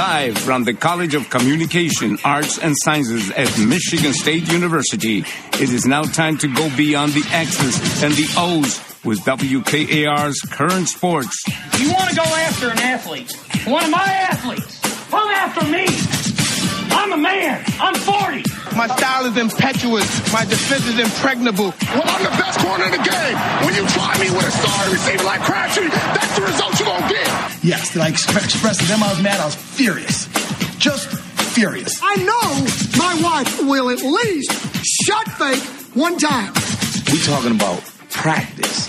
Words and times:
Live 0.00 0.38
from 0.38 0.64
the 0.64 0.72
College 0.72 1.14
of 1.14 1.28
Communication, 1.28 2.16
Arts, 2.24 2.58
and 2.58 2.74
Sciences 2.84 3.30
at 3.32 3.58
Michigan 3.58 4.14
State 4.14 4.50
University, 4.50 5.18
it 5.18 5.68
is 5.68 5.84
now 5.84 6.00
time 6.00 6.38
to 6.38 6.48
go 6.48 6.74
beyond 6.74 7.12
the 7.12 7.22
X's 7.30 8.02
and 8.02 8.14
the 8.14 8.26
O's 8.38 8.80
with 9.04 9.18
WKAR's 9.26 10.40
current 10.40 10.88
sports. 10.88 11.44
You 11.78 11.92
want 11.92 12.08
to 12.08 12.16
go 12.16 12.22
after 12.22 12.70
an 12.70 12.78
athlete, 12.78 13.30
one 13.66 13.84
of 13.84 13.90
my 13.90 14.06
athletes, 14.06 14.80
come 15.10 15.28
after 15.28 15.66
me. 15.66 16.19
I'm 16.90 17.12
a 17.12 17.16
man. 17.16 17.64
I'm 17.80 17.94
40. 17.94 18.44
My 18.76 18.86
style 18.86 19.26
is 19.26 19.36
impetuous. 19.36 20.32
My 20.32 20.44
defense 20.44 20.86
is 20.86 20.98
impregnable. 20.98 21.74
Well, 21.94 22.02
I'm 22.04 22.22
the 22.22 22.30
best 22.30 22.58
corner 22.60 22.84
in 22.84 22.92
the 22.92 23.02
game. 23.02 23.36
When 23.66 23.74
you 23.74 23.86
try 23.88 24.16
me 24.18 24.30
with 24.30 24.46
a 24.46 24.50
star 24.50 24.90
receiver 24.90 25.24
like 25.24 25.40
Crabtree, 25.42 25.88
that's 25.88 26.34
the 26.36 26.42
result 26.42 26.78
you're 26.78 26.88
going 26.88 27.02
to 27.02 27.08
get. 27.08 27.64
Yes, 27.64 27.92
did 27.92 28.02
I 28.02 28.08
express 28.08 28.78
to 28.78 28.84
them 28.86 29.02
I 29.02 29.10
was 29.10 29.22
mad? 29.22 29.40
I 29.40 29.44
was 29.46 29.54
furious. 29.54 30.28
Just 30.78 31.08
furious. 31.54 31.98
I 32.02 32.16
know 32.16 32.98
my 32.98 33.20
wife 33.22 33.60
will 33.64 33.90
at 33.90 34.02
least 34.02 34.52
shut 35.04 35.28
fake 35.32 35.62
one 35.94 36.16
time. 36.16 36.52
We 37.12 37.18
talking 37.20 37.54
about 37.54 37.80
practice, 38.10 38.88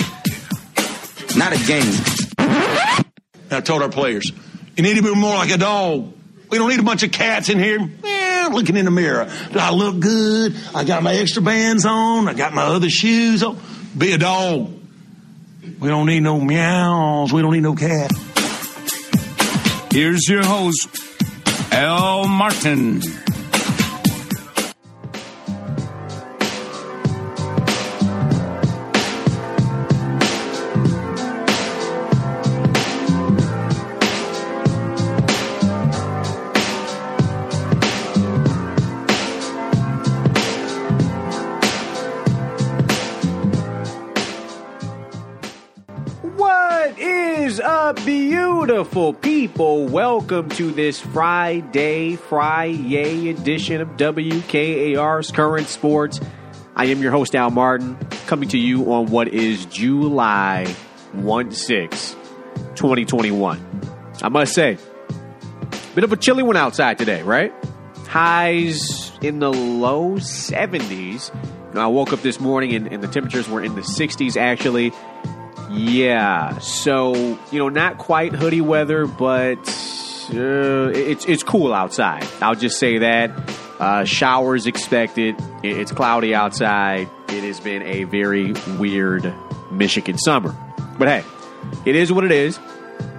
not 1.36 1.54
a 1.54 1.59
game. 1.66 1.94
I 3.50 3.62
told 3.62 3.81
our 3.81 3.90
players, 3.90 4.31
you 4.78 4.84
need 4.84 4.95
to 4.98 5.04
be 5.04 5.14
more 5.14 5.36
like 5.36 5.52
a 5.52 5.58
dog. 5.58 6.14
We 6.52 6.58
don't 6.58 6.70
need 6.70 6.82
a 6.82 6.84
bunch 6.84 7.04
of 7.04 7.14
cats 7.14 7.48
in 7.48 7.60
here. 7.60 7.80
Eh, 8.04 8.50
looking 8.52 8.76
in 8.76 8.84
the 8.84 8.92
mirror. 8.92 9.32
Do 9.54 9.59
I 9.59 9.72
look 9.72 10.02
good? 10.02 10.54
I 10.76 10.84
got 10.84 11.02
my 11.02 11.14
extra 11.16 11.42
bands 11.42 11.86
on. 11.86 12.28
I 12.28 12.34
got 12.34 12.53
my 12.53 12.64
other 12.64 12.89
shoes 12.89 13.42
on. 13.42 13.58
Be 13.98 14.12
a 14.12 14.17
dog. 14.17 14.70
We 15.80 15.88
don't 15.88 16.08
need 16.08 16.20
no 16.20 16.42
meows. 16.42 17.31
We 17.31 17.42
don't 17.42 17.53
need 17.53 17.64
no 17.64 17.75
cat. 17.75 18.12
Here's 19.94 20.28
your 20.28 20.44
host, 20.45 20.90
Al 21.72 22.28
Martin. 22.28 23.02
Is 47.52 47.59
up, 47.59 47.97
beautiful 48.05 49.11
people? 49.11 49.85
Welcome 49.85 50.47
to 50.52 50.71
this 50.71 51.02
Friday, 51.02 52.16
Friday 52.16 53.27
edition 53.27 53.81
of 53.81 53.89
WKAR's 53.97 55.31
Current 55.31 55.67
Sports. 55.67 56.22
I 56.77 56.85
am 56.85 57.02
your 57.02 57.11
host, 57.11 57.35
Al 57.35 57.52
Martin, 57.52 57.97
coming 58.25 58.47
to 58.49 58.57
you 58.57 58.94
on 58.94 59.07
what 59.07 59.27
is 59.27 59.66
July 59.66 60.66
1 61.11 61.52
6, 61.52 62.16
2021. 62.75 63.81
I 64.22 64.29
must 64.29 64.53
say, 64.53 64.77
bit 65.94 66.05
of 66.05 66.13
a 66.13 66.16
chilly 66.16 66.44
one 66.44 66.55
outside 66.55 66.97
today, 66.97 67.22
right? 67.22 67.53
Highs 68.07 69.11
in 69.22 69.39
the 69.39 69.52
low 69.52 70.11
70s. 70.13 71.35
You 71.35 71.73
know, 71.73 71.81
I 71.81 71.88
woke 71.88 72.13
up 72.13 72.22
this 72.22 72.39
morning 72.39 72.73
and, 72.73 72.88
and 72.88 73.03
the 73.03 73.09
temperatures 73.09 73.49
were 73.49 73.61
in 73.61 73.75
the 73.75 73.81
60s 73.81 74.38
actually. 74.38 74.94
Yeah, 75.74 76.59
so 76.59 77.16
you 77.52 77.59
know, 77.59 77.70
not 77.70 77.98
quite 77.98 78.34
hoodie 78.34 78.62
weather, 78.62 79.06
but 79.06 79.58
uh, 80.34 80.92
it's 80.94 81.26
it's 81.26 81.44
cool 81.44 81.74
outside. 81.74 82.28
I'll 82.42 82.56
just 82.56 82.78
say 82.78 83.00
that. 83.00 83.32
Uh, 83.80 84.06
showers 84.06 84.68
expected. 84.68 85.36
It's 85.64 85.92
cloudy 85.92 86.36
outside. 86.36 87.09
It 87.30 87.44
has 87.44 87.59
been 87.59 87.82
a 87.82 88.04
very 88.04 88.54
weird 88.78 89.34
Michigan 89.72 90.18
summer, 90.18 90.56
but 91.00 91.08
hey, 91.08 91.24
it 91.86 91.96
is 91.96 92.12
what 92.12 92.24
it 92.24 92.32
is. 92.32 92.59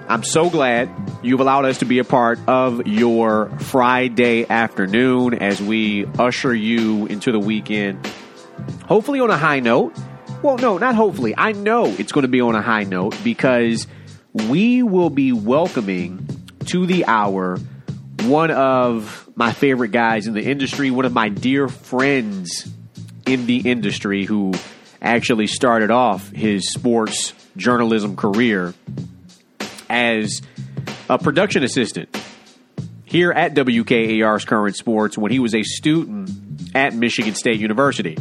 I'm 0.09 0.23
so 0.23 0.51
glad 0.51 0.91
you've 1.23 1.41
allowed 1.41 1.65
us 1.65 1.79
to 1.79 1.84
be 1.84 1.99
a 1.99 2.05
part 2.05 2.39
of 2.47 2.87
your 2.87 3.49
Friday 3.59 4.49
afternoon 4.49 5.34
as 5.34 5.63
we 5.63 6.07
usher 6.19 6.55
you 6.55 7.07
into 7.07 7.33
the 7.33 7.39
weekend 7.39 8.07
hopefully 8.87 9.21
on 9.21 9.31
a 9.31 9.37
high 9.37 9.61
note. 9.61 9.97
Well, 10.42 10.58
no, 10.58 10.76
not 10.76 10.97
hopefully. 10.97 11.34
I 11.38 11.53
know 11.53 11.84
it's 11.86 12.10
going 12.10 12.22
to 12.22 12.28
be 12.28 12.41
on 12.41 12.56
a 12.56 12.62
high 12.62 12.82
note 12.82 13.16
because 13.22 13.86
we 14.34 14.82
will 14.82 15.10
be 15.10 15.32
welcoming 15.32 16.26
to 16.66 16.84
the 16.84 17.06
hour 17.06 17.58
one 18.22 18.50
of 18.50 19.28
my 19.36 19.53
favorite 19.53 19.92
guys 19.92 20.26
in 20.26 20.34
the 20.34 20.42
industry, 20.42 20.91
one 20.91 21.04
of 21.04 21.12
my 21.12 21.28
dear 21.28 21.69
friends 21.69 22.69
in 23.25 23.47
the 23.47 23.70
industry 23.70 24.25
who 24.25 24.53
actually 25.00 25.47
started 25.47 25.92
off 25.92 26.30
his 26.30 26.72
sports 26.72 27.34
journalism 27.56 28.16
career 28.16 28.74
as 29.88 30.42
a 31.09 31.19
production 31.19 31.62
assistant 31.62 32.16
here 33.04 33.30
at 33.30 33.54
WKAR's 33.54 34.44
Current 34.44 34.74
Sports 34.76 35.16
when 35.16 35.30
he 35.30 35.38
was 35.38 35.54
a 35.54 35.62
student 35.62 36.30
at 36.74 36.94
Michigan 36.94 37.34
State 37.34 37.60
University. 37.60 38.16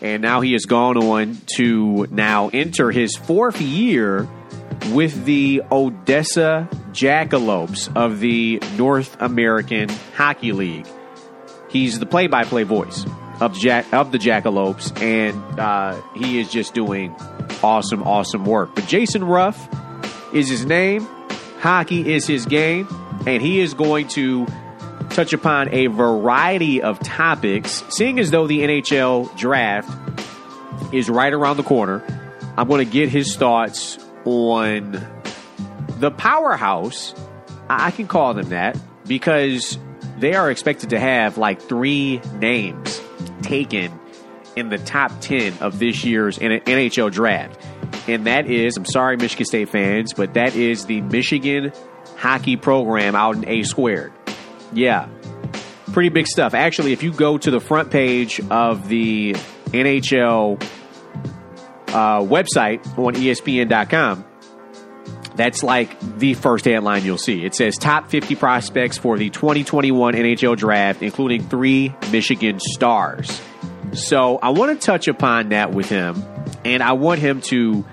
And 0.00 0.22
now 0.22 0.40
he 0.40 0.52
has 0.52 0.64
gone 0.64 0.96
on 0.96 1.38
to 1.56 2.06
now 2.10 2.50
enter 2.52 2.90
his 2.90 3.16
fourth 3.16 3.60
year 3.60 4.28
with 4.92 5.24
the 5.24 5.62
Odessa 5.72 6.68
Jackalopes 6.92 7.94
of 7.96 8.20
the 8.20 8.62
North 8.76 9.16
American 9.20 9.88
Hockey 10.16 10.52
League. 10.52 10.86
He's 11.68 11.98
the 11.98 12.06
play-by-play 12.06 12.62
voice 12.62 13.04
of 13.40 13.56
Jack 13.58 13.92
of 13.92 14.12
the 14.12 14.18
Jackalopes, 14.18 15.00
and 15.02 15.60
uh, 15.60 16.00
he 16.14 16.40
is 16.40 16.50
just 16.50 16.74
doing 16.74 17.14
awesome, 17.62 18.02
awesome 18.04 18.44
work. 18.44 18.74
But 18.74 18.86
Jason 18.86 19.24
Ruff 19.24 19.68
is 20.32 20.48
his 20.48 20.64
name. 20.64 21.06
Hockey 21.58 22.12
is 22.14 22.26
his 22.26 22.46
game, 22.46 22.88
and 23.26 23.42
he 23.42 23.60
is 23.60 23.74
going 23.74 24.08
to 24.08 24.46
touch 25.18 25.32
upon 25.32 25.68
a 25.74 25.88
variety 25.88 26.80
of 26.80 27.00
topics, 27.00 27.82
seeing 27.88 28.20
as 28.20 28.30
though 28.30 28.46
the 28.46 28.60
NHL 28.60 29.36
draft 29.36 29.90
is 30.94 31.10
right 31.10 31.32
around 31.32 31.56
the 31.56 31.64
corner. 31.64 32.04
I'm 32.56 32.68
going 32.68 32.86
to 32.86 32.92
get 32.92 33.08
his 33.08 33.34
thoughts 33.34 33.98
on 34.24 35.04
the 35.98 36.12
powerhouse. 36.12 37.16
I 37.68 37.90
can 37.90 38.06
call 38.06 38.32
them 38.34 38.50
that 38.50 38.78
because 39.08 39.76
they 40.18 40.34
are 40.34 40.52
expected 40.52 40.90
to 40.90 41.00
have 41.00 41.36
like 41.36 41.60
three 41.62 42.20
names 42.34 43.02
taken 43.42 43.98
in 44.54 44.68
the 44.68 44.78
top 44.78 45.10
10 45.20 45.58
of 45.58 45.80
this 45.80 46.04
year's 46.04 46.38
NHL 46.38 47.10
draft. 47.10 47.60
And 48.06 48.24
that 48.28 48.48
is, 48.48 48.76
I'm 48.76 48.84
sorry, 48.84 49.16
Michigan 49.16 49.46
State 49.46 49.68
fans, 49.68 50.12
but 50.12 50.34
that 50.34 50.54
is 50.54 50.86
the 50.86 51.00
Michigan 51.00 51.72
hockey 52.16 52.56
program 52.56 53.16
out 53.16 53.34
in 53.34 53.48
A 53.48 53.64
squared. 53.64 54.12
Yeah, 54.72 55.08
pretty 55.92 56.10
big 56.10 56.26
stuff. 56.26 56.54
Actually, 56.54 56.92
if 56.92 57.02
you 57.02 57.12
go 57.12 57.38
to 57.38 57.50
the 57.50 57.60
front 57.60 57.90
page 57.90 58.40
of 58.50 58.88
the 58.88 59.32
NHL 59.66 60.62
uh, 61.88 62.20
website 62.20 62.86
on 62.98 63.14
ESPN.com, 63.14 64.24
that's 65.34 65.62
like 65.62 65.98
the 66.18 66.34
first 66.34 66.64
headline 66.64 67.04
you'll 67.04 67.16
see. 67.16 67.44
It 67.44 67.54
says 67.54 67.76
top 67.76 68.10
50 68.10 68.34
prospects 68.34 68.98
for 68.98 69.16
the 69.16 69.30
2021 69.30 70.14
NHL 70.14 70.56
draft, 70.56 71.02
including 71.02 71.48
three 71.48 71.94
Michigan 72.10 72.58
stars. 72.60 73.40
So 73.92 74.38
I 74.38 74.50
want 74.50 74.78
to 74.78 74.86
touch 74.86 75.08
upon 75.08 75.50
that 75.50 75.72
with 75.72 75.88
him, 75.88 76.22
and 76.64 76.82
I 76.82 76.92
want 76.92 77.20
him 77.20 77.40
to 77.42 77.84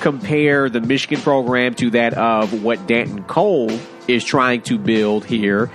compare 0.00 0.68
the 0.68 0.80
Michigan 0.80 1.20
program 1.20 1.74
to 1.76 1.90
that 1.90 2.14
of 2.14 2.62
what 2.62 2.86
Danton 2.86 3.24
Cole 3.24 3.70
is 4.08 4.24
trying 4.24 4.62
to 4.62 4.78
build 4.78 5.24
here 5.24 5.70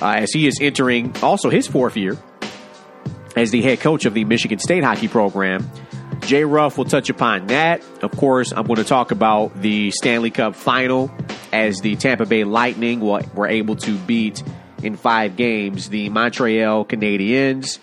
uh, 0.00 0.14
as 0.18 0.32
he 0.32 0.46
is 0.46 0.58
entering 0.60 1.14
also 1.22 1.50
his 1.50 1.66
fourth 1.66 1.96
year 1.96 2.16
as 3.36 3.50
the 3.50 3.62
head 3.62 3.80
coach 3.80 4.06
of 4.06 4.14
the 4.14 4.24
Michigan 4.24 4.58
State 4.58 4.82
hockey 4.82 5.08
program. 5.08 5.70
Jay 6.22 6.44
Ruff 6.44 6.78
will 6.78 6.86
touch 6.86 7.10
upon 7.10 7.46
that. 7.48 7.82
Of 8.02 8.10
course, 8.12 8.52
I'm 8.52 8.66
going 8.66 8.78
to 8.78 8.84
talk 8.84 9.10
about 9.10 9.60
the 9.60 9.90
Stanley 9.92 10.30
Cup 10.30 10.56
final 10.56 11.10
as 11.52 11.80
the 11.80 11.94
Tampa 11.96 12.26
Bay 12.26 12.44
Lightning 12.44 13.00
were 13.00 13.46
able 13.46 13.76
to 13.76 13.96
beat 13.98 14.42
in 14.82 14.96
five 14.96 15.36
games 15.36 15.88
the 15.88 16.08
Montreal 16.08 16.84
Canadiens. 16.84 17.78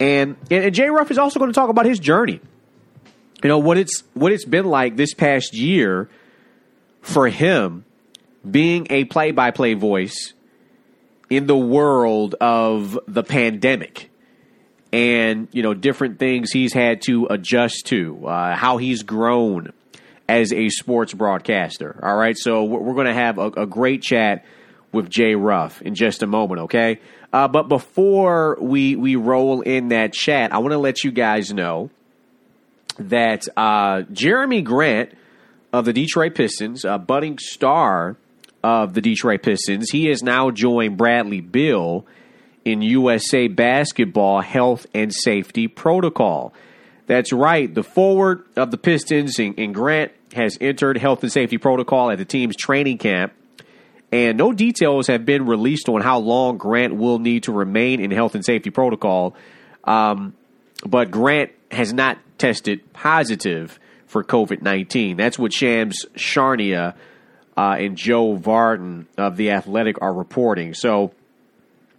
And, 0.00 0.36
and, 0.50 0.74
Jay 0.74 0.90
Ruff 0.90 1.10
is 1.10 1.18
also 1.18 1.38
going 1.38 1.50
to 1.50 1.54
talk 1.54 1.70
about 1.70 1.86
his 1.86 1.98
journey. 1.98 2.40
You 3.42 3.48
know, 3.48 3.58
what 3.58 3.78
it's, 3.78 4.02
what 4.14 4.32
it's 4.32 4.44
been 4.44 4.66
like 4.66 4.96
this 4.96 5.14
past 5.14 5.54
year 5.54 6.10
for 7.00 7.28
him 7.28 7.84
being 8.48 8.86
a 8.90 9.04
play 9.04 9.30
by 9.30 9.50
play 9.50 9.74
voice 9.74 10.34
in 11.30 11.46
the 11.46 11.56
world 11.56 12.34
of 12.40 12.98
the 13.06 13.22
pandemic 13.22 14.10
and 14.92 15.48
you 15.52 15.62
know 15.62 15.74
different 15.74 16.18
things 16.18 16.50
he's 16.50 16.72
had 16.72 17.02
to 17.02 17.26
adjust 17.28 17.86
to 17.86 18.26
uh, 18.26 18.56
how 18.56 18.78
he's 18.78 19.02
grown 19.02 19.72
as 20.28 20.52
a 20.52 20.68
sports 20.70 21.12
broadcaster 21.12 22.00
all 22.02 22.16
right 22.16 22.36
so 22.38 22.64
we're, 22.64 22.94
going 22.94 23.06
to 23.06 23.14
have 23.14 23.38
a, 23.38 23.46
a 23.48 23.66
great 23.66 24.02
chat 24.02 24.44
with 24.92 25.10
Jay 25.10 25.34
Ruff 25.34 25.82
in 25.82 25.94
just 25.94 26.22
a 26.22 26.26
moment, 26.26 26.62
okay? 26.62 27.00
Uh, 27.32 27.48
but 27.48 27.68
before 27.68 28.56
we 28.60 28.96
we 28.96 29.16
roll 29.16 29.60
in 29.60 29.88
that 29.88 30.12
chat, 30.12 30.52
I 30.52 30.58
want 30.58 30.72
to 30.72 30.78
let 30.78 31.04
you 31.04 31.10
guys 31.10 31.52
know 31.52 31.90
that 32.98 33.46
uh, 33.56 34.02
Jerami 34.12 34.64
Grant 34.64 35.12
of 35.72 35.84
the 35.84 35.92
Detroit 35.92 36.34
Pistons, 36.34 36.84
a 36.84 36.98
budding 36.98 37.38
star 37.38 38.16
of 38.62 38.94
the 38.94 39.00
Detroit 39.00 39.42
Pistons, 39.42 39.90
he 39.90 40.06
has 40.06 40.22
now 40.22 40.50
joined 40.50 40.96
Bradley 40.96 41.40
Beal 41.40 42.06
in 42.64 42.82
USA 42.82 43.48
Basketball 43.48 44.40
Health 44.40 44.86
and 44.94 45.12
Safety 45.14 45.68
Protocol. 45.68 46.52
That's 47.06 47.32
right, 47.32 47.72
the 47.72 47.82
forward 47.82 48.44
of 48.56 48.70
the 48.70 48.78
Pistons 48.78 49.38
in 49.38 49.72
Grant 49.72 50.12
has 50.34 50.58
entered 50.60 50.98
health 50.98 51.22
and 51.22 51.32
safety 51.32 51.56
protocol 51.56 52.10
at 52.10 52.18
the 52.18 52.26
team's 52.26 52.54
training 52.54 52.98
camp 52.98 53.32
and 54.10 54.38
no 54.38 54.52
details 54.52 55.06
have 55.08 55.26
been 55.26 55.46
released 55.46 55.88
on 55.88 56.00
how 56.00 56.18
long 56.18 56.56
Grant 56.56 56.96
will 56.96 57.18
need 57.18 57.44
to 57.44 57.52
remain 57.52 58.00
in 58.00 58.10
health 58.10 58.34
and 58.34 58.44
safety 58.44 58.70
protocol. 58.70 59.34
Um, 59.84 60.34
but 60.86 61.10
Grant 61.10 61.50
has 61.70 61.92
not 61.92 62.18
tested 62.38 62.92
positive 62.92 63.78
for 64.06 64.24
COVID 64.24 64.62
19. 64.62 65.16
That's 65.16 65.38
what 65.38 65.52
Shams 65.52 66.06
Charania 66.14 66.94
uh, 67.58 67.74
and 67.76 67.96
Joe 67.96 68.36
Vardon 68.36 69.06
of 69.16 69.36
The 69.36 69.50
Athletic 69.50 70.00
are 70.00 70.12
reporting. 70.12 70.74
So, 70.74 71.10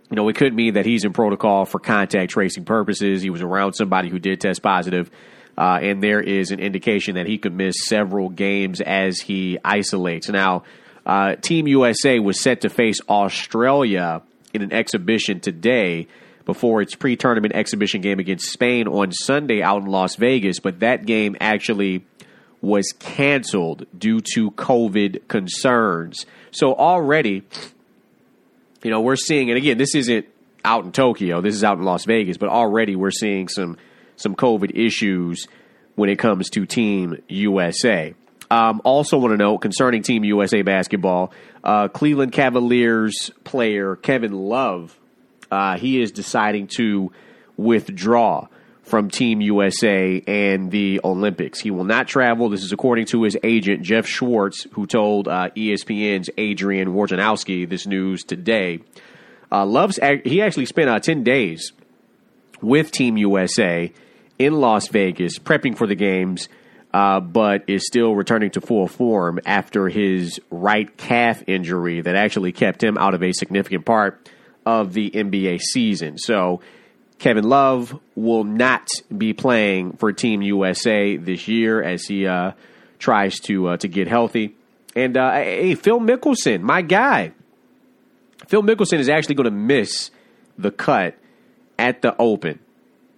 you 0.10 0.16
know, 0.16 0.30
it 0.30 0.38
could 0.38 0.54
mean 0.54 0.76
that 0.76 0.86
he's 0.86 1.04
in 1.04 1.12
protocol 1.12 1.66
for 1.66 1.80
contact 1.80 2.32
tracing 2.32 2.64
purposes. 2.64 3.22
He 3.22 3.30
was 3.30 3.42
around 3.42 3.74
somebody 3.74 4.08
who 4.08 4.20
did 4.20 4.40
test 4.40 4.62
positive, 4.62 5.12
uh, 5.58 5.80
and 5.82 6.02
there 6.02 6.22
is 6.22 6.52
an 6.52 6.62
indication 6.62 7.16
that 7.16 7.28
he 7.28 7.38
could 7.38 7.54
miss 7.54 7.76
several 7.86 8.30
games 8.30 8.80
as 8.80 9.20
he 9.20 9.58
isolates. 9.66 10.30
Now, 10.30 10.64
uh, 11.06 11.36
Team 11.36 11.68
USA 11.68 12.20
was 12.20 12.42
set 12.42 12.62
to 12.62 12.70
face 12.70 13.02
Australia 13.10 14.22
in 14.54 14.62
an 14.62 14.72
exhibition 14.72 15.42
today 15.42 16.08
before 16.46 16.82
its 16.82 16.96
pre 16.96 17.18
tournament 17.18 17.54
exhibition 17.54 18.00
game 18.00 18.20
against 18.20 18.50
Spain 18.50 18.88
on 18.88 19.12
Sunday 19.12 19.62
out 19.62 19.82
in 19.82 19.88
Las 19.88 20.16
Vegas, 20.16 20.62
but 20.62 20.80
that 20.80 21.06
game 21.06 21.36
actually 21.42 22.06
was 22.62 22.92
canceled 23.00 23.86
due 23.98 24.22
to 24.34 24.52
COVID 24.52 25.28
concerns. 25.28 26.26
So 26.52 26.76
already, 26.76 27.44
you 28.84 28.92
know, 28.92 29.02
we're 29.02 29.16
seeing, 29.16 29.50
and 29.50 29.58
again, 29.58 29.78
this 29.78 29.96
isn't 29.96 30.26
out 30.66 30.84
in 30.84 30.92
Tokyo, 30.92 31.42
this 31.42 31.56
is 31.56 31.64
out 31.64 31.78
in 31.78 31.84
Las 31.84 32.06
Vegas, 32.06 32.38
but 32.38 32.50
already 32.50 32.96
we're 32.96 33.12
seeing 33.12 33.48
some 33.48 33.78
some 34.18 34.36
COVID 34.36 34.72
issues 34.76 35.48
when 35.96 36.10
it 36.10 36.20
comes 36.20 36.50
to 36.50 36.66
Team 36.66 37.22
USA. 37.30 38.14
Um, 38.52 38.82
also, 38.84 39.18
want 39.18 39.32
to 39.32 39.38
note 39.38 39.60
concerning 39.60 40.02
Team 40.02 40.24
USA 40.24 40.62
basketball, 40.62 41.32
uh, 41.64 41.88
Cleveland 41.88 42.32
Cavaliers 42.32 43.32
player 43.44 43.96
Kevin 43.96 44.34
Love, 44.34 44.98
uh, 45.52 45.78
he 45.78 46.02
is 46.02 46.12
deciding 46.12 46.68
to 46.76 47.12
withdraw 47.58 48.48
from 48.90 49.10
Team 49.10 49.40
USA 49.42 50.22
and 50.26 50.72
the 50.72 51.00
Olympics. 51.04 51.60
He 51.60 51.72
will 51.72 51.84
not 51.84 52.08
travel. 52.08 52.50
This 52.50 52.64
is 52.64 52.72
according 52.72 53.06
to 53.08 53.24
his 53.24 53.38
agent, 53.44 53.84
Jeff 53.84 54.08
Schwartz, 54.08 54.66
who 54.72 54.88
told 54.88 55.28
uh, 55.28 55.52
ESPN's 55.56 56.30
Adrian 56.38 56.90
Wojnarowski 56.90 57.70
this 57.70 57.86
news 57.86 58.24
today. 58.24 58.80
Uh, 59.52 59.66
Love's 59.66 60.00
he 60.26 60.42
actually 60.42 60.66
spent 60.66 60.90
uh, 60.90 61.00
10 61.00 61.24
days 61.24 61.72
with 62.62 62.92
Team 62.92 63.18
USA 63.18 63.94
in 64.38 64.54
Las 64.54 64.88
Vegas 64.88 65.38
prepping 65.38 65.78
for 65.78 65.88
the 65.88 65.96
games, 65.96 66.50
uh, 66.94 67.20
but 67.20 67.64
is 67.68 67.86
still 67.86 68.16
returning 68.16 68.52
to 68.52 68.62
full 68.62 68.88
form 68.88 69.40
after 69.46 69.88
his 69.88 70.40
right 70.50 70.98
calf 70.98 71.44
injury 71.48 72.02
that 72.02 72.16
actually 72.16 72.52
kept 72.52 72.84
him 72.84 72.98
out 72.98 73.14
of 73.14 73.22
a 73.22 73.32
significant 73.34 73.86
part 73.86 74.30
of 74.66 74.94
the 74.94 75.12
NBA 75.12 75.62
season. 75.62 76.18
So 76.18 76.62
Kevin 77.20 77.44
Love 77.44 78.00
will 78.16 78.46
not 78.46 78.88
be 79.16 79.34
playing 79.34 79.94
for 79.98 80.12
Team 80.14 80.42
USA 80.42 81.18
this 81.18 81.48
year 81.48 81.84
as 81.84 82.06
he 82.06 82.26
uh, 82.26 82.54
tries 82.98 83.40
to 83.42 83.68
uh, 83.68 83.78
to 83.78 83.88
get 83.88 84.08
healthy. 84.08 84.56
And 84.96 85.18
uh, 85.18 85.34
hey, 85.34 85.76
Phil 85.76 86.00
Mickelson, 86.00 86.62
my 86.62 86.82
guy, 86.82 87.34
Phil 88.48 88.64
Mickelson 88.64 89.00
is 89.00 89.10
actually 89.10 89.36
going 89.36 89.46
to 89.46 89.52
miss 89.52 90.12
the 90.58 90.72
cut 90.72 91.18
at 91.78 92.02
the 92.02 92.16
Open. 92.18 92.60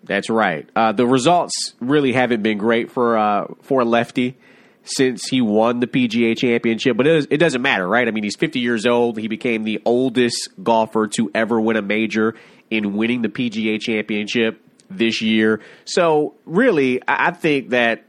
That's 0.04 0.30
right. 0.30 0.68
Uh, 0.76 0.92
the 0.94 1.06
results 1.06 1.76
really 1.80 2.12
haven't 2.12 2.42
been 2.42 2.58
great 2.58 2.92
for 2.92 3.18
uh, 3.18 3.48
for 3.62 3.86
lefty 3.86 4.36
since 4.84 5.28
he 5.28 5.42
won 5.42 5.80
the 5.80 5.86
PGA 5.86 6.36
Championship, 6.36 6.98
but 6.98 7.06
it, 7.06 7.16
is, 7.16 7.28
it 7.30 7.38
doesn't 7.38 7.62
matter, 7.62 7.88
right? 7.88 8.08
I 8.08 8.12
mean, 8.12 8.24
he's 8.24 8.36
50 8.36 8.60
years 8.60 8.88
old. 8.88 9.20
He 9.20 9.28
became 9.28 9.64
the 9.64 9.80
oldest 9.86 10.50
golfer 10.64 11.06
to 11.10 11.30
ever 11.36 11.62
win 11.62 11.78
a 11.78 11.84
major 11.84 12.34
in 12.72 12.96
winning 12.96 13.22
the 13.22 13.30
PGA 13.30 13.80
Championship 13.80 14.60
this 14.90 15.22
year. 15.22 15.62
So, 15.86 16.34
really, 16.46 17.02
I 17.08 17.32
think 17.32 17.70
that 17.70 18.04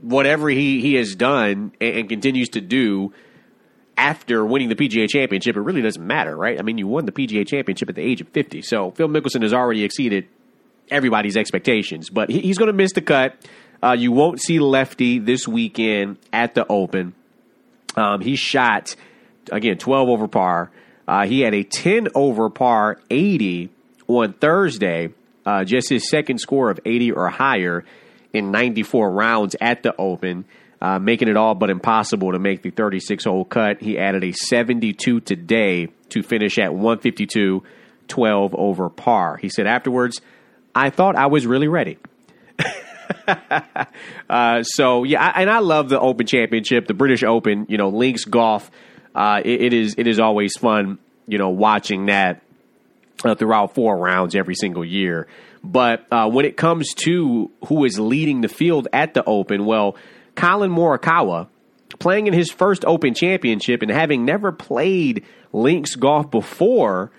whatever 0.00 0.48
he, 0.48 0.80
he 0.80 0.94
has 0.94 1.16
done 1.16 1.72
and, 1.80 1.96
and 1.96 2.08
continues 2.08 2.50
to 2.50 2.60
do 2.60 3.12
after 3.96 4.44
winning 4.44 4.68
the 4.68 4.76
PGA 4.76 5.08
Championship, 5.08 5.56
it 5.56 5.60
really 5.60 5.80
doesn't 5.80 6.06
matter, 6.06 6.36
right? 6.36 6.58
I 6.58 6.62
mean, 6.62 6.76
you 6.76 6.86
won 6.86 7.06
the 7.06 7.12
PGA 7.12 7.46
Championship 7.46 7.88
at 7.88 7.94
the 7.94 8.02
age 8.02 8.20
of 8.20 8.28
50. 8.28 8.62
So, 8.62 8.92
Phil 8.92 9.08
Mickelson 9.08 9.42
has 9.42 9.52
already 9.52 9.82
exceeded 9.82 10.28
everybody's 10.90 11.36
expectations, 11.36 12.10
but 12.10 12.30
he, 12.30 12.40
he's 12.40 12.58
going 12.58 12.68
to 12.68 12.76
miss 12.76 12.92
the 12.92 13.02
cut. 13.02 13.34
Uh, 13.82 13.96
you 13.98 14.12
won't 14.12 14.40
see 14.40 14.58
Lefty 14.58 15.18
this 15.18 15.48
weekend 15.48 16.18
at 16.32 16.54
the 16.54 16.66
Open. 16.68 17.14
Um, 17.96 18.20
he 18.20 18.36
shot, 18.36 18.94
again, 19.50 19.78
12 19.78 20.08
over 20.08 20.28
par. 20.28 20.70
Uh, 21.08 21.26
he 21.26 21.40
had 21.40 21.54
a 21.54 21.62
10 21.62 22.08
over 22.14 22.50
par 22.50 22.98
80 23.10 23.70
on 24.08 24.32
Thursday, 24.34 25.10
uh, 25.44 25.64
just 25.64 25.88
his 25.88 26.08
second 26.08 26.38
score 26.38 26.70
of 26.70 26.80
80 26.84 27.12
or 27.12 27.28
higher 27.28 27.84
in 28.32 28.50
94 28.50 29.10
rounds 29.10 29.56
at 29.60 29.82
the 29.82 29.94
Open, 29.96 30.44
uh, 30.80 30.98
making 30.98 31.28
it 31.28 31.36
all 31.36 31.54
but 31.54 31.70
impossible 31.70 32.32
to 32.32 32.38
make 32.38 32.62
the 32.62 32.70
36 32.70 33.24
hole 33.24 33.44
cut. 33.44 33.80
He 33.80 33.98
added 33.98 34.24
a 34.24 34.32
72 34.32 35.20
today 35.20 35.88
to 36.10 36.22
finish 36.22 36.58
at 36.58 36.72
152, 36.72 37.62
12 38.08 38.54
over 38.54 38.88
par. 38.88 39.36
He 39.36 39.48
said 39.48 39.66
afterwards, 39.66 40.20
I 40.74 40.90
thought 40.90 41.16
I 41.16 41.26
was 41.26 41.46
really 41.46 41.68
ready. 41.68 41.98
uh, 44.28 44.62
so 44.62 45.04
yeah, 45.04 45.24
I, 45.24 45.42
and 45.42 45.50
I 45.50 45.60
love 45.60 45.88
the 45.88 45.98
Open 45.98 46.26
Championship, 46.26 46.86
the 46.86 46.94
British 46.94 47.22
Open. 47.22 47.66
You 47.68 47.78
know, 47.78 47.88
links 47.88 48.24
golf. 48.24 48.70
Uh, 49.14 49.40
it, 49.44 49.62
it 49.62 49.72
is 49.72 49.94
it 49.96 50.06
is 50.06 50.18
always 50.18 50.56
fun. 50.56 50.98
You 51.26 51.38
know, 51.38 51.50
watching 51.50 52.06
that 52.06 52.42
uh, 53.24 53.34
throughout 53.34 53.74
four 53.74 53.96
rounds 53.96 54.34
every 54.34 54.54
single 54.54 54.84
year. 54.84 55.26
But 55.62 56.06
uh, 56.12 56.30
when 56.30 56.44
it 56.44 56.56
comes 56.56 56.94
to 57.04 57.50
who 57.66 57.84
is 57.84 57.98
leading 57.98 58.40
the 58.40 58.48
field 58.48 58.88
at 58.92 59.14
the 59.14 59.24
Open, 59.24 59.64
well, 59.64 59.96
Collin 60.34 60.70
Morikawa, 60.70 61.48
playing 61.98 62.26
in 62.26 62.32
his 62.32 62.50
first 62.50 62.84
Open 62.84 63.14
Championship 63.14 63.82
and 63.82 63.90
having 63.90 64.24
never 64.24 64.52
played 64.52 65.24
links 65.52 65.96
golf 65.96 66.30
before, 66.30 67.10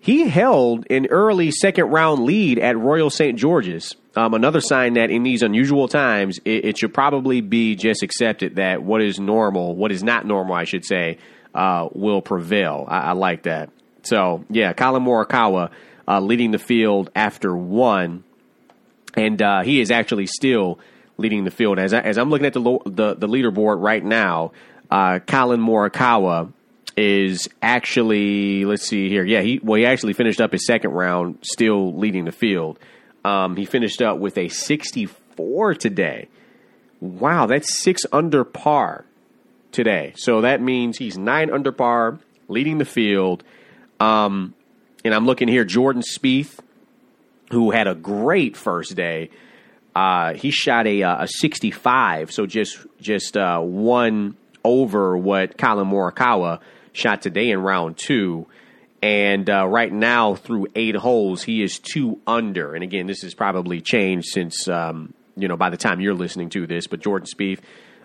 he 0.00 0.28
held 0.28 0.86
an 0.90 1.06
early 1.06 1.50
second 1.50 1.86
round 1.86 2.24
lead 2.24 2.58
at 2.58 2.78
Royal 2.78 3.10
St. 3.10 3.38
George's. 3.38 3.94
Um, 4.14 4.34
another 4.34 4.60
sign 4.60 4.94
that 4.94 5.10
in 5.10 5.24
these 5.24 5.42
unusual 5.42 5.88
times, 5.88 6.38
it, 6.44 6.64
it, 6.64 6.78
should 6.78 6.94
probably 6.94 7.42
be 7.42 7.74
just 7.74 8.02
accepted 8.02 8.56
that 8.56 8.82
what 8.82 9.02
is 9.02 9.20
normal, 9.20 9.76
what 9.76 9.92
is 9.92 10.02
not 10.02 10.24
normal, 10.24 10.54
I 10.54 10.64
should 10.64 10.86
say, 10.86 11.18
uh, 11.54 11.88
will 11.92 12.22
prevail. 12.22 12.86
I, 12.88 12.98
I 12.98 13.12
like 13.12 13.42
that. 13.42 13.68
So 14.06 14.44
yeah, 14.50 14.72
Collin 14.72 15.04
Morikawa 15.04 15.70
uh, 16.08 16.20
leading 16.20 16.50
the 16.50 16.58
field 16.58 17.10
after 17.14 17.54
one, 17.54 18.24
and 19.14 19.40
uh, 19.40 19.62
he 19.62 19.80
is 19.80 19.90
actually 19.90 20.26
still 20.26 20.78
leading 21.18 21.44
the 21.44 21.50
field. 21.50 21.78
As 21.78 21.92
I, 21.92 22.00
as 22.00 22.18
I'm 22.18 22.30
looking 22.30 22.46
at 22.46 22.52
the 22.52 22.78
the, 22.86 23.14
the 23.14 23.26
leaderboard 23.26 23.82
right 23.82 24.04
now, 24.04 24.52
uh, 24.90 25.18
Collin 25.26 25.60
Morikawa 25.60 26.52
is 26.96 27.48
actually 27.60 28.64
let's 28.64 28.86
see 28.86 29.08
here. 29.08 29.24
Yeah, 29.24 29.42
he 29.42 29.60
well 29.62 29.78
he 29.78 29.86
actually 29.86 30.12
finished 30.12 30.40
up 30.40 30.52
his 30.52 30.66
second 30.66 30.92
round, 30.92 31.38
still 31.42 31.96
leading 31.96 32.24
the 32.24 32.32
field. 32.32 32.78
Um, 33.24 33.56
he 33.56 33.64
finished 33.64 34.00
up 34.00 34.18
with 34.18 34.38
a 34.38 34.48
64 34.48 35.74
today. 35.74 36.28
Wow, 37.00 37.46
that's 37.46 37.82
six 37.82 38.06
under 38.12 38.44
par 38.44 39.04
today. 39.72 40.12
So 40.16 40.42
that 40.42 40.62
means 40.62 40.98
he's 40.98 41.18
nine 41.18 41.50
under 41.50 41.72
par, 41.72 42.20
leading 42.48 42.78
the 42.78 42.84
field. 42.84 43.42
Um, 44.00 44.54
and 45.04 45.14
I'm 45.14 45.26
looking 45.26 45.48
here, 45.48 45.64
Jordan 45.64 46.02
Spieth, 46.02 46.58
who 47.50 47.70
had 47.70 47.86
a 47.86 47.94
great 47.94 48.56
first 48.56 48.96
day. 48.96 49.30
Uh, 49.94 50.34
he 50.34 50.50
shot 50.50 50.86
a, 50.86 51.02
uh, 51.02 51.24
a 51.24 51.28
65, 51.28 52.30
so 52.30 52.44
just 52.44 52.78
just 53.00 53.36
uh, 53.36 53.60
one 53.60 54.36
over 54.62 55.16
what 55.16 55.56
Collin 55.56 55.88
Morikawa 55.88 56.60
shot 56.92 57.22
today 57.22 57.50
in 57.50 57.60
round 57.60 57.96
two. 57.96 58.46
And 59.02 59.48
uh, 59.48 59.66
right 59.66 59.92
now, 59.92 60.34
through 60.34 60.66
eight 60.74 60.96
holes, 60.96 61.42
he 61.42 61.62
is 61.62 61.78
two 61.78 62.20
under. 62.26 62.74
And 62.74 62.82
again, 62.82 63.06
this 63.06 63.22
has 63.22 63.34
probably 63.34 63.80
changed 63.80 64.28
since 64.28 64.68
um, 64.68 65.14
you 65.36 65.48
know 65.48 65.56
by 65.56 65.70
the 65.70 65.76
time 65.76 66.00
you're 66.00 66.14
listening 66.14 66.50
to 66.50 66.66
this. 66.66 66.86
But 66.86 67.00
Jordan 67.00 67.26
Spieth, 67.26 67.60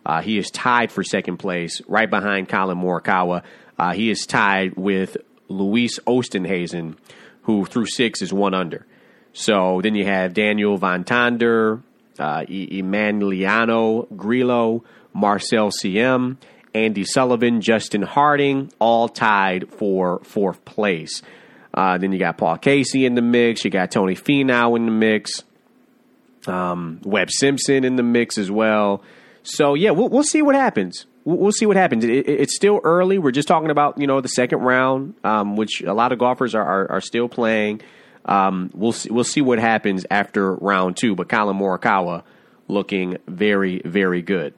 uh, 0.05 0.21
he 0.21 0.37
is 0.37 0.51
tied 0.51 0.91
for 0.91 1.03
second 1.03 1.37
place, 1.37 1.81
right 1.87 2.09
behind 2.09 2.47
Collin 2.47 2.77
Morikawa. 2.77 3.43
Uh, 3.79 3.93
he 3.93 4.11
is 4.11 4.25
tied 4.25 4.75
with 4.77 5.17
Louis 5.51 5.99
Oosthuizen, 6.07 6.95
who 7.43 7.65
through 7.65 7.87
six 7.87 8.21
is 8.21 8.33
one 8.33 8.53
under. 8.53 8.85
So 9.33 9.81
then 9.81 9.95
you 9.95 10.05
have 10.05 10.33
Daniel 10.33 10.77
Van 10.77 11.03
Tonder, 11.03 11.81
uh, 12.19 12.41
Emiliano 12.47 14.07
Grillo, 14.15 14.83
Marcel 15.13 15.71
Siem, 15.71 16.37
Andy 16.73 17.03
Sullivan, 17.03 17.61
Justin 17.61 18.01
Harding, 18.01 18.71
all 18.79 19.09
tied 19.09 19.69
for 19.71 20.19
fourth 20.23 20.63
place. 20.65 21.21
Uh, 21.73 21.97
then 21.97 22.11
you 22.11 22.19
got 22.19 22.37
Paul 22.37 22.57
Casey 22.57 23.05
in 23.05 23.15
the 23.15 23.21
mix. 23.21 23.63
You 23.63 23.71
got 23.71 23.91
Tony 23.91 24.15
Finau 24.15 24.75
in 24.75 24.85
the 24.85 24.91
mix. 24.91 25.43
Um, 26.47 26.99
Webb 27.03 27.29
Simpson 27.31 27.83
in 27.83 27.95
the 27.95 28.03
mix 28.03 28.37
as 28.37 28.49
well. 28.49 29.03
So 29.43 29.73
yeah, 29.73 29.91
we'll, 29.91 30.09
we'll 30.09 30.23
see 30.23 30.41
what 30.41 30.55
happens. 30.55 31.05
We'll, 31.23 31.51
see 31.51 31.65
what 31.65 31.77
happens. 31.77 32.03
It, 32.03 32.09
it, 32.09 32.27
it's 32.27 32.55
still 32.55 32.79
early. 32.83 33.19
We're 33.19 33.31
just 33.31 33.47
talking 33.47 33.69
about 33.69 33.99
you 33.99 34.07
know 34.07 34.21
the 34.21 34.29
second 34.29 34.59
round, 34.59 35.15
um, 35.23 35.55
which 35.55 35.81
a 35.81 35.93
lot 35.93 36.11
of 36.11 36.19
golfers 36.19 36.55
are 36.55 36.63
are, 36.63 36.91
are 36.93 37.01
still 37.01 37.29
playing. 37.29 37.81
Um, 38.25 38.71
we'll 38.73 38.91
see, 38.91 39.09
we'll 39.09 39.23
see 39.23 39.41
what 39.41 39.59
happens 39.59 40.05
after 40.09 40.55
round 40.55 40.97
two. 40.97 41.15
But 41.15 41.29
Collin 41.29 41.57
Morikawa 41.57 42.23
looking 42.67 43.17
very 43.27 43.81
very 43.83 44.21
good. 44.21 44.53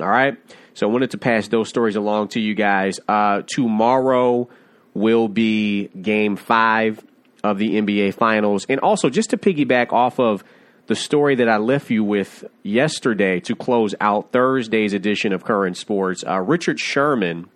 All 0.00 0.08
right. 0.08 0.36
So 0.74 0.88
I 0.88 0.92
wanted 0.92 1.12
to 1.12 1.18
pass 1.18 1.48
those 1.48 1.68
stories 1.68 1.94
along 1.94 2.28
to 2.28 2.40
you 2.40 2.54
guys. 2.54 2.98
Uh, 3.06 3.42
tomorrow 3.46 4.48
will 4.92 5.28
be 5.28 5.88
game 5.88 6.36
five 6.36 7.02
of 7.44 7.58
the 7.58 7.80
NBA 7.80 8.14
Finals. 8.14 8.66
And 8.68 8.80
also, 8.80 9.10
just 9.10 9.30
to 9.30 9.36
piggyback 9.36 9.92
off 9.92 10.18
of 10.18 10.42
the 10.86 10.96
story 10.96 11.36
that 11.36 11.48
I 11.48 11.56
left 11.56 11.90
you 11.90 12.04
with 12.04 12.44
yesterday 12.62 13.40
to 13.40 13.54
close 13.54 13.94
out 14.00 14.32
Thursday's 14.32 14.92
edition 14.92 15.32
of 15.32 15.44
Current 15.44 15.76
Sports, 15.76 16.24
uh, 16.26 16.40
Richard 16.40 16.78
Sherman, 16.78 17.48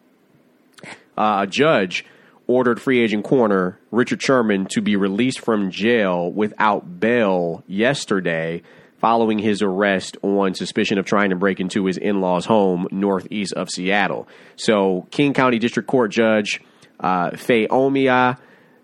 uh, 1.17 1.41
a 1.43 1.47
judge, 1.47 2.05
ordered 2.47 2.81
free 2.81 3.01
agent 3.01 3.25
corner 3.25 3.79
Richard 3.91 4.23
Sherman 4.23 4.67
to 4.71 4.81
be 4.81 4.97
released 4.97 5.41
from 5.41 5.71
jail 5.71 6.33
without 6.33 6.99
bail 6.99 7.63
yesterday 7.67 8.63
following 8.99 9.39
his 9.39 9.63
arrest 9.63 10.17
on 10.23 10.55
suspicion 10.55 10.99
of 10.99 11.05
trying 11.05 11.31
to 11.31 11.37
break 11.37 11.61
into 11.61 11.85
his 11.85 11.97
in 11.97 12.21
law's 12.21 12.47
home 12.47 12.89
northeast 12.91 13.53
of 13.53 13.71
Seattle. 13.71 14.27
So, 14.57 15.07
King 15.11 15.35
County 15.35 15.59
District 15.59 15.87
Court 15.87 16.11
Judge 16.11 16.61
uh, 16.99 17.31
Fayoumia 17.31 18.39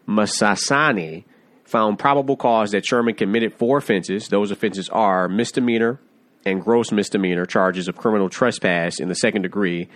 Masasani 0.06 1.24
found 1.64 1.98
probable 1.98 2.36
cause 2.36 2.70
that 2.72 2.86
Sherman 2.86 3.14
committed 3.14 3.54
four 3.54 3.78
offenses. 3.78 4.28
Those 4.28 4.50
offenses 4.50 4.88
are 4.90 5.28
misdemeanor 5.28 5.98
and 6.46 6.62
gross 6.62 6.92
misdemeanor 6.92 7.46
charges 7.46 7.88
of 7.88 7.96
criminal 7.96 8.28
trespass 8.28 9.00
in 9.00 9.08
the 9.08 9.14
second 9.14 9.42
degree, 9.42 9.88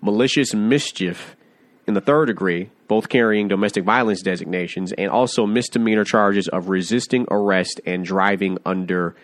malicious 0.00 0.54
mischief 0.54 1.36
in 1.86 1.94
the 1.94 2.00
third 2.00 2.26
degree, 2.26 2.70
both 2.88 3.08
carrying 3.08 3.48
domestic 3.48 3.84
violence 3.84 4.22
designations, 4.22 4.92
and 4.92 5.10
also 5.10 5.46
misdemeanor 5.46 6.04
charges 6.04 6.48
of 6.48 6.68
resisting 6.68 7.26
arrest 7.30 7.80
and 7.84 8.04
driving 8.04 8.58
under 8.64 9.14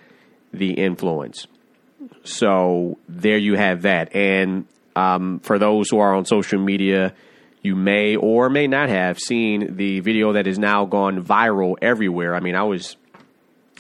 the 0.53 0.73
influence. 0.73 1.47
So 2.25 2.99
there 3.09 3.39
you 3.39 3.55
have 3.55 3.83
that. 3.83 4.15
And 4.15 4.67
um, 4.95 5.41
for 5.41 5.59
those 5.59 5.89
who 5.91 5.99
are 5.99 6.15
on 6.15 6.25
social 6.25 6.59
media, 6.59 7.15
you 7.67 7.77
may 7.77 8.17
or 8.17 8.49
may 8.49 8.67
not 8.67 8.89
have 8.89 9.19
seen 9.19 9.77
the 9.77 10.01
video 10.01 10.33
that 10.35 10.47
has 10.47 10.59
now 10.59 10.85
gone 10.87 11.23
viral 11.25 11.77
everywhere. 11.83 12.35
I 12.35 12.41
mean, 12.41 12.55
I 12.55 12.63
was 12.63 12.97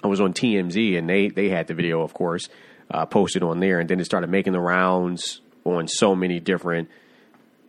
I 0.02 0.08
was 0.08 0.20
on 0.20 0.34
TMZ 0.34 0.98
and 0.98 1.08
they 1.08 1.28
they 1.28 1.48
had 1.48 1.68
the 1.68 1.74
video, 1.74 2.02
of 2.02 2.12
course, 2.12 2.48
uh, 2.90 3.06
posted 3.06 3.42
on 3.42 3.60
there, 3.60 3.78
and 3.80 3.88
then 3.88 4.00
it 4.00 4.04
started 4.04 4.28
making 4.28 4.52
the 4.52 4.60
rounds 4.60 5.40
on 5.64 5.88
so 5.88 6.14
many 6.14 6.40
different 6.40 6.90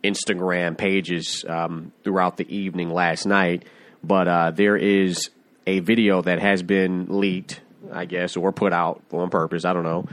Instagram 0.04 0.76
pages 0.76 1.44
um, 1.48 1.92
throughout 2.04 2.36
the 2.36 2.54
evening 2.54 2.90
last 2.90 3.24
night. 3.24 3.64
But 4.02 4.28
uh, 4.28 4.50
there 4.50 4.76
is 4.76 5.30
a 5.66 5.80
video 5.80 6.22
that 6.22 6.40
has 6.40 6.62
been 6.62 7.06
leaked 7.08 7.60
I 7.92 8.04
guess, 8.04 8.36
or 8.36 8.52
put 8.52 8.72
out 8.72 9.02
on 9.12 9.30
purpose. 9.30 9.64
I 9.64 9.72
don't 9.72 9.84
know. 9.84 10.06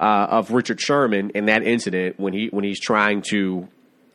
Uh, 0.00 0.26
of 0.30 0.52
Richard 0.52 0.80
Sherman 0.80 1.30
in 1.30 1.46
that 1.46 1.64
incident 1.64 2.20
when 2.20 2.32
he 2.32 2.46
when 2.48 2.64
he's 2.64 2.80
trying 2.80 3.22
to 3.30 3.66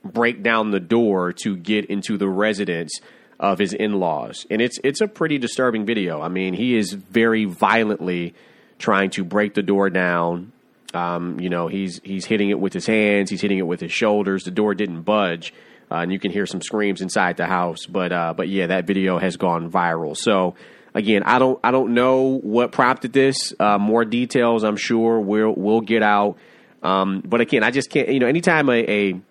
break 0.03 0.43
down 0.43 0.72
the 0.72 0.79
door 0.79 1.33
to 1.43 1.55
get 1.55 1.86
into 1.86 2.17
the 2.17 2.27
residence 2.27 3.00
of 3.39 3.60
his 3.60 3.74
in-laws, 3.74 4.45
and 4.50 4.62
it's 4.62 4.79
it's 4.83 5.01
a 5.01 5.07
pretty 5.07 5.38
disturbing 5.38 5.86
video. 5.86 6.22
I 6.22 6.29
mean, 6.29 6.53
he 6.53 6.75
is 6.75 6.93
very 6.93 7.45
violently 7.45 8.36
trying 8.79 9.10
to 9.12 9.24
break 9.24 9.53
the 9.53 9.63
door 9.63 9.89
down. 9.89 10.51
Um, 10.93 11.39
you 11.39 11.50
know, 11.50 11.67
he's 11.67 12.00
he's 12.03 12.25
hitting 12.25 12.50
it 12.50 12.60
with 12.60 12.74
his 12.74 12.86
hands, 12.86 13.29
he's 13.29 13.41
hitting 13.41 13.57
it 13.57 13.67
with 13.67 13.79
his 13.79 13.91
shoulders. 13.91 14.43
The 14.43 14.51
door 14.51 14.75
didn't 14.75 15.01
budge, 15.01 15.53
uh, 15.91 15.95
and 15.95 16.12
you 16.13 16.19
can 16.19 16.31
hear 16.31 16.45
some 16.45 16.62
screams 16.62 17.01
inside 17.01 17.38
the 17.38 17.48
house. 17.48 17.86
But 17.86 18.12
uh, 18.12 18.33
but 18.36 18.48
yeah, 18.48 18.67
that 18.67 18.86
video 18.86 19.17
has 19.17 19.38
gone 19.38 19.72
viral. 19.72 20.15
So 20.15 20.55
Again, 20.95 21.24
I 21.24 21.39
don't 21.39 21.60
I 21.63 21.72
don't 21.72 21.95
know 21.95 22.39
what 22.43 22.72
prompted 22.72 23.13
this. 23.13 23.53
Uh, 23.60 23.79
more 23.79 24.05
details, 24.05 24.63
I'm 24.63 24.77
sure 24.77 25.19
we'll 25.19 25.53
we'll 25.55 25.81
get 25.81 26.03
out. 26.03 26.38
Um, 26.83 27.22
but 27.25 27.41
again, 27.41 27.63
I 27.63 27.72
just 27.72 27.89
can't. 27.89 28.10
You 28.10 28.19
know, 28.19 28.27
anytime 28.27 28.69
a, 28.69 28.74
a 28.88 29.22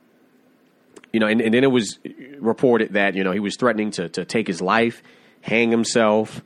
you 1.12 1.20
know, 1.20 1.26
and, 1.26 1.40
and, 1.40 1.52
then 1.52 1.62
it 1.64 1.70
was 1.70 1.98
reported 2.38 2.94
that 2.94 3.14
you 3.14 3.24
know 3.24 3.32
he 3.32 3.40
was 3.40 3.56
threatening 3.56 3.90
to 3.92 4.08
to 4.10 4.24
take 4.24 4.46
his 4.46 4.60
life, 4.60 5.02
hang 5.40 5.70
himself. 5.70 6.42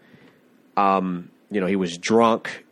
Um, 0.76 1.30
you 1.50 1.60
know, 1.60 1.66
he 1.66 1.76
was 1.76 1.96
drunk. 1.98 2.64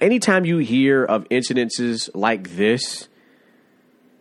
Anytime 0.00 0.44
you 0.44 0.58
hear 0.58 1.04
of 1.04 1.28
incidences 1.28 2.08
like 2.14 2.50
this, 2.56 3.08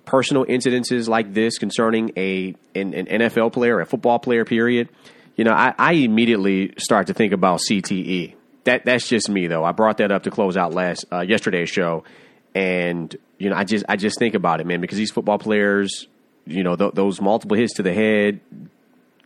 personal 0.06 0.46
incidences 0.46 1.08
like 1.08 1.34
this 1.34 1.58
concerning 1.58 2.12
a 2.18 2.56
an, 2.76 2.94
an 2.94 3.06
NFL 3.08 3.54
player, 3.54 3.80
a 3.80 3.86
football 3.86 4.20
player, 4.20 4.46
period 4.46 4.90
you 5.40 5.46
know, 5.46 5.54
I, 5.54 5.74
I 5.80 5.94
immediately 5.94 6.74
start 6.78 7.08
to 7.08 7.14
think 7.14 7.32
about 7.32 7.62
CTE. 7.62 8.34
That 8.66 8.84
that's 8.84 9.08
just 9.08 9.30
me 9.30 9.48
though. 9.48 9.64
I 9.64 9.72
brought 9.72 10.00
that 10.00 10.12
up 10.12 10.24
to 10.24 10.32
close 10.32 10.58
out 10.58 10.74
last 10.74 11.06
uh, 11.14 11.22
yesterday's 11.22 11.70
show, 11.70 12.04
and 12.54 13.16
you 13.38 13.50
know, 13.50 13.56
I 13.56 13.64
just 13.64 13.86
I 13.88 13.96
just 13.96 14.20
think 14.20 14.36
about 14.36 14.60
it, 14.60 14.68
man, 14.68 14.82
because 14.82 14.98
these 14.98 15.12
football 15.12 15.40
players, 15.40 16.10
you 16.50 16.64
know, 16.64 16.76
th- 16.76 16.94
those 16.94 17.22
multiple 17.22 17.56
hits 17.58 17.74
to 17.76 17.84
the 17.84 17.94
head 17.94 18.40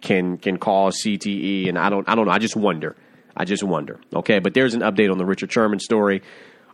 can 0.01 0.37
can 0.37 0.57
cause 0.57 1.01
CTE, 1.03 1.69
and 1.69 1.79
I 1.79 1.89
don't 1.89 2.07
I 2.07 2.15
don't 2.15 2.25
know. 2.25 2.31
I 2.31 2.39
just 2.39 2.55
wonder. 2.55 2.95
I 3.35 3.45
just 3.45 3.63
wonder. 3.63 3.99
Okay, 4.13 4.39
but 4.39 4.53
there's 4.53 4.73
an 4.75 4.81
update 4.81 5.11
on 5.11 5.17
the 5.17 5.25
Richard 5.25 5.51
Sherman 5.51 5.79
story. 5.79 6.21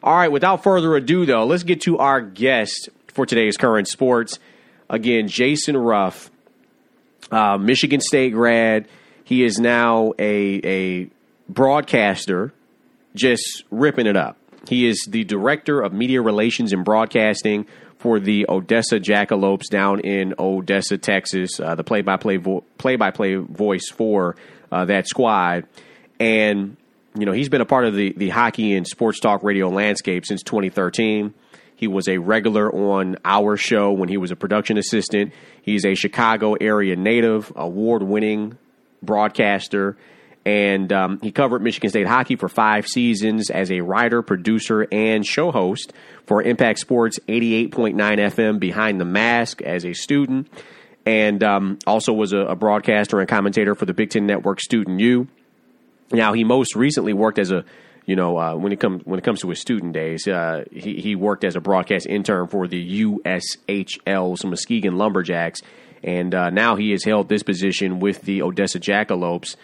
All 0.04 0.16
right, 0.16 0.32
without 0.32 0.64
further 0.64 0.96
ado, 0.96 1.26
though, 1.26 1.46
let's 1.46 1.64
get 1.64 1.82
to 1.82 1.98
our 1.98 2.22
guest 2.22 2.90
for 3.08 3.26
today's 3.26 3.58
current 3.58 3.88
sports. 3.88 4.40
Again, 4.90 5.28
Jason 5.28 5.78
Ruff, 5.78 6.32
uh, 7.32 7.58
Michigan 7.58 8.02
State 8.02 8.34
grad. 8.34 8.88
He 9.24 9.44
is 9.44 9.60
now 9.60 10.14
a 10.18 10.62
a 10.64 11.10
broadcaster, 11.48 12.54
just 13.16 13.64
ripping 13.70 14.08
it 14.08 14.18
up. 14.18 14.38
He 14.68 14.88
is 14.88 15.08
the 15.10 15.24
director 15.24 15.82
of 15.82 15.94
media 15.94 16.22
relations 16.22 16.74
and 16.74 16.84
broadcasting 16.84 17.66
for 18.00 18.20
the 18.20 18.46
Odessa 18.50 19.00
Jackalopes 19.00 19.68
down 19.70 20.00
in 20.00 20.34
Odessa, 20.40 20.98
Texas. 20.98 21.60
Uh, 21.60 21.76
the 21.76 21.84
play 21.84 22.02
by 22.02 22.18
play 22.18 22.38
play 22.78 22.96
by 22.96 23.12
play 23.12 23.36
voice 23.36 23.90
for 23.90 24.36
uh, 24.72 24.86
that 24.86 25.08
squad, 25.08 25.66
and 26.20 26.78
you 27.18 27.26
know 27.26 27.34
he's 27.34 27.50
been 27.50 27.62
a 27.62 27.66
part 27.66 27.86
of 27.86 27.94
the 27.94 28.14
the 28.18 28.30
hockey 28.30 28.76
and 28.76 28.88
sports 28.88 29.20
talk 29.20 29.44
radio 29.44 29.70
landscape 29.70 30.26
since 30.26 30.42
2013. 30.44 31.34
He 31.76 31.88
was 31.88 32.10
a 32.10 32.18
regular 32.18 32.74
on 32.74 33.18
our 33.24 33.56
show 33.56 33.92
when 33.92 34.10
he 34.10 34.18
was 34.18 34.32
a 34.32 34.36
production 34.36 34.78
assistant. 34.78 35.34
He's 35.62 35.86
a 35.86 35.96
Chicago 35.96 36.54
area 36.54 36.96
native, 36.96 37.54
award 37.56 38.04
winning 38.04 38.58
broadcaster, 39.02 39.98
and 40.46 40.92
um, 40.92 41.20
he 41.22 41.32
covered 41.32 41.62
Michigan 41.62 41.90
State 41.90 42.08
hockey 42.08 42.36
for 42.36 42.50
five 42.50 42.88
seasons 42.88 43.50
as 43.50 43.72
a 43.72 43.82
writer, 43.82 44.22
producer, 44.22 44.88
and 44.92 45.26
show 45.26 45.52
host 45.52 45.94
for 46.26 46.42
Impact 46.42 46.80
Sports 46.80 47.20
88.9 47.28 47.96
FM 47.96 48.60
Behind 48.60 49.00
the 49.00 49.06
Mask 49.06 49.62
as 49.62 49.86
a 49.86 49.94
student, 49.94 50.48
and 51.06 51.44
um, 51.44 51.80
also 51.86 52.14
was 52.14 52.34
a, 52.34 52.40
a, 52.40 52.56
broadcaster 52.56 53.20
and 53.20 53.28
commentator 53.28 53.76
for 53.76 53.86
the 53.86 53.94
Big 53.94 54.10
Ten 54.10 54.26
Network 54.26 54.60
Student 54.60 55.00
U. 55.00 55.28
Now, 56.12 56.34
he 56.34 56.44
most 56.44 56.76
recently 56.76 57.14
worked 57.14 57.40
as 57.40 57.52
a 57.52 57.66
you 58.06 58.16
know, 58.16 58.40
uh, 58.40 58.56
when 58.56 58.72
it 58.72 58.80
comes 58.80 59.06
when 59.06 59.20
it 59.20 59.24
comes 59.24 59.42
to 59.42 59.50
his 59.50 59.60
student 59.60 59.94
days, 59.94 60.28
uh, 60.28 60.64
he 60.72 60.96
he 60.96 61.16
worked 61.16 61.44
as 61.44 61.56
a 61.56 61.62
broadcast 61.62 62.08
intern 62.08 62.48
for 62.48 62.68
the 62.68 63.04
USHL's 63.04 64.44
Muskegon 64.44 64.98
Lumberjacks 64.98 65.62
and 66.04 66.34
uh, 66.34 66.50
now 66.50 66.76
he 66.76 66.92
has 66.92 67.04
held 67.04 67.30
this 67.30 67.44
position 67.44 68.00
with 68.00 68.22
the 68.22 68.42
Odessa 68.42 68.80
Jackalopes, 68.80 69.56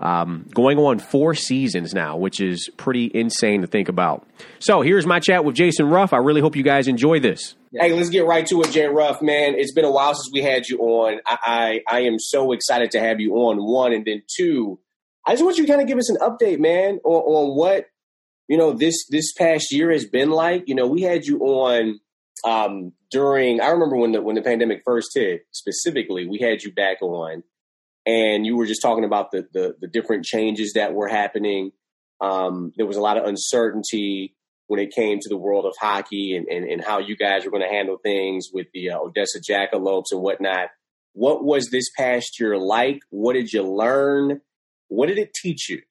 um, 0.00 0.46
going 0.52 0.78
on 0.78 0.98
four 0.98 1.34
seasons 1.34 1.94
now, 1.94 2.16
which 2.16 2.40
is 2.40 2.68
pretty 2.76 3.10
insane 3.14 3.60
to 3.62 3.66
think 3.66 3.88
about. 3.88 4.26
So 4.58 4.80
here's 4.82 5.06
my 5.06 5.20
chat 5.20 5.44
with 5.44 5.54
Jason 5.54 5.88
Ruff. 5.88 6.12
I 6.12 6.18
really 6.18 6.40
hope 6.40 6.56
you 6.56 6.62
guys 6.62 6.88
enjoy 6.88 7.20
this. 7.20 7.54
Hey, 7.72 7.92
let's 7.92 8.10
get 8.10 8.24
right 8.24 8.46
to 8.46 8.62
it, 8.62 8.70
Jay 8.70 8.86
Ruff, 8.86 9.20
man. 9.20 9.54
It's 9.56 9.72
been 9.72 9.84
a 9.84 9.90
while 9.90 10.14
since 10.14 10.30
we 10.32 10.42
had 10.42 10.68
you 10.68 10.78
on. 10.78 11.20
I, 11.26 11.82
I, 11.88 11.96
I 11.96 12.00
am 12.00 12.18
so 12.18 12.52
excited 12.52 12.90
to 12.92 13.00
have 13.00 13.20
you 13.20 13.34
on. 13.34 13.56
One 13.56 13.92
and 13.92 14.04
then 14.04 14.22
two. 14.36 14.78
I 15.26 15.32
just 15.32 15.44
want 15.44 15.56
you 15.56 15.64
to 15.64 15.70
kind 15.70 15.82
of 15.82 15.88
give 15.88 15.98
us 15.98 16.10
an 16.10 16.18
update, 16.18 16.60
man, 16.60 17.00
on, 17.04 17.22
on 17.22 17.56
what 17.56 17.86
you 18.46 18.58
know 18.58 18.72
this 18.72 19.06
this 19.08 19.32
past 19.32 19.72
year 19.72 19.90
has 19.90 20.04
been 20.04 20.30
like. 20.30 20.64
You 20.66 20.74
know, 20.74 20.86
we 20.86 21.02
had 21.02 21.24
you 21.24 21.40
on 21.40 21.98
um, 22.44 22.92
during 23.10 23.60
I 23.60 23.68
remember 23.68 23.96
when 23.96 24.12
the 24.12 24.22
when 24.22 24.36
the 24.36 24.42
pandemic 24.42 24.82
first 24.84 25.10
hit, 25.14 25.46
specifically, 25.50 26.28
we 26.28 26.38
had 26.38 26.62
you 26.62 26.72
back 26.72 27.00
on, 27.02 27.42
and 28.06 28.46
you 28.46 28.56
were 28.56 28.66
just 28.66 28.82
talking 28.82 29.04
about 29.04 29.30
the 29.30 29.46
the, 29.52 29.76
the 29.80 29.88
different 29.88 30.24
changes 30.24 30.72
that 30.74 30.94
were 30.94 31.08
happening. 31.08 31.72
Um, 32.20 32.72
there 32.76 32.86
was 32.86 32.96
a 32.96 33.00
lot 33.00 33.18
of 33.18 33.24
uncertainty 33.24 34.34
when 34.66 34.80
it 34.80 34.92
came 34.94 35.18
to 35.20 35.28
the 35.28 35.36
world 35.36 35.66
of 35.66 35.74
hockey 35.78 36.36
and, 36.36 36.46
and, 36.48 36.64
and 36.64 36.82
how 36.82 36.98
you 36.98 37.16
guys 37.16 37.44
were 37.44 37.50
going 37.50 37.62
to 37.62 37.68
handle 37.68 37.98
things 38.02 38.48
with 38.52 38.66
the 38.72 38.90
uh, 38.90 38.98
Odessa 38.98 39.38
Jackalopes 39.40 40.06
and 40.10 40.22
whatnot. 40.22 40.68
What 41.12 41.44
was 41.44 41.68
this 41.70 41.84
past 41.96 42.40
year 42.40 42.56
like? 42.56 43.00
What 43.10 43.34
did 43.34 43.52
you 43.52 43.62
learn? 43.62 44.40
What 44.88 45.08
did 45.08 45.18
it 45.18 45.34
teach 45.34 45.68
you? 45.68 45.82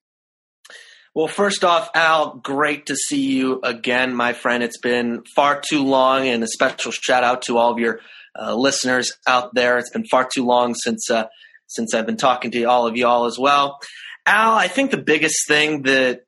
Well, 1.16 1.28
first 1.28 1.64
off, 1.64 1.92
Al, 1.94 2.38
great 2.38 2.88
to 2.88 2.96
see 2.96 3.22
you 3.22 3.60
again, 3.64 4.16
my 4.16 4.34
friend. 4.34 4.64
It's 4.64 4.80
been 4.80 5.24
far 5.36 5.62
too 5.62 5.84
long, 5.84 6.28
and 6.28 6.44
a 6.44 6.48
special 6.48 6.92
shout 6.92 7.24
out 7.24 7.44
to 7.44 7.58
all 7.60 7.72
of 7.72 7.78
your 7.78 8.00
uh, 8.38 8.56
listeners 8.56 9.14
out 9.28 9.54
there. 9.54 9.78
It's 9.78 9.92
been 9.92 10.06
far 10.06 10.28
too 10.28 10.44
long 10.44 10.74
since 10.74 11.12
uh, 11.12 11.26
since 11.74 11.94
I've 11.94 12.06
been 12.06 12.18
talking 12.18 12.52
to 12.52 12.64
all 12.66 12.88
of 12.88 12.96
y'all 12.96 13.26
as 13.26 13.38
well. 13.38 13.80
Al, 14.26 14.56
I 14.56 14.68
think 14.68 14.92
the 14.92 14.98
biggest 14.98 15.48
thing 15.48 15.84
that 15.84 16.22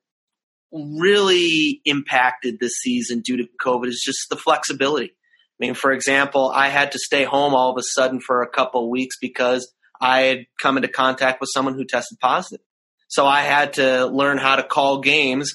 really 0.72 1.80
impacted 1.84 2.58
this 2.60 2.74
season 2.82 3.20
due 3.20 3.38
to 3.38 3.48
COVID 3.60 3.86
is 3.86 4.02
just 4.04 4.28
the 4.28 4.36
flexibility. 4.36 5.10
I 5.10 5.66
mean, 5.66 5.74
for 5.74 5.92
example, 5.92 6.50
I 6.54 6.68
had 6.68 6.92
to 6.92 6.98
stay 6.98 7.24
home 7.24 7.54
all 7.54 7.70
of 7.70 7.78
a 7.78 7.82
sudden 7.82 8.20
for 8.20 8.42
a 8.42 8.48
couple 8.48 8.84
of 8.84 8.90
weeks 8.90 9.16
because 9.20 9.72
I 10.00 10.20
had 10.22 10.38
come 10.60 10.76
into 10.76 10.88
contact 10.88 11.40
with 11.40 11.48
someone 11.52 11.74
who 11.74 11.84
tested 11.84 12.18
positive. 12.20 12.64
So 13.08 13.24
I 13.26 13.42
had 13.42 13.74
to 13.74 14.06
learn 14.06 14.38
how 14.38 14.56
to 14.56 14.62
call 14.62 15.00
games 15.00 15.50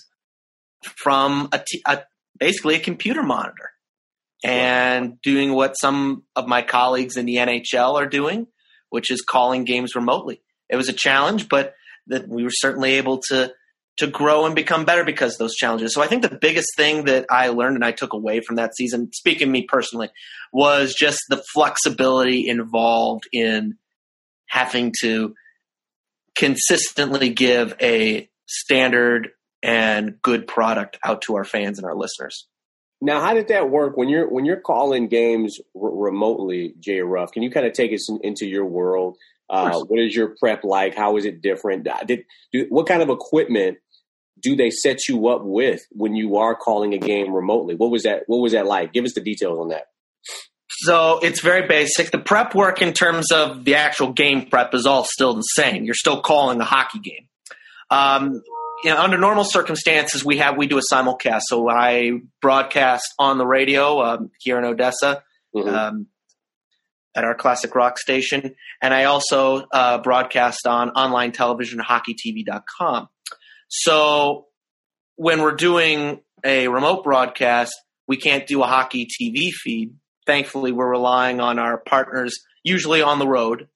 from 0.84 1.50
a, 1.52 1.60
t- 1.60 1.84
a 1.86 2.00
basically 2.40 2.76
a 2.76 2.80
computer 2.80 3.22
monitor 3.22 3.70
and 4.44 5.22
doing 5.22 5.54
what 5.54 5.74
some 5.74 6.24
of 6.36 6.48
my 6.48 6.64
colleagues 6.64 7.18
in 7.18 7.26
the 7.26 7.36
NHL 7.36 7.94
are 7.96 8.08
doing, 8.08 8.48
which 8.92 9.10
is 9.10 9.22
calling 9.28 9.64
games 9.64 9.96
remotely. 9.96 10.42
It 10.70 10.76
was 10.76 10.88
a 10.88 10.94
challenge, 10.94 11.50
but 11.50 11.74
that 12.08 12.28
we 12.28 12.44
were 12.44 12.52
certainly 12.52 12.94
able 12.94 13.20
to 13.30 13.54
to 13.98 14.08
grow 14.08 14.46
and 14.46 14.56
become 14.56 14.86
better 14.86 15.04
because 15.04 15.38
those 15.38 15.56
challenges. 15.56 15.94
So 15.94 16.02
I 16.02 16.08
think 16.08 16.22
the 16.22 16.38
biggest 16.42 16.70
thing 16.78 17.06
that 17.06 17.26
I 17.30 17.50
learned 17.50 17.76
and 17.76 17.86
I 17.86 17.92
took 17.92 18.14
away 18.14 18.40
from 18.40 18.56
that 18.56 18.76
season, 18.76 19.12
speaking 19.14 19.52
me 19.52 19.64
personally, 19.64 20.10
was 20.54 20.94
just 20.94 21.20
the 21.30 21.44
flexibility 21.54 22.48
involved 22.48 23.26
in 23.34 23.78
having 24.48 24.94
to 25.02 25.36
consistently 26.36 27.30
give 27.30 27.76
a 27.82 28.30
standard 28.48 29.32
and 29.62 30.22
good 30.22 30.48
product 30.48 30.98
out 31.04 31.22
to 31.24 31.36
our 31.36 31.44
fans 31.44 31.78
and 31.78 31.86
our 31.86 31.96
listeners. 31.96 32.48
Now, 33.02 33.20
how 33.20 33.34
did 33.34 33.48
that 33.48 33.70
work 33.70 33.98
when 33.98 34.10
you're 34.10 34.30
when 34.30 34.46
you're 34.46 34.60
calling 34.60 35.08
games 35.08 35.60
r- 35.76 35.90
remotely, 35.90 36.76
Jay 36.80 37.02
Ruff? 37.02 37.32
Can 37.32 37.42
you 37.42 37.50
kind 37.50 37.66
of 37.66 37.74
take 37.74 37.92
us 37.94 38.10
in, 38.10 38.20
into 38.24 38.46
your 38.46 38.66
world? 38.66 39.18
Uh, 39.50 39.80
what 39.80 40.00
is 40.00 40.16
your 40.16 40.36
prep 40.40 40.64
like? 40.64 40.96
How 40.96 41.18
is 41.18 41.26
it 41.26 41.42
different? 41.42 41.86
Did, 42.06 42.24
do, 42.54 42.68
what 42.70 42.88
kind 42.88 43.02
of 43.02 43.10
equipment 43.10 43.80
do 44.40 44.56
they 44.56 44.70
set 44.70 45.10
you 45.10 45.28
up 45.28 45.42
with 45.44 45.82
when 45.92 46.16
you 46.16 46.38
are 46.38 46.56
calling 46.56 46.94
a 46.94 46.98
game 46.98 47.34
remotely? 47.34 47.76
What 47.76 47.92
was 47.92 48.04
that? 48.04 48.24
What 48.28 48.38
was 48.38 48.54
that 48.54 48.66
like? 48.66 48.94
Give 48.94 49.04
us 49.04 49.14
the 49.14 49.22
details 49.22 49.60
on 49.60 49.70
that. 49.70 49.88
So 50.84 51.20
it's 51.20 51.42
very 51.42 51.68
basic. 51.68 52.12
The 52.12 52.18
prep 52.18 52.56
work 52.56 52.82
in 52.82 52.94
terms 52.94 53.32
of 53.32 53.66
the 53.66 53.76
actual 53.76 54.14
game 54.14 54.48
prep 54.50 54.74
is 54.74 54.86
all 54.86 55.04
still 55.04 55.34
the 55.34 55.42
same. 55.42 55.84
You're 55.84 55.96
still 55.96 56.22
calling 56.22 56.62
a 56.62 56.66
hockey 56.66 57.00
game. 57.00 57.28
Um, 57.90 58.42
you 58.84 58.90
know, 58.90 59.02
under 59.02 59.18
normal 59.18 59.44
circumstances, 59.44 60.24
we 60.24 60.38
have 60.38 60.58
we 60.58 60.68
do 60.68 60.78
a 60.78 60.82
simulcast. 60.92 61.42
So 61.46 61.70
I 61.70 62.20
broadcast 62.42 63.06
on 63.20 63.38
the 63.38 63.46
radio 63.46 64.02
um, 64.02 64.32
here 64.40 64.58
in 64.58 64.66
Odessa. 64.66 65.24
Mm-hmm. 65.56 65.70
Um, 65.70 66.08
at 67.14 67.26
our 67.26 67.36
classic 67.36 67.76
rock 67.76 67.98
station, 68.00 68.56
and 68.82 68.94
I 68.94 69.04
also 69.04 69.66
uh, 69.74 69.98
broadcast 69.98 70.66
on 70.66 70.92
online 70.92 71.34
television, 71.34 71.78
hockeytv.com. 71.78 73.10
So 73.68 74.46
when 75.16 75.42
we're 75.42 75.56
doing 75.56 76.22
a 76.46 76.68
remote 76.70 77.04
broadcast, 77.04 77.74
we 78.08 78.18
can't 78.18 78.48
do 78.48 78.64
a 78.64 78.66
hockey 78.66 79.08
TV 79.08 79.50
feed. 79.52 79.94
Thankfully, 80.26 80.72
we're 80.72 80.90
relying 80.90 81.40
on 81.40 81.60
our 81.60 81.78
partners, 81.78 82.40
usually 82.64 83.02
on 83.02 83.20
the 83.20 83.28
road. 83.28 83.68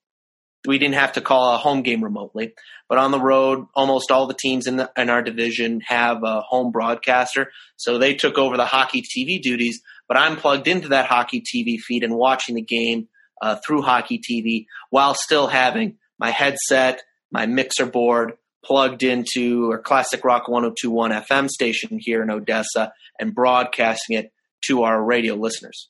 We 0.67 0.77
didn't 0.77 0.95
have 0.95 1.13
to 1.13 1.21
call 1.21 1.53
a 1.53 1.57
home 1.57 1.81
game 1.81 2.03
remotely, 2.03 2.53
but 2.87 2.97
on 2.97 3.11
the 3.11 3.19
road, 3.19 3.67
almost 3.73 4.11
all 4.11 4.27
the 4.27 4.33
teams 4.33 4.67
in, 4.67 4.77
the, 4.77 4.91
in 4.97 5.09
our 5.09 5.21
division 5.21 5.81
have 5.81 6.23
a 6.23 6.41
home 6.41 6.71
broadcaster. 6.71 7.51
So 7.77 7.97
they 7.97 8.15
took 8.15 8.37
over 8.37 8.57
the 8.57 8.65
hockey 8.65 9.01
TV 9.01 9.41
duties, 9.41 9.81
but 10.07 10.17
I'm 10.17 10.37
plugged 10.37 10.67
into 10.67 10.89
that 10.89 11.07
hockey 11.07 11.41
TV 11.41 11.79
feed 11.79 12.03
and 12.03 12.15
watching 12.15 12.55
the 12.55 12.61
game 12.61 13.07
uh, 13.41 13.57
through 13.65 13.81
Hockey 13.81 14.19
TV 14.19 14.65
while 14.89 15.13
still 15.13 15.47
having 15.47 15.97
my 16.17 16.31
headset, 16.31 17.03
my 17.31 17.45
mixer 17.45 17.85
board 17.85 18.33
plugged 18.63 19.03
into 19.03 19.69
our 19.71 19.79
classic 19.79 20.23
rock 20.23 20.47
1021 20.47 21.11
FM 21.11 21.49
station 21.49 21.99
here 22.01 22.23
in 22.23 22.31
Odessa 22.31 22.93
and 23.19 23.35
broadcasting 23.35 24.17
it 24.17 24.31
to 24.65 24.83
our 24.83 25.03
radio 25.03 25.35
listeners. 25.35 25.89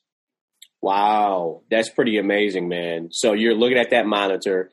Wow, 0.86 1.62
that's 1.70 1.88
pretty 1.88 2.18
amazing, 2.18 2.68
man. 2.68 3.08
So 3.10 3.32
you're 3.32 3.54
looking 3.54 3.78
at 3.78 3.90
that 3.90 4.06
monitor 4.06 4.70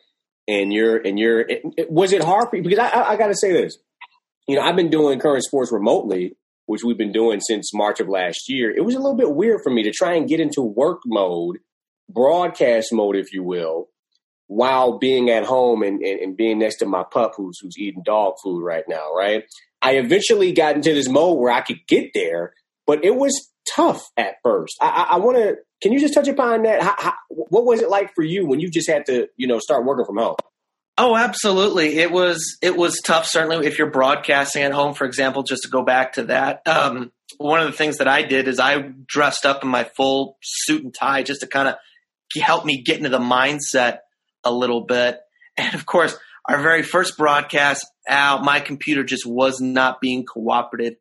and 0.47 0.71
you're 0.71 0.97
and 0.97 1.17
you're 1.17 1.41
it, 1.41 1.62
it, 1.78 1.91
was 1.91 2.13
it 2.13 2.23
hard 2.23 2.49
for 2.49 2.58
you 2.58 2.63
because 2.63 2.80
I, 2.80 2.89
I, 2.89 3.12
I 3.12 3.15
got 3.15 3.28
to 3.28 3.36
say 3.36 3.54
this 3.54 3.78
you 4.45 4.58
know 4.58 4.62
i've 4.62 4.76
been 4.76 4.89
doing 4.89 5.17
current 5.17 5.45
sports 5.45 5.71
remotely 5.71 6.36
which 6.65 6.84
we've 6.84 6.97
been 6.97 7.13
doing 7.13 7.39
since 7.39 7.73
march 7.73 8.02
of 8.02 8.10
last 8.10 8.49
year 8.49 8.69
it 8.69 8.84
was 8.84 8.93
a 8.93 8.97
little 8.97 9.15
bit 9.15 9.34
weird 9.34 9.62
for 9.63 9.69
me 9.69 9.84
to 9.84 9.91
try 9.91 10.15
and 10.15 10.28
get 10.28 10.41
into 10.41 10.62
work 10.62 10.99
mode 11.06 11.60
broadcast 12.10 12.93
mode, 12.93 13.15
if 13.15 13.34
you 13.34 13.43
will, 13.43 13.89
while 14.47 14.97
being 14.99 15.30
at 15.30 15.45
home 15.45 15.84
and, 15.84 16.02
and, 16.02 16.19
and, 16.19 16.38
being 16.38 16.60
next 16.60 16.78
to 16.78 16.86
my 16.86 17.04
pup 17.04 17.34
who's 17.36 17.60
who's 17.60 17.78
eating 17.78 18.04
dog 18.06 18.34
food 18.43 18.63
right 18.63 18.84
now, 18.88 19.13
right? 19.13 19.43
I 19.82 19.93
eventually 19.93 20.52
got 20.52 20.76
into 20.76 20.93
this 20.93 21.10
mode 21.10 21.39
where 21.39 21.52
I 21.52 21.62
could 21.62 21.88
get 21.88 22.12
there, 22.13 22.54
but 22.86 23.04
it 23.04 23.15
was 23.15 23.52
tough 23.76 24.04
at 24.17 24.36
first. 24.43 24.76
I, 24.82 24.88
I, 24.88 25.15
I 25.15 25.17
want 25.17 25.38
to. 25.38 25.56
Can 25.82 25.91
you 25.91 25.99
just 25.99 26.13
touch 26.13 26.28
upon 26.28 26.63
that? 26.63 26.82
How, 26.82 26.95
how, 26.97 27.13
what 27.30 27.65
was 27.65 27.82
it 27.82 27.89
like 27.89 28.13
for 28.15 28.23
you 28.23 28.47
when 28.47 28.60
you 28.60 28.69
just 28.69 28.89
had 28.89 29.06
to, 29.08 29.28
you 29.38 29.47
know, 29.47 29.60
start 29.60 29.86
working 29.86 30.06
from 30.06 30.17
home? 30.17 30.36
Oh, 30.97 31.15
absolutely. 31.15 31.97
It 31.97 32.12
was 32.12 32.58
it 32.62 32.78
was 32.78 33.02
tough. 33.04 33.26
Certainly, 33.26 33.65
if 33.65 33.80
you're 33.80 33.89
broadcasting 33.89 34.63
at 34.63 34.71
home, 34.71 34.93
for 34.93 35.06
example, 35.06 35.43
just 35.43 35.63
to 35.63 35.69
go 35.69 35.84
back 35.84 36.13
to 36.13 36.23
that. 36.26 36.62
Um, 36.67 37.12
one 37.38 37.60
of 37.60 37.65
the 37.65 37.78
things 37.78 37.97
that 37.97 38.08
I 38.08 38.21
did 38.21 38.47
is 38.47 38.60
I 38.60 38.91
dressed 39.08 39.45
up 39.45 39.63
in 39.63 39.69
my 39.69 39.86
full 39.86 40.38
suit 40.41 40.84
and 40.84 40.93
tie 40.93 41.23
just 41.23 41.41
to 41.41 41.47
kind 41.47 41.67
of 41.67 41.76
help 42.36 42.63
me 42.63 42.84
get 42.84 42.97
into 42.97 43.10
the 43.10 43.19
mindset 43.19 43.99
a 44.43 44.52
little 44.52 44.82
bit. 44.82 45.19
And 45.58 45.76
of 45.76 45.86
course, 45.86 46.17
our 46.45 46.62
very 46.62 46.84
first 46.84 47.17
broadcast 47.17 47.86
out, 48.08 48.43
my 48.43 48.60
computer 48.60 49.04
just 49.04 49.26
was 49.26 49.62
not 49.62 50.02
being 50.02 50.26
cooperative. 50.26 50.95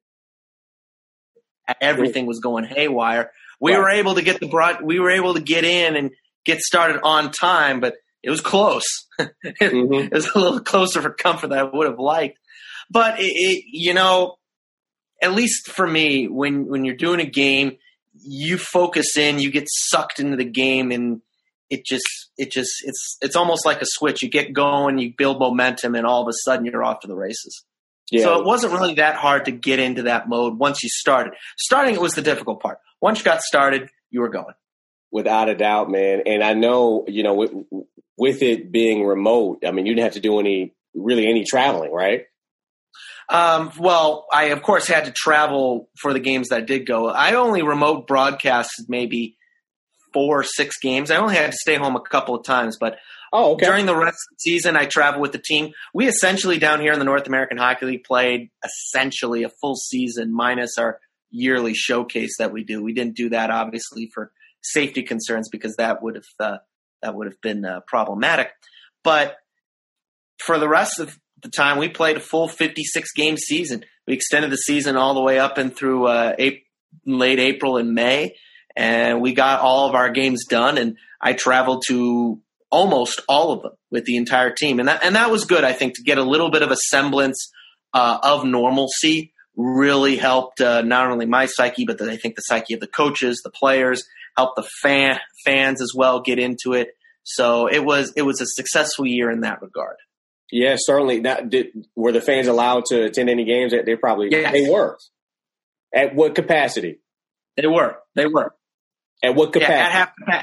Everything 1.80 2.26
was 2.26 2.40
going 2.40 2.64
haywire. 2.64 3.30
We 3.60 3.76
were 3.76 3.90
able 3.90 4.16
to 4.16 4.22
get 4.22 4.40
the 4.40 4.48
broad, 4.48 4.82
we 4.82 4.98
were 4.98 5.10
able 5.10 5.34
to 5.34 5.40
get 5.40 5.64
in 5.64 5.96
and 5.96 6.10
get 6.44 6.60
started 6.60 7.00
on 7.02 7.30
time, 7.30 7.80
but 7.80 7.94
it 8.22 8.30
was 8.30 8.40
close. 8.40 8.84
it, 9.18 9.32
mm-hmm. 9.60 9.94
it, 9.94 10.12
was 10.12 10.28
a 10.34 10.38
little 10.38 10.60
closer 10.60 11.02
for 11.02 11.10
comfort 11.10 11.48
than 11.48 11.58
I 11.58 11.64
would 11.64 11.88
have 11.88 11.98
liked. 11.98 12.38
But 12.90 13.20
it, 13.20 13.32
it, 13.32 13.64
you 13.68 13.94
know, 13.94 14.36
at 15.22 15.32
least 15.32 15.70
for 15.70 15.86
me, 15.86 16.26
when 16.28 16.66
when 16.66 16.84
you're 16.84 16.96
doing 16.96 17.20
a 17.20 17.26
game, 17.26 17.78
you 18.12 18.58
focus 18.58 19.16
in, 19.16 19.38
you 19.38 19.50
get 19.50 19.68
sucked 19.68 20.20
into 20.20 20.36
the 20.36 20.44
game, 20.44 20.90
and 20.90 21.22
it 21.70 21.86
just 21.86 22.04
it 22.36 22.50
just 22.50 22.70
it's 22.84 23.18
it's 23.22 23.36
almost 23.36 23.64
like 23.64 23.80
a 23.80 23.86
switch. 23.86 24.22
You 24.22 24.28
get 24.28 24.52
going, 24.52 24.98
you 24.98 25.14
build 25.16 25.38
momentum, 25.38 25.94
and 25.94 26.06
all 26.06 26.22
of 26.22 26.28
a 26.28 26.34
sudden 26.44 26.66
you're 26.66 26.84
off 26.84 27.00
to 27.00 27.08
the 27.08 27.16
races. 27.16 27.64
Yeah. 28.12 28.24
So 28.24 28.38
it 28.38 28.44
wasn't 28.44 28.74
really 28.74 28.94
that 28.94 29.16
hard 29.16 29.46
to 29.46 29.52
get 29.52 29.78
into 29.78 30.02
that 30.02 30.28
mode 30.28 30.58
once 30.58 30.82
you 30.82 30.90
started. 30.90 31.32
Starting 31.58 31.94
it 31.94 32.00
was 32.00 32.12
the 32.12 32.20
difficult 32.22 32.60
part. 32.60 32.78
Once 33.00 33.18
you 33.18 33.24
got 33.24 33.40
started, 33.40 33.88
you 34.10 34.20
were 34.20 34.28
going. 34.28 34.54
Without 35.10 35.48
a 35.48 35.54
doubt, 35.54 35.90
man. 35.90 36.22
And 36.26 36.44
I 36.44 36.52
know, 36.52 37.06
you 37.08 37.22
know, 37.22 37.34
with, 37.34 37.52
with 38.18 38.42
it 38.42 38.70
being 38.70 39.04
remote, 39.04 39.64
I 39.66 39.70
mean, 39.70 39.86
you 39.86 39.94
didn't 39.94 40.04
have 40.04 40.14
to 40.14 40.20
do 40.20 40.38
any 40.38 40.74
really 40.94 41.26
any 41.26 41.44
traveling, 41.44 41.90
right? 41.90 42.24
Um, 43.30 43.72
well, 43.78 44.26
I 44.30 44.46
of 44.46 44.62
course 44.62 44.86
had 44.86 45.06
to 45.06 45.10
travel 45.10 45.88
for 45.98 46.12
the 46.12 46.20
games 46.20 46.50
that 46.50 46.66
did 46.66 46.86
go. 46.86 47.08
I 47.08 47.34
only 47.34 47.62
remote 47.62 48.06
broadcast 48.06 48.70
maybe 48.88 49.38
four 50.12 50.40
or 50.40 50.44
six 50.44 50.76
games. 50.78 51.10
I 51.10 51.16
only 51.16 51.36
had 51.36 51.52
to 51.52 51.56
stay 51.56 51.76
home 51.76 51.96
a 51.96 52.00
couple 52.00 52.34
of 52.34 52.44
times, 52.44 52.76
but 52.78 52.98
oh, 53.32 53.52
okay. 53.52 53.66
during 53.66 53.86
the 53.86 53.96
rest 53.96 54.16
of 54.30 54.36
the 54.36 54.38
season, 54.38 54.76
I 54.76 54.86
traveled 54.86 55.22
with 55.22 55.32
the 55.32 55.42
team. 55.42 55.72
We 55.94 56.06
essentially 56.06 56.58
down 56.58 56.80
here 56.80 56.92
in 56.92 56.98
the 56.98 57.04
North 57.04 57.26
American 57.26 57.58
Hockey 57.58 57.86
League 57.86 58.04
played 58.04 58.50
essentially 58.64 59.44
a 59.44 59.48
full 59.60 59.76
season 59.76 60.32
minus 60.32 60.78
our 60.78 60.98
yearly 61.30 61.74
showcase 61.74 62.36
that 62.38 62.52
we 62.52 62.64
do. 62.64 62.82
We 62.82 62.92
didn't 62.92 63.16
do 63.16 63.30
that 63.30 63.50
obviously 63.50 64.10
for 64.12 64.32
safety 64.62 65.02
concerns 65.02 65.48
because 65.50 65.76
that 65.76 66.02
would 66.02 66.16
have 66.16 66.24
uh, 66.38 66.58
that 67.02 67.14
would 67.14 67.26
have 67.26 67.40
been 67.40 67.64
uh, 67.64 67.80
problematic. 67.86 68.50
But 69.02 69.36
for 70.38 70.58
the 70.58 70.68
rest 70.68 70.98
of 71.00 71.18
the 71.42 71.50
time 71.50 71.78
we 71.78 71.88
played 71.88 72.16
a 72.16 72.20
full 72.20 72.48
56 72.48 73.12
game 73.12 73.36
season. 73.36 73.84
We 74.06 74.14
extended 74.14 74.50
the 74.50 74.56
season 74.56 74.96
all 74.96 75.14
the 75.14 75.22
way 75.22 75.38
up 75.38 75.58
and 75.58 75.74
through 75.74 76.06
uh, 76.06 76.34
April, 76.38 76.62
late 77.06 77.38
April 77.38 77.76
and 77.76 77.94
May, 77.94 78.36
and 78.76 79.20
we 79.20 79.32
got 79.32 79.60
all 79.60 79.88
of 79.88 79.94
our 79.94 80.10
games 80.10 80.44
done. 80.48 80.78
And 80.78 80.96
I 81.20 81.32
traveled 81.32 81.84
to 81.88 82.40
almost 82.72 83.20
all 83.28 83.52
of 83.52 83.62
them 83.62 83.72
with 83.90 84.04
the 84.06 84.16
entire 84.16 84.50
team, 84.50 84.80
and 84.80 84.88
that 84.88 85.04
and 85.04 85.14
that 85.14 85.30
was 85.30 85.44
good. 85.44 85.62
I 85.62 85.72
think 85.72 85.94
to 85.96 86.02
get 86.02 86.18
a 86.18 86.24
little 86.24 86.50
bit 86.50 86.62
of 86.62 86.72
a 86.72 86.76
semblance 86.76 87.52
uh, 87.94 88.18
of 88.22 88.44
normalcy 88.44 89.32
really 89.56 90.16
helped 90.16 90.60
uh, 90.60 90.80
not 90.80 91.10
only 91.10 91.26
my 91.26 91.46
psyche, 91.46 91.84
but 91.84 91.98
the, 91.98 92.10
I 92.10 92.16
think 92.16 92.34
the 92.34 92.42
psyche 92.42 92.74
of 92.74 92.80
the 92.80 92.86
coaches, 92.88 93.42
the 93.44 93.50
players, 93.50 94.02
helped 94.36 94.56
the 94.56 94.68
fan 94.82 95.20
fans 95.44 95.82
as 95.82 95.92
well 95.94 96.20
get 96.20 96.38
into 96.38 96.72
it. 96.72 96.88
So 97.22 97.68
it 97.68 97.84
was 97.84 98.12
it 98.16 98.22
was 98.22 98.40
a 98.40 98.46
successful 98.46 99.06
year 99.06 99.30
in 99.30 99.42
that 99.42 99.62
regard. 99.62 99.96
Yeah, 100.50 100.76
certainly. 100.78 101.20
That 101.20 101.48
did, 101.48 101.68
were 101.94 102.12
the 102.12 102.20
fans 102.20 102.46
allowed 102.46 102.86
to 102.86 103.04
attend 103.04 103.30
any 103.30 103.44
games? 103.44 103.72
They 103.72 103.96
probably 103.96 104.28
yes. 104.30 104.52
they 104.52 104.68
were. 104.68 104.98
At 105.94 106.14
what 106.14 106.34
capacity? 106.34 107.00
They 107.56 107.66
were. 107.66 107.96
They 108.14 108.26
were. 108.26 108.54
At 109.22 109.34
what 109.34 109.52
capacity? 109.52 109.74
Yeah, 109.74 109.86
at, 109.86 109.92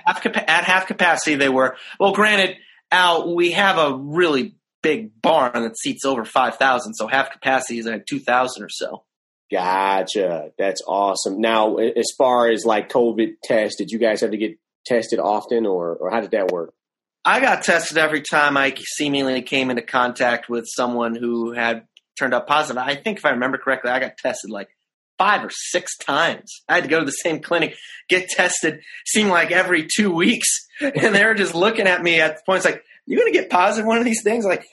half, 0.06 0.26
at 0.26 0.64
half 0.64 0.88
capacity, 0.88 1.36
they 1.36 1.50
were. 1.50 1.76
Well, 2.00 2.14
granted, 2.14 2.58
Al, 2.92 3.36
we 3.36 3.52
have 3.52 3.78
a 3.78 3.96
really 3.96 4.56
big 4.82 5.22
barn 5.22 5.52
that 5.64 5.78
seats 5.78 6.06
over 6.06 6.24
five 6.24 6.56
thousand, 6.56 6.94
so 6.94 7.08
half 7.08 7.32
capacity 7.32 7.80
is 7.80 7.86
like 7.86 8.06
two 8.06 8.20
thousand 8.20 8.64
or 8.64 8.70
so. 8.70 9.04
Gotcha. 9.52 10.52
That's 10.58 10.82
awesome. 10.88 11.42
Now, 11.42 11.78
as 11.78 12.12
far 12.18 12.50
as 12.50 12.66
like 12.66 12.90
COVID 12.90 13.34
tests, 13.44 13.78
did 13.78 13.90
you 13.90 14.00
guys 14.00 14.22
have 14.22 14.32
to 14.32 14.38
get 14.38 14.58
tested 14.86 15.20
often, 15.20 15.66
or 15.66 15.96
or 15.96 16.12
how 16.12 16.22
did 16.22 16.32
that 16.32 16.52
work? 16.52 16.74
I 17.26 17.42
got 17.42 17.64
tested 17.64 17.98
every 17.98 18.22
time 18.22 18.56
I 18.56 18.74
seemingly 18.96 19.42
came 19.42 19.70
into 19.70 19.82
contact 19.82 20.50
with 20.50 20.66
someone 20.68 21.16
who 21.16 21.52
had 21.52 21.86
turned 22.18 22.34
up 22.34 22.48
positive. 22.48 22.82
I 22.82 22.96
think 22.96 23.18
if 23.18 23.26
I 23.26 23.32
remember 23.32 23.58
correctly, 23.58 23.92
I 23.92 24.00
got 24.00 24.18
tested 24.18 24.52
like 24.52 24.70
five 25.20 25.44
or 25.44 25.52
six 25.52 25.96
times. 25.98 26.64
I 26.68 26.76
had 26.76 26.86
to 26.86 26.90
go 26.90 27.00
to 27.00 27.06
the 27.06 27.12
same 27.12 27.42
clinic, 27.42 27.76
get 28.08 28.30
tested, 28.30 28.80
seemed 29.06 29.30
like 29.30 29.52
every 29.52 29.88
two 29.88 30.12
weeks. 30.12 30.48
And 30.82 31.14
they 31.14 31.26
were 31.26 31.36
just 31.36 31.54
looking 31.54 31.88
at 31.88 32.02
me 32.02 32.22
at 32.22 32.38
the 32.38 32.42
point, 32.46 32.60
it's 32.60 32.66
like, 32.66 32.82
You're 33.06 33.20
going 33.20 33.34
to 33.34 33.38
get 33.38 33.50
positive 33.50 33.86
one 33.86 33.98
of 33.98 34.06
these 34.06 34.24
things? 34.24 34.46
Like, 34.46 34.64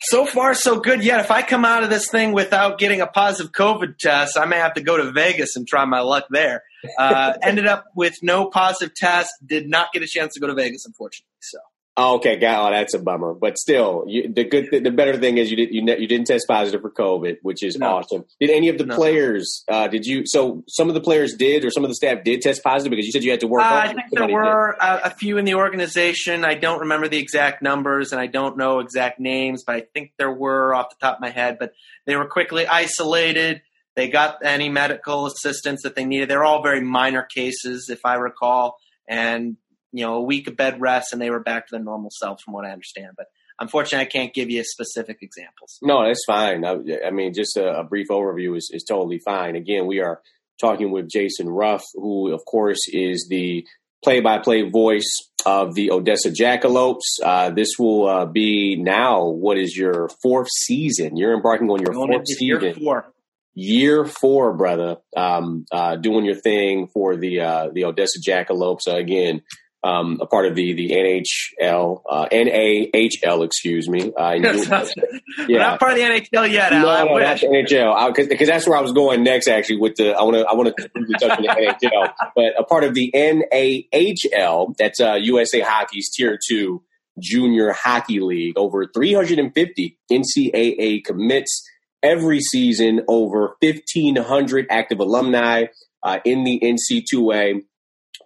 so 0.00 0.24
far, 0.24 0.54
so 0.54 0.80
good. 0.80 1.04
Yet, 1.04 1.20
if 1.20 1.30
I 1.30 1.42
come 1.42 1.66
out 1.66 1.82
of 1.82 1.90
this 1.90 2.08
thing 2.10 2.32
without 2.32 2.78
getting 2.78 3.02
a 3.02 3.06
positive 3.06 3.52
COVID 3.52 3.98
test, 3.98 4.38
I 4.38 4.46
may 4.46 4.56
have 4.56 4.72
to 4.74 4.82
go 4.82 4.96
to 4.96 5.12
Vegas 5.12 5.56
and 5.56 5.68
try 5.68 5.84
my 5.84 6.00
luck 6.00 6.24
there. 6.30 6.62
Uh, 6.98 7.34
ended 7.42 7.66
up 7.66 7.84
with 7.94 8.14
no 8.22 8.46
positive 8.46 8.94
test. 8.94 9.30
Did 9.44 9.68
not 9.68 9.92
get 9.92 10.02
a 10.02 10.06
chance 10.06 10.32
to 10.34 10.40
go 10.40 10.46
to 10.46 10.54
Vegas, 10.54 10.86
unfortunately. 10.86 11.28
So 11.40 11.58
Oh, 11.96 12.16
okay, 12.16 12.36
got 12.36 12.68
oh, 12.68 12.70
that's 12.72 12.94
a 12.94 12.98
bummer. 12.98 13.34
But 13.34 13.58
still, 13.58 14.04
you, 14.06 14.32
the 14.32 14.44
good, 14.44 14.68
the 14.70 14.90
better 14.90 15.18
thing 15.18 15.38
is 15.38 15.50
you 15.50 15.56
did 15.56 15.74
you, 15.74 15.82
you 15.98 16.06
didn't 16.06 16.26
test 16.26 16.46
positive 16.46 16.80
for 16.80 16.90
COVID, 16.90 17.38
which 17.42 17.64
is 17.64 17.76
no. 17.76 17.96
awesome. 17.96 18.24
Did 18.38 18.50
any 18.50 18.68
of 18.68 18.78
the 18.78 18.86
no. 18.86 18.94
players? 18.94 19.64
Uh, 19.68 19.88
did 19.88 20.06
you? 20.06 20.22
So 20.24 20.62
some 20.68 20.88
of 20.88 20.94
the 20.94 21.00
players 21.00 21.34
did, 21.34 21.64
or 21.64 21.70
some 21.70 21.84
of 21.84 21.90
the 21.90 21.96
staff 21.96 22.22
did 22.24 22.42
test 22.42 22.62
positive 22.62 22.90
because 22.90 23.06
you 23.06 23.12
said 23.12 23.24
you 23.24 23.32
had 23.32 23.40
to 23.40 23.48
work. 23.48 23.62
Uh, 23.62 23.82
I 23.84 23.92
think 23.92 24.06
there 24.12 24.28
were 24.28 24.70
a, 24.80 25.00
a, 25.04 25.10
few 25.10 25.36
in 25.36 25.44
the 25.44 25.54
organization. 25.54 26.44
I 26.44 26.54
don't 26.54 26.80
remember 26.80 27.08
the 27.08 27.18
exact 27.18 27.60
numbers, 27.60 28.12
and 28.12 28.20
I 28.20 28.28
don't 28.28 28.56
know 28.56 28.78
exact 28.78 29.18
names, 29.18 29.64
but 29.64 29.74
I 29.74 29.80
think 29.92 30.12
there 30.16 30.32
were 30.32 30.74
off 30.74 30.90
the 30.90 30.96
top 31.04 31.16
of 31.16 31.20
my 31.20 31.30
head. 31.30 31.58
But 31.58 31.72
they 32.06 32.14
were 32.14 32.26
quickly 32.26 32.66
isolated. 32.66 33.62
They 33.96 34.08
got 34.08 34.38
any 34.44 34.68
medical 34.68 35.26
assistance 35.26 35.82
that 35.82 35.96
they 35.96 36.04
needed. 36.04 36.30
They're 36.30 36.44
all 36.44 36.62
very 36.62 36.80
minor 36.80 37.24
cases, 37.24 37.88
if 37.90 38.06
I 38.06 38.14
recall, 38.14 38.76
and 39.08 39.56
you 39.92 40.04
know, 40.04 40.14
a 40.14 40.22
week 40.22 40.48
of 40.48 40.56
bed 40.56 40.80
rest 40.80 41.12
and 41.12 41.20
they 41.20 41.30
were 41.30 41.40
back 41.40 41.66
to 41.66 41.72
their 41.72 41.84
normal 41.84 42.10
self 42.12 42.40
from 42.42 42.54
what 42.54 42.64
I 42.64 42.70
understand. 42.70 43.12
But 43.16 43.26
unfortunately, 43.60 44.06
I 44.06 44.10
can't 44.10 44.34
give 44.34 44.50
you 44.50 44.64
specific 44.64 45.18
examples. 45.22 45.78
No, 45.82 46.06
that's 46.06 46.24
fine. 46.26 46.64
I, 46.64 46.78
I 47.06 47.10
mean, 47.10 47.34
just 47.34 47.56
a, 47.56 47.80
a, 47.80 47.84
brief 47.84 48.08
overview 48.08 48.56
is, 48.56 48.70
is 48.72 48.84
totally 48.84 49.18
fine. 49.18 49.56
Again, 49.56 49.86
we 49.86 50.00
are 50.00 50.20
talking 50.60 50.90
with 50.90 51.10
Jason 51.10 51.48
Ruff, 51.48 51.84
who, 51.94 52.32
of 52.32 52.44
course, 52.44 52.80
is 52.88 53.26
the 53.28 53.66
play 54.02 54.20
by 54.20 54.38
play 54.38 54.62
voice 54.68 55.30
of 55.46 55.74
the 55.74 55.90
Odessa 55.90 56.30
Jackalopes. 56.30 57.20
Uh, 57.22 57.50
this 57.50 57.78
will 57.78 58.06
uh, 58.06 58.26
be 58.26 58.76
now, 58.76 59.26
what 59.26 59.58
is 59.58 59.76
your 59.76 60.08
fourth 60.22 60.48
season? 60.50 61.16
You're 61.16 61.34
embarking 61.34 61.68
on 61.70 61.80
your 61.80 61.94
fourth 61.94 62.26
season. 62.26 62.46
Year 62.46 62.74
four. 62.74 63.12
Year 63.54 64.04
four, 64.04 64.52
brother. 64.54 64.98
Um, 65.16 65.64
uh, 65.72 65.96
doing 65.96 66.24
your 66.24 66.36
thing 66.36 66.86
for 66.86 67.16
the 67.16 67.40
uh, 67.40 67.68
the 67.72 67.84
Odessa 67.84 68.20
Jackalopes. 68.20 68.86
again, 68.86 69.42
um, 69.82 70.18
a 70.20 70.26
part 70.26 70.46
of 70.46 70.54
the 70.54 70.74
the 70.74 70.90
NHL, 70.90 72.02
uh, 72.08 72.26
NAHL, 72.30 73.44
excuse 73.44 73.88
me. 73.88 74.12
Uh, 74.12 74.32
yeah, 75.48 75.58
not 75.58 75.80
part 75.80 75.92
of 75.92 75.98
the 75.98 76.04
NHL 76.04 76.50
yet. 76.50 76.72
Al, 76.72 76.82
no, 76.82 77.04
no, 77.04 77.18
not 77.18 77.40
the 77.40 77.46
NHL, 77.46 78.14
because 78.28 78.48
that's 78.48 78.66
where 78.66 78.76
I 78.76 78.82
was 78.82 78.92
going 78.92 79.22
next. 79.22 79.48
Actually, 79.48 79.78
with 79.78 79.96
the 79.96 80.12
I 80.12 80.22
want 80.22 80.36
to 80.36 80.46
I 80.46 80.54
want 80.54 80.74
to 80.76 80.88
touch 81.18 81.38
on 81.38 81.42
the 81.42 81.48
NHL, 81.82 82.12
but 82.34 82.58
a 82.58 82.64
part 82.64 82.84
of 82.84 82.94
the 82.94 83.10
NAHL, 83.14 84.76
that's 84.76 85.00
uh, 85.00 85.14
USA 85.14 85.60
Hockey's 85.60 86.10
Tier 86.10 86.38
Two 86.48 86.82
Junior 87.18 87.72
Hockey 87.72 88.20
League. 88.20 88.58
Over 88.58 88.86
350 88.86 89.98
NCAA 90.12 91.04
commits 91.04 91.62
every 92.02 92.40
season. 92.40 93.02
Over 93.08 93.56
1,500 93.60 94.66
active 94.68 95.00
alumni 95.00 95.66
uh, 96.02 96.18
in 96.24 96.44
the 96.44 96.60
NC2A 96.60 97.62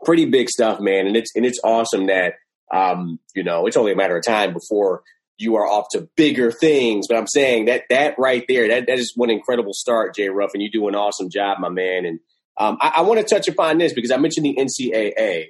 pretty 0.05 0.27
big 0.27 0.49
stuff, 0.49 0.81
man. 0.81 1.07
And 1.07 1.17
it's 1.17 1.33
and 1.35 1.45
it's 1.45 1.61
awesome 1.65 2.07
that 2.07 2.35
um, 2.73 3.19
you 3.35 3.43
know 3.43 3.67
it's 3.67 3.77
only 3.77 3.93
a 3.93 3.97
matter 3.97 4.17
of 4.17 4.25
time 4.25 4.53
before 4.53 5.03
you 5.37 5.57
are 5.57 5.67
off 5.67 5.87
to 5.93 6.09
bigger 6.17 6.51
things. 6.51 7.07
But 7.09 7.17
I'm 7.17 7.27
saying 7.27 7.67
that 7.67 7.85
that 7.91 8.15
right 8.19 8.45
there, 8.49 8.69
that 8.69 8.87
that 8.87 8.99
is 8.99 9.13
one 9.17 9.31
incredible 9.31 9.73
start, 9.73 10.15
Jay 10.15 10.29
Ruff, 10.29 10.51
and 10.55 10.63
you 10.63 10.71
do 10.71 10.89
an 10.89 10.95
awesome 10.95 11.31
job, 11.31 11.59
my 11.59 11.69
man. 11.69 12.05
And 12.05 12.21
um, 12.59 12.79
I, 12.81 12.95
I 12.97 13.01
want 13.03 13.21
to 13.21 13.35
touch 13.35 13.49
upon 13.49 13.79
this 13.79 13.93
because 13.93 14.11
I 14.11 14.17
mentioned 14.17 14.47
the 14.47 14.57
NCAA, 14.57 15.47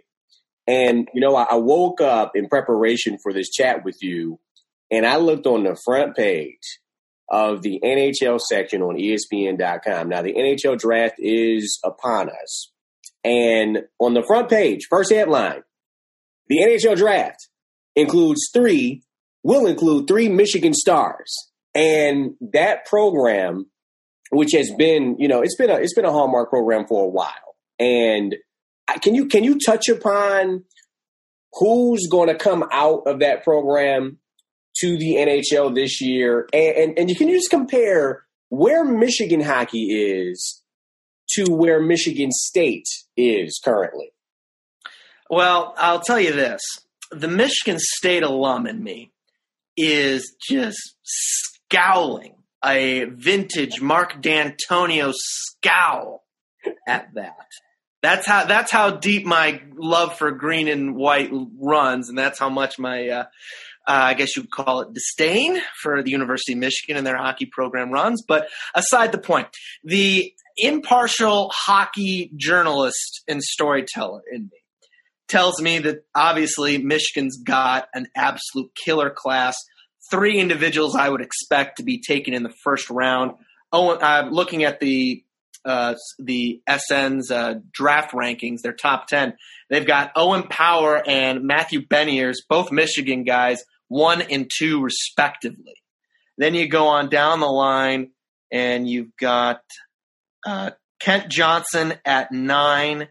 and 0.66 1.08
you 1.12 1.20
know 1.20 1.36
I, 1.36 1.44
I 1.50 1.56
woke 1.56 2.00
up 2.00 2.32
in 2.34 2.48
preparation 2.48 3.18
for 3.22 3.32
this 3.32 3.50
chat 3.50 3.84
with 3.84 4.02
you, 4.02 4.40
and 4.90 5.06
I 5.06 5.16
looked 5.16 5.46
on 5.46 5.64
the 5.64 5.76
front 5.76 6.16
page 6.16 6.80
of 7.30 7.62
the 7.62 7.80
NHL 7.82 8.40
section 8.40 8.82
on 8.82 8.96
ESPN.com. 8.96 10.08
Now 10.08 10.22
the 10.22 10.34
NHL 10.34 10.78
draft 10.78 11.16
is 11.18 11.80
upon 11.84 12.28
us. 12.28 12.70
And 13.24 13.84
on 13.98 14.14
the 14.14 14.22
front 14.22 14.50
page, 14.50 14.86
first 14.90 15.10
headline, 15.10 15.62
the 16.48 16.58
NHL 16.58 16.96
draft 16.96 17.48
includes 17.96 18.50
three, 18.52 19.02
will 19.42 19.66
include 19.66 20.06
three 20.06 20.28
Michigan 20.28 20.74
stars. 20.74 21.32
And 21.74 22.34
that 22.52 22.84
program, 22.84 23.66
which 24.30 24.52
has 24.52 24.70
been, 24.76 25.16
you 25.18 25.26
know, 25.26 25.40
it's 25.40 25.56
been 25.56 25.70
a 25.70 25.76
it's 25.76 25.94
been 25.94 26.04
a 26.04 26.12
hallmark 26.12 26.50
program 26.50 26.86
for 26.86 27.04
a 27.04 27.08
while. 27.08 27.56
And 27.78 28.36
can 29.00 29.14
you 29.14 29.26
can 29.26 29.42
you 29.42 29.58
touch 29.58 29.88
upon 29.88 30.64
who's 31.54 32.06
going 32.10 32.28
to 32.28 32.34
come 32.34 32.64
out 32.72 33.02
of 33.06 33.20
that 33.20 33.42
program 33.42 34.18
to 34.80 34.96
the 34.98 35.14
NHL 35.16 35.74
this 35.74 36.00
year? 36.00 36.48
And, 36.52 36.76
and, 36.76 36.98
and 36.98 37.16
can 37.16 37.28
you 37.28 37.36
just 37.36 37.50
compare 37.50 38.24
where 38.50 38.84
Michigan 38.84 39.40
hockey 39.40 39.84
is 39.84 40.62
to 41.30 41.52
where 41.52 41.80
Michigan 41.80 42.30
State 42.32 42.86
is 43.16 43.60
currently? 43.64 44.12
Well, 45.30 45.74
I'll 45.78 46.00
tell 46.00 46.20
you 46.20 46.32
this 46.32 46.60
the 47.10 47.28
Michigan 47.28 47.78
State 47.78 48.22
alum 48.22 48.66
in 48.66 48.82
me 48.82 49.12
is 49.76 50.36
just 50.48 50.96
scowling 51.02 52.34
a 52.64 53.04
vintage 53.04 53.80
Mark 53.80 54.22
Dantonio 54.22 55.12
scowl 55.14 56.24
at 56.86 57.12
that. 57.14 57.46
That's 58.02 58.26
how 58.26 58.44
that's 58.44 58.70
how 58.70 58.90
deep 58.90 59.24
my 59.24 59.62
love 59.76 60.18
for 60.18 60.30
green 60.30 60.68
and 60.68 60.94
white 60.94 61.30
runs, 61.58 62.08
and 62.08 62.18
that's 62.18 62.38
how 62.38 62.50
much 62.50 62.78
my 62.78 63.08
uh, 63.08 63.24
uh, 63.86 63.92
I 63.92 64.14
guess 64.14 64.36
you 64.36 64.42
would 64.42 64.50
call 64.50 64.82
it 64.82 64.92
disdain 64.92 65.60
for 65.80 66.02
the 66.02 66.10
University 66.10 66.52
of 66.52 66.58
Michigan 66.58 66.96
and 66.96 67.06
their 67.06 67.16
hockey 67.16 67.46
program 67.46 67.90
runs. 67.90 68.22
But 68.26 68.48
aside 68.74 69.12
the 69.12 69.18
point, 69.18 69.48
the 69.82 70.34
impartial 70.56 71.50
hockey 71.54 72.30
journalist 72.36 73.22
and 73.28 73.42
storyteller 73.42 74.22
in 74.32 74.44
me 74.44 74.58
tells 75.28 75.60
me 75.60 75.78
that 75.80 76.04
obviously 76.14 76.78
Michigan's 76.78 77.38
got 77.42 77.88
an 77.94 78.06
absolute 78.14 78.70
killer 78.84 79.10
class. 79.10 79.56
Three 80.10 80.38
individuals 80.38 80.94
I 80.94 81.08
would 81.08 81.22
expect 81.22 81.78
to 81.78 81.82
be 81.82 82.00
taken 82.00 82.34
in 82.34 82.42
the 82.42 82.52
first 82.62 82.90
round. 82.90 83.32
Oh, 83.72 83.98
I'm 83.98 84.30
looking 84.30 84.64
at 84.64 84.80
the 84.80 85.24
uh, 85.64 85.94
the 86.18 86.60
SN's 86.68 87.30
uh, 87.30 87.54
draft 87.72 88.12
rankings, 88.12 88.60
their 88.60 88.74
top 88.74 89.06
ten. 89.06 89.34
They've 89.70 89.86
got 89.86 90.12
Owen 90.14 90.42
Power 90.42 91.02
and 91.08 91.44
Matthew 91.44 91.80
Beniers, 91.80 92.36
both 92.48 92.70
Michigan 92.70 93.24
guys, 93.24 93.64
one 93.88 94.20
and 94.20 94.50
two 94.54 94.82
respectively. 94.82 95.74
Then 96.36 96.54
you 96.54 96.68
go 96.68 96.88
on 96.88 97.08
down 97.08 97.40
the 97.40 97.46
line, 97.46 98.10
and 98.52 98.86
you've 98.88 99.16
got 99.18 99.62
uh, 100.44 100.70
Kent 101.00 101.30
Johnson 101.30 101.94
at 102.04 102.32
nine. 102.32 103.08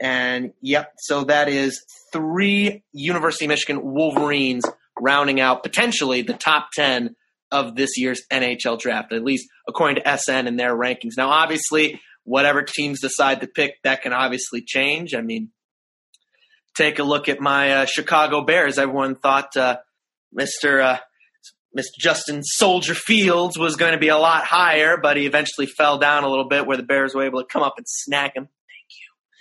And 0.00 0.52
yep, 0.60 0.92
so 0.98 1.24
that 1.24 1.48
is 1.48 1.84
three 2.12 2.82
University 2.92 3.44
of 3.44 3.50
Michigan 3.50 3.80
Wolverines 3.82 4.64
rounding 5.00 5.40
out 5.40 5.62
potentially 5.62 6.22
the 6.22 6.34
top 6.34 6.68
10 6.74 7.14
of 7.50 7.76
this 7.76 7.96
year's 7.96 8.22
NHL 8.32 8.80
draft, 8.80 9.12
at 9.12 9.22
least 9.22 9.48
according 9.68 10.02
to 10.02 10.18
SN 10.18 10.46
and 10.46 10.58
their 10.58 10.74
rankings. 10.74 11.16
Now, 11.16 11.28
obviously, 11.28 12.00
whatever 12.24 12.62
teams 12.62 13.00
decide 13.00 13.40
to 13.42 13.46
pick, 13.46 13.74
that 13.84 14.02
can 14.02 14.12
obviously 14.12 14.62
change. 14.62 15.14
I 15.14 15.20
mean, 15.20 15.50
take 16.76 16.98
a 16.98 17.04
look 17.04 17.28
at 17.28 17.40
my 17.40 17.72
uh, 17.72 17.84
Chicago 17.84 18.42
Bears. 18.44 18.78
Everyone 18.78 19.16
thought 19.16 19.56
uh, 19.56 19.78
Mr. 20.36 20.82
Uh, 20.82 20.98
Mr. 21.76 21.84
Justin 21.98 22.42
Soldier 22.42 22.94
Fields 22.94 23.58
was 23.58 23.76
going 23.76 23.92
to 23.92 23.98
be 23.98 24.08
a 24.08 24.18
lot 24.18 24.44
higher, 24.44 24.96
but 24.96 25.16
he 25.16 25.26
eventually 25.26 25.66
fell 25.66 25.98
down 25.98 26.24
a 26.24 26.28
little 26.28 26.48
bit 26.48 26.66
where 26.66 26.76
the 26.76 26.82
Bears 26.82 27.14
were 27.14 27.24
able 27.24 27.40
to 27.40 27.46
come 27.46 27.62
up 27.62 27.74
and 27.78 27.86
snag 27.88 28.32
him. 28.34 28.44
Thank 28.44 28.90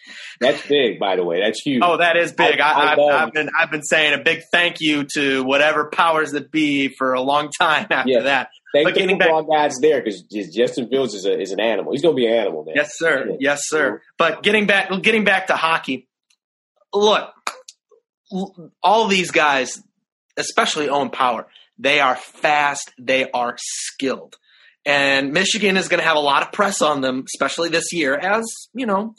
you. 0.07 0.15
That's 0.39 0.67
big, 0.67 0.99
by 0.99 1.15
the 1.17 1.23
way. 1.25 1.41
That's 1.41 1.61
huge. 1.61 1.81
Oh, 1.83 1.97
that 1.97 2.15
is 2.17 2.31
big. 2.31 2.59
I, 2.59 2.95
have 3.21 3.33
been 3.33 3.49
I've 3.57 3.69
been 3.71 3.83
saying 3.83 4.13
a 4.19 4.23
big 4.23 4.41
thank 4.51 4.77
you 4.79 5.05
to 5.15 5.43
whatever 5.43 5.89
powers 5.93 6.31
that 6.31 6.51
be 6.51 6.87
for 6.89 7.13
a 7.13 7.21
long 7.21 7.49
time 7.59 7.87
after 7.91 8.09
Yeah. 8.11 8.21
that. 8.21 8.49
Thank 8.73 8.85
but 8.87 8.93
the 8.93 8.99
getting 9.01 9.19
football 9.19 9.43
back, 9.43 9.69
guys 9.71 9.79
there 9.81 10.01
because 10.01 10.21
Justin 10.23 10.87
Fields 10.87 11.13
is, 11.13 11.25
a, 11.25 11.37
is 11.37 11.51
an 11.51 11.59
animal. 11.59 11.91
He's 11.91 12.01
going 12.01 12.15
to 12.15 12.19
be 12.19 12.25
an 12.25 12.33
animal, 12.33 12.63
man. 12.63 12.75
yes, 12.77 12.91
sir, 12.97 13.35
yes, 13.37 13.63
sir. 13.65 14.01
But 14.17 14.43
getting 14.43 14.65
back, 14.65 14.89
getting 15.01 15.25
back 15.25 15.47
to 15.47 15.57
hockey. 15.57 16.07
Look, 16.93 17.29
all 18.81 19.07
these 19.07 19.31
guys, 19.31 19.81
especially 20.37 20.89
Owen 20.89 21.09
Power, 21.09 21.47
they 21.81 21.99
are 21.99 22.15
fast. 22.15 22.93
They 22.99 23.29
are 23.31 23.55
skilled, 23.57 24.37
and 24.85 25.33
Michigan 25.33 25.77
is 25.77 25.87
going 25.87 25.99
to 25.99 26.07
have 26.07 26.17
a 26.17 26.21
lot 26.21 26.43
of 26.43 26.51
press 26.51 26.81
on 26.81 27.01
them, 27.01 27.25
especially 27.33 27.69
this 27.69 27.91
year, 27.91 28.15
as 28.15 28.45
you 28.73 28.85
know, 28.85 29.15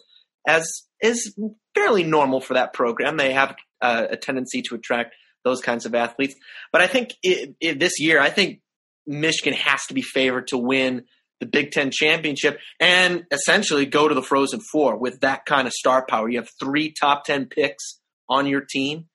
as 0.47 0.67
is 1.03 1.37
fairly 1.75 2.05
normal 2.05 2.41
for 2.41 2.55
that 2.55 2.73
program. 2.73 3.17
They 3.17 3.33
have 3.33 3.55
uh, 3.81 4.07
a 4.11 4.17
tendency 4.17 4.63
to 4.63 4.77
attract 4.77 5.15
those 5.45 5.61
kinds 5.61 5.87
of 5.87 5.95
athletes. 5.95 6.35
But 6.73 6.83
I 6.83 6.87
think 6.87 7.15
it, 7.23 7.57
it, 7.61 7.81
this 7.81 8.01
year, 8.01 8.21
I 8.21 8.31
think 8.31 8.61
Michigan 9.07 9.55
has 9.55 9.81
to 9.89 9.95
be 9.95 10.03
favored 10.03 10.49
to 10.49 10.59
win 10.59 11.05
the 11.41 11.47
Big 11.47 11.73
Ten 11.73 11.91
championship 11.91 12.61
and 12.79 13.25
essentially 13.33 13.85
go 13.85 14.07
to 14.07 14.15
the 14.15 14.23
Frozen 14.23 14.61
Four 14.61 14.97
with 14.97 15.21
that 15.21 15.45
kind 15.45 15.67
of 15.67 15.73
star 15.73 16.07
power. 16.07 16.29
You 16.29 16.39
have 16.39 16.49
three 16.61 16.93
top 16.93 17.25
10 17.25 17.47
picks 17.47 17.99
on 18.29 18.47
your 18.47 18.61
team. 18.61 19.07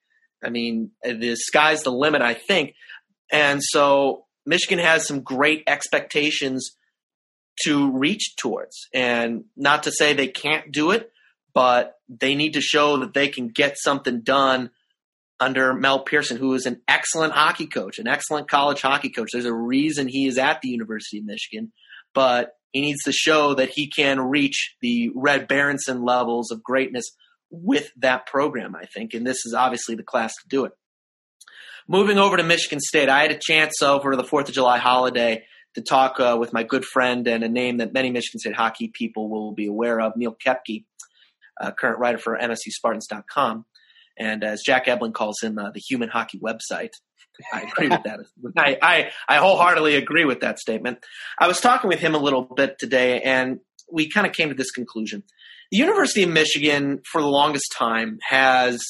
I 0.44 0.50
mean, 0.50 0.92
the 1.04 1.36
sky's 1.36 1.84
the 1.84 1.92
limit, 1.92 2.22
I 2.22 2.34
think. 2.34 2.74
And 3.32 3.62
so 3.64 4.26
Michigan 4.46 4.80
has 4.80 5.08
some 5.08 5.22
great 5.22 5.64
expectations 5.68 6.72
to 7.64 7.92
reach 7.92 8.36
towards. 8.38 8.88
And 8.94 9.46
not 9.56 9.84
to 9.84 9.92
say 9.92 10.14
they 10.14 10.28
can't 10.28 10.72
do 10.72 10.92
it, 10.92 11.12
but 11.54 11.96
they 12.08 12.36
need 12.36 12.54
to 12.54 12.62
show 12.62 12.98
that 12.98 13.14
they 13.14 13.28
can 13.28 13.48
get 13.48 13.78
something 13.78 14.22
done 14.22 14.70
under 15.40 15.74
Mel 15.74 16.00
Pearson, 16.00 16.38
who 16.38 16.54
is 16.54 16.66
an 16.66 16.82
excellent 16.88 17.34
hockey 17.34 17.68
coach, 17.68 18.00
an 18.00 18.08
excellent 18.08 18.50
college 18.50 18.82
hockey 18.82 19.10
coach. 19.10 19.30
There's 19.34 19.46
a 19.46 19.54
reason 19.54 20.08
he 20.08 20.28
is 20.28 20.38
at 20.38 20.62
the 20.62 20.70
University 20.70 21.20
of 21.20 21.26
Michigan, 21.26 21.72
but 22.14 22.54
he 22.72 22.82
needs 22.82 23.04
to 23.04 23.12
show 23.12 23.54
that 23.56 23.70
he 23.74 23.90
can 23.90 24.20
reach 24.20 24.76
the 24.82 25.10
Red 25.16 25.48
Berenson 25.48 26.04
levels 26.04 26.52
of 26.52 26.64
greatness 26.64 27.06
with 27.50 27.92
that 27.98 28.26
program, 28.26 28.76
I 28.76 28.86
think. 28.86 29.14
And 29.14 29.26
this 29.26 29.46
is 29.46 29.54
obviously 29.54 29.96
the 29.96 30.04
class 30.04 30.34
to 30.34 30.48
do 30.48 30.66
it. 30.66 30.74
Moving 31.90 32.18
over 32.18 32.36
to 32.36 32.44
Michigan 32.44 32.82
State, 32.82 33.08
I 33.08 33.22
had 33.22 33.32
a 33.32 33.40
chance 33.40 33.82
over 33.82 34.18
the 34.18 34.24
4th 34.24 34.50
of 34.50 34.54
July 34.54 34.78
holiday 34.78 35.46
to 35.76 35.82
talk 35.82 36.20
uh, 36.20 36.36
with 36.38 36.52
my 36.52 36.64
good 36.64 36.84
friend 36.84 37.26
and 37.28 37.46
a 37.46 37.48
name 37.48 37.78
that 37.78 37.94
many 37.94 38.12
Michigan 38.12 38.40
State 38.40 38.56
hockey 38.56 38.92
people 38.94 39.30
will 39.30 39.54
be 39.54 39.68
aware 39.68 40.02
of, 40.02 40.12
Neil 40.18 40.36
Koepke, 40.46 40.84
uh, 41.62 41.72
current 41.72 42.00
writer 42.00 42.18
for 42.18 42.38
MSUSpartans.com. 42.38 43.66
And 44.20 44.44
as 44.44 44.64
Jack 44.66 44.90
Ebling 44.90 45.14
calls 45.14 45.42
him, 45.42 45.58
uh, 45.58 45.72
the 45.72 45.80
human 45.80 46.10
hockey 46.10 46.40
website. 46.40 46.90
I 47.54 47.62
agree 47.62 47.88
with 47.88 48.04
that. 48.04 48.20
I, 48.58 48.78
I, 48.82 49.12
I 49.30 49.38
wholeheartedly 49.38 49.96
agree 49.96 50.26
with 50.26 50.42
that 50.42 50.60
statement. 50.60 50.98
I 51.40 51.48
was 51.48 51.62
talking 51.62 51.88
with 51.88 52.00
him 52.00 52.16
a 52.16 52.20
little 52.20 52.42
bit 52.42 52.80
today, 52.80 53.22
and 53.22 53.60
we 53.90 54.10
kind 54.10 54.28
of 54.28 54.34
came 54.34 54.50
to 54.50 54.56
this 54.56 54.72
conclusion. 54.72 55.24
The 55.72 55.78
University 55.78 56.24
of 56.24 56.32
Michigan, 56.32 57.00
for 57.10 57.22
the 57.22 57.30
longest 57.30 57.74
time, 57.78 58.18
has 58.28 58.84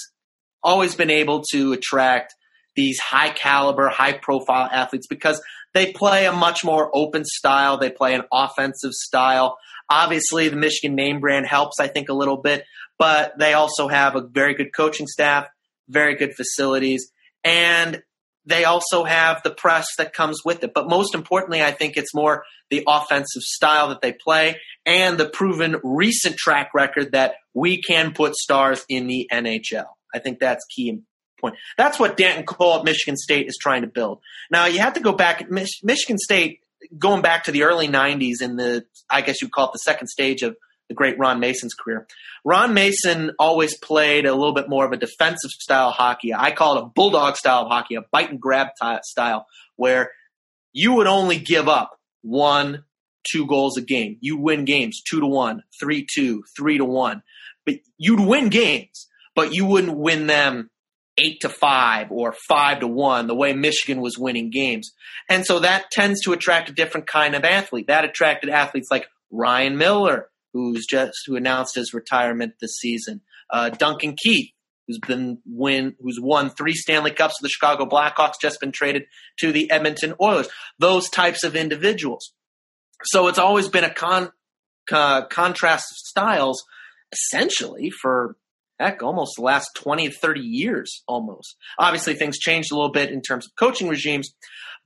always 0.64 0.96
been 0.96 1.12
able 1.12 1.44
to 1.52 1.74
attract 1.74 2.34
these 2.78 3.00
high 3.00 3.32
caliber, 3.32 3.90
high 3.90 4.14
profile 4.14 4.70
athletes 4.72 5.08
because 5.08 5.42
they 5.74 5.92
play 5.92 6.26
a 6.26 6.32
much 6.32 6.64
more 6.64 6.90
open 6.94 7.26
style. 7.26 7.78
They 7.78 7.90
play 7.90 8.14
an 8.14 8.24
offensive 8.32 8.94
style. 8.94 9.58
Obviously, 9.90 10.48
the 10.48 10.56
Michigan 10.56 10.96
name 10.96 11.20
brand 11.20 11.46
helps, 11.46 11.80
I 11.80 11.88
think, 11.88 12.08
a 12.08 12.14
little 12.14 12.38
bit, 12.38 12.64
but 12.98 13.38
they 13.38 13.54
also 13.54 13.90
have 13.90 14.16
a 14.16 14.22
very 14.22 14.54
good 14.54 14.74
coaching 14.74 15.08
staff, 15.08 15.48
very 15.90 16.16
good 16.16 16.36
facilities, 16.36 17.12
and 17.44 18.02
they 18.46 18.64
also 18.64 19.04
have 19.04 19.42
the 19.44 19.52
press 19.52 19.88
that 19.98 20.14
comes 20.14 20.40
with 20.46 20.64
it. 20.64 20.74
But 20.74 20.88
most 20.88 21.14
importantly, 21.14 21.62
I 21.62 21.72
think 21.72 21.98
it's 21.98 22.16
more 22.16 22.46
the 22.70 22.84
offensive 22.88 23.42
style 23.42 23.90
that 23.90 24.02
they 24.02 24.14
play 24.14 24.58
and 24.86 25.18
the 25.18 25.28
proven 25.28 25.78
recent 25.84 26.38
track 26.38 26.70
record 26.74 27.12
that 27.12 27.36
we 27.54 27.82
can 27.82 28.14
put 28.14 28.36
stars 28.36 28.86
in 28.88 29.08
the 29.08 29.28
NHL. 29.32 29.88
I 30.14 30.20
think 30.20 30.40
that's 30.40 30.66
key 30.74 30.90
point. 31.38 31.56
That's 31.78 32.00
what 32.00 32.18
Danton 32.18 32.46
Cole 32.46 32.80
at 32.80 32.84
Michigan 32.84 33.18
State 33.18 33.48
is 33.48 33.58
trying 33.62 33.82
to 33.82 33.88
build. 33.88 34.20
Now 34.52 34.66
you 34.66 34.80
have 34.80 34.94
to 34.94 35.00
go 35.00 35.12
back. 35.14 35.50
Mich- 35.50 35.82
Michigan 35.84 36.18
State, 36.18 36.62
going 36.98 37.22
back 37.22 37.46
to 37.46 37.52
the 37.52 37.64
early 37.64 37.88
'90s, 37.88 38.42
in 38.42 38.56
the 38.56 38.86
I 39.10 39.22
guess 39.22 39.42
you'd 39.42 39.52
call 39.52 39.68
it 39.68 39.74
the 39.74 39.80
second 39.80 40.08
stage 40.08 40.42
of 40.44 40.56
the 40.90 40.94
great 40.94 41.20
Ron 41.20 41.40
Mason's 41.40 41.74
career. 41.74 42.08
Ron 42.46 42.74
Mason 42.74 43.32
always 43.40 43.78
played 43.78 44.26
a 44.26 44.34
little 44.34 44.54
bit 44.54 44.70
more 44.70 44.86
of 44.86 44.94
a 44.94 44.98
defensive 44.98 45.52
style 45.52 45.92
hockey. 45.92 46.34
I 46.34 46.52
call 46.52 46.78
it 46.78 46.84
a 46.84 46.86
bulldog 46.86 47.36
style 47.36 47.64
of 47.64 47.68
hockey, 47.68 47.96
a 47.96 48.02
bite 48.12 48.30
and 48.30 48.40
grab 48.40 48.68
t- 48.82 48.98
style, 49.04 49.48
where 49.76 50.12
you 50.72 50.94
would 50.94 51.08
only 51.08 51.40
give 51.40 51.68
up 51.68 52.00
one, 52.22 52.86
two 53.30 53.48
goals 53.48 53.78
a 53.78 53.82
game. 53.82 54.18
You 54.22 54.38
win 54.38 54.64
games 54.66 55.02
two 55.10 55.20
to 55.20 55.26
one, 55.28 55.64
three 55.80 56.06
two, 56.10 56.44
three 56.56 56.78
to 56.78 56.86
one, 56.86 57.22
but 57.66 57.76
you'd 57.98 58.20
win 58.22 58.50
games, 58.50 59.08
but 59.36 59.54
you 59.54 59.66
wouldn't 59.66 59.98
win 59.98 60.28
them 60.28 60.70
eight 61.18 61.42
to 61.42 61.50
five 61.50 62.12
or 62.12 62.34
five 62.48 62.80
to 62.82 62.88
one, 62.88 63.28
the 63.28 63.36
way 63.36 63.54
Michigan 63.54 64.02
was 64.02 64.18
winning 64.18 64.50
games. 64.50 64.92
And 65.30 65.46
so 65.46 65.60
that 65.60 65.92
tends 65.92 66.22
to 66.24 66.34
attract 66.34 66.70
a 66.70 66.74
different 66.74 67.08
kind 67.08 67.36
of 67.36 67.44
athlete. 67.44 67.88
That 67.88 68.06
attracted 68.06 68.50
athletes 68.50 68.90
like 68.92 69.08
Ryan 69.32 69.78
Miller, 69.78 70.30
who's 70.54 70.86
just 70.86 71.18
who 71.26 71.36
announced 71.36 71.76
his 71.76 71.94
retirement 71.94 72.54
this 72.62 72.78
season. 72.78 73.22
Uh, 73.52 73.70
Duncan 73.70 74.16
Keith, 74.22 74.52
who's 74.88 75.00
been 75.00 75.40
win, 75.46 75.96
who's 76.00 76.20
won 76.22 76.50
three 76.50 76.74
Stanley 76.74 77.12
Cups 77.12 77.36
with 77.42 77.50
the 77.50 77.54
Chicago 77.54 77.86
Blackhawks, 77.86 78.34
just 78.42 78.60
been 78.60 78.72
traded 78.72 79.04
to 79.40 79.52
the 79.52 79.70
Edmonton 79.72 80.14
Oilers. 80.22 80.48
Those 80.80 81.10
types 81.10 81.44
of 81.44 81.56
individuals. 81.56 82.34
So 83.04 83.28
it's 83.28 83.40
always 83.40 83.68
been 83.70 83.84
a 83.84 83.94
con, 83.94 84.32
uh, 84.92 85.26
contrast 85.26 85.92
of 85.92 85.98
styles, 85.98 86.64
essentially 87.12 87.90
for 87.90 88.38
heck, 88.80 89.04
almost 89.04 89.36
the 89.36 89.44
last 89.44 89.70
20 89.76 90.10
30 90.10 90.40
years 90.42 91.04
almost. 91.08 91.56
Obviously, 91.80 92.14
things 92.14 92.38
changed 92.38 92.72
a 92.72 92.76
little 92.76 92.92
bit 92.92 93.12
in 93.12 93.22
terms 93.22 93.46
of 93.46 93.56
coaching 93.56 93.88
regimes. 93.88 94.34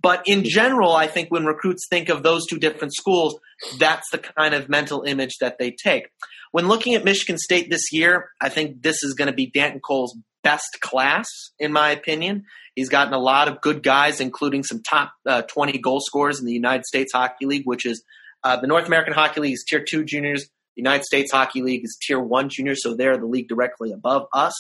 But 0.02 0.24
in 0.26 0.44
general, 0.44 0.94
I 0.94 1.08
think 1.08 1.30
when 1.30 1.46
recruits 1.46 1.88
think 1.90 2.10
of 2.10 2.24
those 2.24 2.48
two 2.48 2.58
different 2.58 2.94
schools, 2.96 3.40
that's 3.80 4.10
the 4.12 4.18
kind 4.18 4.54
of 4.54 4.68
mental 4.68 5.04
image 5.04 5.38
that 5.42 5.58
they 5.60 5.72
take. 5.72 6.08
When 6.52 6.68
looking 6.68 6.96
at 6.96 7.06
Michigan 7.06 7.38
State 7.38 7.70
this 7.70 7.92
year, 7.92 8.30
I 8.42 8.50
think 8.50 8.82
this 8.82 9.04
is 9.04 9.14
going 9.14 9.28
to 9.28 9.34
be 9.34 9.46
Danton 9.46 9.80
Cole's 9.80 10.18
best 10.44 10.78
class, 10.82 11.28
in 11.60 11.72
my 11.72 11.92
opinion. 11.92 12.46
He's 12.76 12.90
gotten 12.90 13.14
a 13.14 13.20
lot 13.20 13.48
of 13.48 13.62
good 13.62 13.84
guys, 13.84 14.20
including 14.20 14.64
some 14.64 14.82
top 14.82 15.14
uh, 15.26 15.44
20 15.44 15.78
goal 15.80 16.00
scorers 16.02 16.40
in 16.40 16.46
the 16.46 16.54
United 16.54 16.86
States 16.86 17.12
Hockey 17.14 17.46
League, 17.46 17.66
which 17.66 17.86
is 17.86 18.04
uh, 18.44 18.58
the 18.60 18.68
North 18.68 18.88
American 18.88 19.14
Hockey 19.14 19.42
League's 19.42 19.64
tier 19.64 19.84
two 19.84 20.04
juniors. 20.04 20.50
United 20.82 21.06
States 21.06 21.32
Hockey 21.32 21.62
League 21.62 21.84
is 21.84 21.98
tier 22.02 22.20
one 22.20 22.50
junior, 22.50 22.76
so 22.76 22.96
they're 22.96 23.18
the 23.18 23.26
league 23.26 23.48
directly 23.48 23.92
above 23.92 24.28
us. 24.34 24.54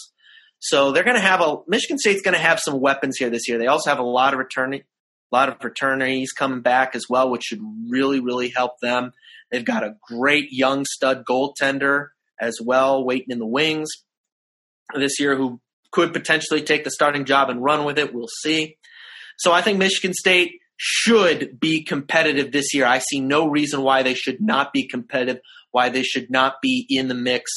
So 0.59 0.91
they're 0.91 1.03
going 1.03 1.15
to 1.15 1.21
have 1.21 1.41
a 1.41 1.57
Michigan 1.67 1.97
State's 1.97 2.21
going 2.21 2.35
to 2.35 2.39
have 2.39 2.59
some 2.59 2.79
weapons 2.79 3.17
here 3.17 3.29
this 3.29 3.47
year. 3.47 3.57
They 3.57 3.67
also 3.67 3.89
have 3.89 3.99
a 3.99 4.03
lot 4.03 4.33
of 4.33 4.39
returning, 4.39 4.81
a 4.81 5.35
lot 5.35 5.49
of 5.49 5.59
fraternities 5.59 6.31
coming 6.31 6.61
back 6.61 6.95
as 6.95 7.05
well, 7.09 7.29
which 7.31 7.43
should 7.45 7.61
really, 7.89 8.19
really 8.19 8.49
help 8.49 8.73
them. 8.81 9.11
They've 9.49 9.65
got 9.65 9.83
a 9.83 9.95
great 10.07 10.49
young 10.51 10.85
stud 10.85 11.23
goaltender 11.27 12.09
as 12.39 12.59
well, 12.63 13.03
waiting 13.03 13.31
in 13.31 13.39
the 13.39 13.47
wings 13.47 13.89
this 14.93 15.19
year, 15.19 15.35
who 15.35 15.59
could 15.91 16.13
potentially 16.13 16.61
take 16.61 16.83
the 16.83 16.91
starting 16.91 17.25
job 17.25 17.49
and 17.49 17.63
run 17.63 17.83
with 17.83 17.97
it. 17.97 18.13
We'll 18.13 18.29
see. 18.41 18.77
So 19.37 19.51
I 19.51 19.61
think 19.61 19.79
Michigan 19.79 20.13
State 20.13 20.59
should 20.77 21.59
be 21.59 21.83
competitive 21.83 22.51
this 22.51 22.73
year. 22.73 22.85
I 22.85 22.99
see 22.99 23.19
no 23.19 23.47
reason 23.47 23.81
why 23.81 24.03
they 24.03 24.13
should 24.13 24.41
not 24.41 24.73
be 24.73 24.87
competitive, 24.87 25.41
why 25.71 25.89
they 25.89 26.03
should 26.03 26.29
not 26.29 26.61
be 26.61 26.85
in 26.89 27.07
the 27.07 27.15
mix 27.15 27.51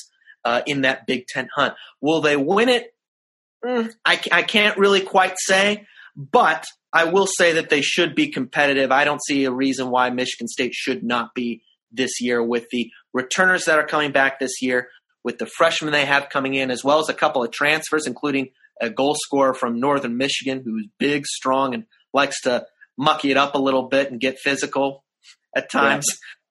uh, 0.44 0.62
in 0.66 0.83
that 0.83 1.07
Big 1.07 1.27
Ten 1.27 1.48
hunt. 1.55 1.74
Will 2.00 2.20
they 2.20 2.37
win 2.37 2.68
it? 2.68 2.94
Mm, 3.64 3.92
I, 4.05 4.20
I 4.31 4.42
can't 4.42 4.79
really 4.79 5.00
quite 5.00 5.35
say, 5.38 5.87
but 6.16 6.66
I 6.92 7.05
will 7.05 7.27
say 7.27 7.55
that 7.55 7.70
they 7.70 7.81
should 7.81 8.14
be 8.14 8.29
competitive. 8.29 8.92
I 8.92 9.05
don't 9.05 9.24
see 9.27 9.44
a 9.44 9.53
reason 9.53 9.90
why 9.90 10.11
Michigan 10.11 10.48
State 10.48 10.74
should 10.74 11.03
not 11.03 11.35
be 11.35 11.62
this 11.90 12.20
year 12.20 12.42
with 12.42 12.68
the 12.70 12.90
returners 13.12 13.64
that 13.64 13.79
are 13.79 13.87
coming 13.87 14.12
back 14.12 14.38
this 14.38 14.61
year, 14.61 14.88
with 15.22 15.38
the 15.38 15.46
freshmen 15.46 15.92
they 15.92 16.05
have 16.05 16.29
coming 16.29 16.55
in, 16.55 16.70
as 16.70 16.85
well 16.85 16.98
as 16.98 17.09
a 17.09 17.14
couple 17.14 17.42
of 17.42 17.50
transfers, 17.50 18.07
including 18.07 18.50
a 18.81 18.90
goal 18.90 19.16
scorer 19.18 19.55
from 19.55 19.81
Northern 19.81 20.16
Michigan 20.16 20.62
who's 20.64 20.88
big, 20.98 21.27
strong, 21.27 21.74
and 21.74 21.85
likes 22.12 22.40
to 22.42 22.66
mucky 22.98 23.31
it 23.31 23.37
up 23.37 23.55
a 23.55 23.59
little 23.59 23.88
bit 23.88 24.11
and 24.11 24.20
get 24.20 24.38
physical 24.38 25.05
at 25.57 25.70
times. 25.70 26.07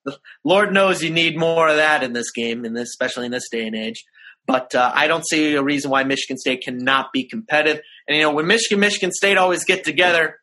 Lord 0.44 0.72
knows 0.72 1.02
you 1.02 1.10
need 1.10 1.38
more 1.38 1.68
of 1.68 1.76
that 1.76 2.02
in 2.02 2.12
this 2.12 2.30
game, 2.30 2.64
in 2.64 2.74
this, 2.74 2.88
especially 2.88 3.26
in 3.26 3.32
this 3.32 3.48
day 3.50 3.66
and 3.66 3.76
age. 3.76 4.04
But 4.46 4.74
uh, 4.74 4.92
I 4.94 5.06
don't 5.06 5.26
see 5.26 5.54
a 5.54 5.62
reason 5.62 5.90
why 5.90 6.04
Michigan 6.04 6.36
State 6.36 6.62
cannot 6.62 7.12
be 7.12 7.24
competitive. 7.24 7.82
And 8.06 8.16
you 8.16 8.22
know, 8.22 8.32
when 8.32 8.46
Michigan, 8.46 8.80
Michigan 8.80 9.10
State 9.10 9.38
always 9.38 9.64
get 9.64 9.84
together, 9.84 10.36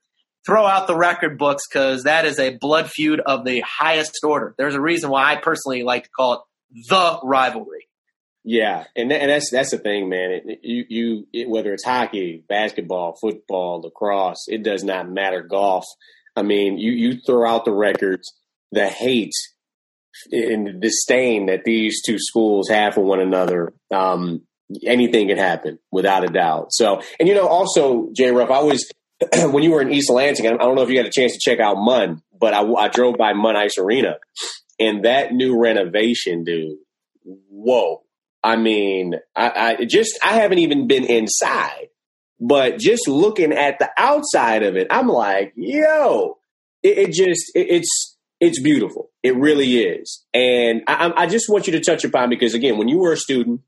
throw 0.46 0.66
out 0.66 0.88
the 0.88 0.96
record 0.96 1.38
books 1.38 1.64
because 1.68 2.04
that 2.04 2.26
is 2.26 2.40
a 2.40 2.58
blood 2.58 2.90
feud 2.90 3.20
of 3.20 3.46
the 3.46 3.62
highest 3.62 4.18
order. 4.24 4.56
There's 4.58 4.76
a 4.76 4.82
reason 4.82 5.10
why 5.10 5.32
I 5.32 5.36
personally 5.36 5.84
like 5.84 6.06
to 6.06 6.10
call 6.10 6.34
it 6.34 6.88
the 6.90 7.20
rivalry. 7.24 7.88
Yeah, 8.44 8.86
and 8.96 9.12
and 9.12 9.30
that's 9.30 9.52
that's 9.52 9.70
the 9.70 9.78
thing, 9.78 10.10
man. 10.10 10.32
It, 10.32 10.60
you 10.64 10.86
you 10.90 11.28
it, 11.32 11.50
whether 11.50 11.74
it's 11.74 11.86
hockey, 11.86 12.44
basketball, 12.50 13.16
football, 13.22 13.82
lacrosse, 13.82 14.46
it 14.48 14.64
does 14.64 14.84
not 14.84 15.10
matter. 15.10 15.44
Golf. 15.44 15.86
I 16.36 16.42
mean, 16.42 16.80
you 16.80 16.92
you 16.92 17.20
throw 17.24 17.48
out 17.48 17.66
the 17.66 17.74
records, 17.74 18.34
the 18.72 18.88
hate 18.88 19.34
and 20.32 20.82
disdain 20.82 21.48
that 21.48 21.64
these 21.64 22.02
two 22.04 22.18
schools 22.20 22.70
have 22.70 22.94
for 22.94 23.02
one 23.02 23.20
another. 23.20 23.74
Um, 23.92 24.42
anything 24.86 25.28
can 25.28 25.38
happen 25.38 25.80
without 25.92 26.24
a 26.24 26.28
doubt. 26.28 26.68
So, 26.72 27.02
and 27.20 27.28
you 27.28 27.36
know, 27.36 27.48
also 27.48 28.10
Jay 28.14 28.32
Ruff, 28.32 28.50
I 28.50 28.62
was 28.62 28.90
when 29.52 29.64
you 29.64 29.72
were 29.72 29.82
in 29.82 29.92
East 29.92 30.10
Lansing. 30.10 30.48
I 30.48 30.52
don't 30.52 30.76
know 30.76 30.84
if 30.84 30.90
you 30.90 30.96
got 30.96 31.06
a 31.06 31.12
chance 31.12 31.34
to 31.34 31.40
check 31.40 31.60
out 31.60 31.76
Munn, 31.78 32.22
but 32.38 32.54
I, 32.54 32.62
I 32.62 32.88
drove 32.88 33.18
by 33.18 33.34
Munn 33.34 33.56
Ice 33.56 33.78
Arena, 33.78 34.18
and 34.80 35.06
that 35.06 35.34
new 35.34 35.60
renovation, 35.60 36.44
dude. 36.44 36.78
Whoa 37.24 38.02
I 38.44 38.56
mean, 38.56 39.16
I, 39.36 39.76
I 39.80 39.86
just 39.86 40.18
I 40.24 40.34
haven't 40.34 40.60
even 40.60 40.88
been 40.88 41.06
inside, 41.06 41.90
but 42.40 42.80
just 42.80 43.08
looking 43.08 43.54
at 43.54 43.78
the 43.80 43.90
outside 43.98 44.64
of 44.64 44.76
it, 44.76 44.88
I'm 44.90 45.08
like, 45.08 45.54
yo, 45.56 46.38
it, 46.82 46.98
it 46.98 47.12
just 47.12 47.52
it, 47.54 47.68
it's 47.70 48.11
it's 48.42 48.62
beautiful. 48.62 49.12
It 49.24 49.38
really 49.38 49.78
is, 49.78 50.26
and 50.34 50.82
I, 50.88 51.14
I 51.16 51.28
just 51.28 51.48
want 51.48 51.68
you 51.68 51.74
to 51.74 51.80
touch 51.80 52.04
upon 52.04 52.30
because 52.30 52.54
again, 52.54 52.78
when 52.78 52.90
you 52.90 52.98
were 52.98 53.14
a 53.14 53.18
student, 53.18 53.62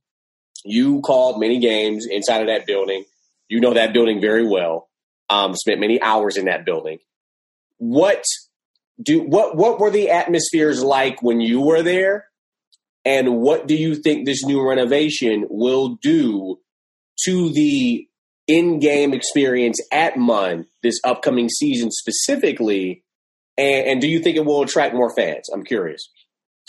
you 0.65 1.01
called 1.01 1.39
many 1.39 1.59
games 1.59 2.05
inside 2.09 2.41
of 2.41 2.47
that 2.47 2.65
building. 2.65 3.05
You 3.47 3.61
know 3.61 3.73
that 3.73 3.93
building 3.93 4.19
very 4.19 4.45
well. 4.45 4.89
Um, 5.29 5.55
spent 5.55 5.79
many 5.79 6.01
hours 6.01 6.37
in 6.37 6.45
that 6.45 6.65
building. 6.65 6.99
What 7.77 8.23
do 9.01 9.21
what 9.21 9.55
what 9.55 9.79
were 9.79 9.91
the 9.91 10.09
atmospheres 10.09 10.83
like 10.83 11.21
when 11.21 11.39
you 11.39 11.61
were 11.61 11.83
there? 11.83 12.25
And 13.05 13.37
what 13.37 13.67
do 13.67 13.75
you 13.75 13.95
think 13.95 14.25
this 14.25 14.43
new 14.43 14.67
renovation 14.67 15.45
will 15.49 15.97
do 16.01 16.59
to 17.25 17.51
the 17.51 18.07
in-game 18.47 19.13
experience 19.13 19.79
at 19.91 20.17
Munn 20.17 20.65
this 20.81 20.99
upcoming 21.03 21.49
season 21.49 21.91
specifically? 21.91 23.02
And, 23.57 23.87
and 23.87 24.01
do 24.01 24.07
you 24.07 24.19
think 24.19 24.37
it 24.37 24.45
will 24.45 24.61
attract 24.63 24.95
more 24.95 25.13
fans? 25.15 25.49
I'm 25.53 25.63
curious. 25.63 26.09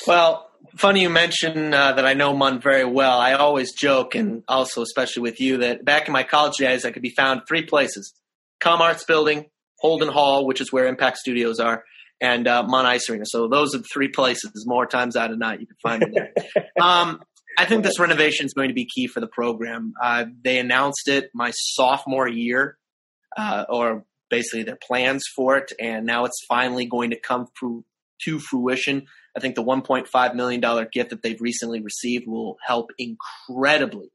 Well, 0.07 0.51
funny 0.77 1.03
you 1.03 1.11
mention 1.11 1.73
uh, 1.73 1.93
that 1.93 2.07
I 2.07 2.15
know 2.15 2.35
Munn 2.35 2.61
very 2.61 2.85
well. 2.85 3.19
I 3.19 3.35
always 3.35 3.73
joke, 3.73 4.15
and 4.15 4.43
also 4.49 4.83
especially 4.83 5.23
with 5.23 5.41
you, 5.41 5.59
that 5.59 5.85
back 5.85 6.09
in 6.09 6.13
my 6.13 6.25
college 6.25 6.57
days, 6.57 6.85
I 6.85 6.91
could 6.91 7.03
be 7.03 7.15
found 7.17 7.43
three 7.49 7.65
places: 7.65 8.13
Com 8.61 8.81
Arts 8.81 9.05
Building, 9.05 9.47
Holden 9.79 10.09
Hall, 10.09 10.47
which 10.47 10.61
is 10.61 10.73
where 10.73 10.87
Impact 10.87 11.19
Studios 11.19 11.61
are, 11.61 11.85
and 12.21 12.49
uh, 12.49 12.65
Munn 12.65 12.87
Ice 12.87 13.09
Arena. 13.09 13.25
So 13.27 13.49
those 13.49 13.75
are 13.75 13.79
the 13.79 13.89
three 13.93 14.09
places. 14.09 14.65
More 14.67 14.87
times 14.87 15.17
out 15.17 15.31
of 15.31 15.39
not, 15.39 15.61
you 15.61 15.67
can 15.67 15.77
find 15.83 16.03
me 16.03 16.13
there. 16.13 16.33
um, 16.81 17.21
I 17.57 17.67
think 17.67 17.85
this 17.85 18.01
renovation 18.01 18.47
is 18.47 18.53
going 18.53 18.69
to 18.69 18.75
be 18.75 18.87
key 18.87 19.07
for 19.07 19.21
the 19.21 19.29
program. 19.29 19.95
Uh, 20.03 20.25
they 20.43 20.59
announced 20.59 21.09
it 21.09 21.31
my 21.35 21.53
sophomore 21.55 22.29
year, 22.29 22.77
uh, 23.37 23.65
or 23.69 24.05
basically 24.31 24.63
their 24.63 24.79
plans 24.87 25.25
for 25.35 25.57
it, 25.57 25.73
and 25.81 26.07
now 26.07 26.25
it's 26.25 26.45
finally 26.49 26.87
going 26.87 27.11
to 27.11 27.21
come 27.21 27.49
through 27.59 27.85
to 28.25 28.39
fruition. 28.39 29.07
I 29.37 29.41
think 29.41 29.55
the 29.55 29.65
$1.5 29.65 30.35
million 30.35 30.89
gift 30.93 31.11
that 31.11 31.23
they've 31.23 31.41
recently 31.41 31.81
received 31.81 32.27
will 32.27 32.57
help 32.65 32.91
incredibly 32.99 34.11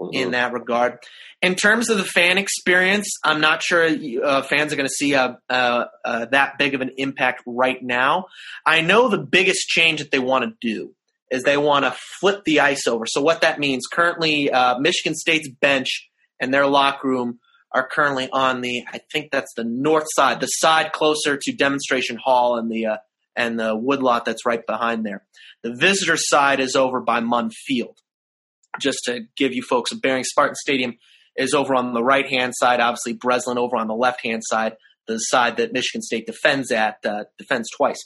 mm-hmm. 0.00 0.14
in 0.14 0.30
that 0.32 0.52
regard. 0.52 0.98
In 1.40 1.54
terms 1.54 1.90
of 1.90 1.98
the 1.98 2.04
fan 2.04 2.38
experience, 2.38 3.18
I'm 3.24 3.40
not 3.40 3.62
sure 3.62 3.84
uh, 3.84 4.42
fans 4.42 4.72
are 4.72 4.76
going 4.76 4.88
to 4.88 4.94
see 4.94 5.14
a, 5.14 5.38
a, 5.48 5.86
a, 6.04 6.26
that 6.30 6.58
big 6.58 6.74
of 6.74 6.80
an 6.80 6.92
impact 6.96 7.42
right 7.46 7.82
now. 7.82 8.26
I 8.64 8.80
know 8.80 9.08
the 9.08 9.18
biggest 9.18 9.68
change 9.68 10.00
that 10.00 10.10
they 10.10 10.18
want 10.18 10.44
to 10.44 10.56
do 10.60 10.94
is 11.30 11.42
they 11.42 11.56
want 11.56 11.84
to 11.84 11.94
flip 12.20 12.44
the 12.44 12.60
ice 12.60 12.86
over. 12.86 13.06
So 13.06 13.22
what 13.22 13.40
that 13.40 13.58
means, 13.58 13.86
currently 13.90 14.50
uh, 14.50 14.78
Michigan 14.78 15.14
State's 15.14 15.48
bench 15.48 16.08
and 16.38 16.52
their 16.52 16.66
locker 16.66 17.08
room 17.08 17.38
are 17.74 17.88
currently 17.88 18.28
on 18.30 18.60
the, 18.60 18.84
I 18.92 19.00
think 19.12 19.30
that's 19.30 19.52
the 19.56 19.64
north 19.64 20.06
side, 20.14 20.40
the 20.40 20.46
side 20.46 20.92
closer 20.92 21.36
to 21.36 21.52
Demonstration 21.52 22.16
Hall 22.16 22.58
and 22.58 22.70
the 22.70 22.86
uh, 22.86 22.96
and 23.34 23.58
the 23.58 23.74
woodlot 23.74 24.26
that's 24.26 24.44
right 24.44 24.64
behind 24.66 25.06
there. 25.06 25.24
The 25.62 25.74
visitor 25.74 26.18
side 26.18 26.60
is 26.60 26.76
over 26.76 27.00
by 27.00 27.20
Munn 27.20 27.50
Field 27.50 27.96
just 28.80 29.00
to 29.04 29.20
give 29.36 29.52
you 29.52 29.62
folks 29.62 29.92
a 29.92 29.96
bearing, 29.96 30.24
Spartan 30.24 30.54
Stadium 30.54 30.96
is 31.36 31.54
over 31.54 31.74
on 31.74 31.94
the 31.94 32.02
right 32.02 32.28
hand 32.28 32.54
side. 32.56 32.80
Obviously, 32.80 33.14
Breslin 33.14 33.58
over 33.58 33.76
on 33.76 33.88
the 33.88 33.94
left 33.94 34.24
hand 34.24 34.42
side, 34.44 34.74
the 35.06 35.18
side 35.18 35.56
that 35.56 35.72
Michigan 35.72 36.02
State 36.02 36.26
defends 36.26 36.70
at, 36.70 36.98
uh, 37.04 37.24
defends 37.38 37.68
twice. 37.70 37.98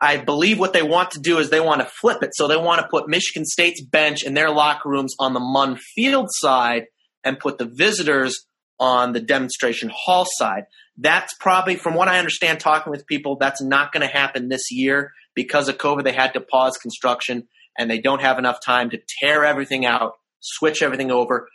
I 0.00 0.16
believe 0.16 0.58
what 0.58 0.72
they 0.72 0.82
want 0.82 1.12
to 1.12 1.20
do 1.20 1.38
is 1.38 1.50
they 1.50 1.60
want 1.60 1.80
to 1.80 1.86
flip 1.86 2.22
it. 2.22 2.30
So 2.34 2.48
they 2.48 2.56
want 2.56 2.80
to 2.80 2.88
put 2.88 3.08
Michigan 3.08 3.44
State's 3.44 3.82
bench 3.82 4.24
and 4.24 4.36
their 4.36 4.50
locker 4.50 4.88
rooms 4.88 5.14
on 5.20 5.32
the 5.32 5.40
Munn 5.40 5.78
Field 5.94 6.26
side 6.30 6.86
and 7.22 7.38
put 7.38 7.58
the 7.58 7.70
visitors 7.72 8.46
on 8.82 9.12
the 9.12 9.20
demonstration 9.20 9.88
hall 9.94 10.26
side. 10.28 10.64
That's 10.98 11.32
probably, 11.38 11.76
from 11.76 11.94
what 11.94 12.08
I 12.08 12.18
understand, 12.18 12.58
talking 12.58 12.90
with 12.90 13.06
people, 13.06 13.36
that's 13.36 13.62
not 13.62 13.92
going 13.92 14.06
to 14.06 14.12
happen 14.12 14.48
this 14.48 14.72
year 14.72 15.12
because 15.36 15.68
of 15.68 15.78
COVID. 15.78 16.02
They 16.02 16.12
had 16.12 16.32
to 16.32 16.40
pause 16.40 16.76
construction 16.78 17.46
and 17.78 17.88
they 17.88 18.00
don't 18.00 18.20
have 18.20 18.40
enough 18.40 18.58
time 18.66 18.90
to 18.90 18.98
tear 19.20 19.44
everything 19.44 19.86
out, 19.86 20.14
switch 20.40 20.82
everything 20.82 21.12
over, 21.12 21.48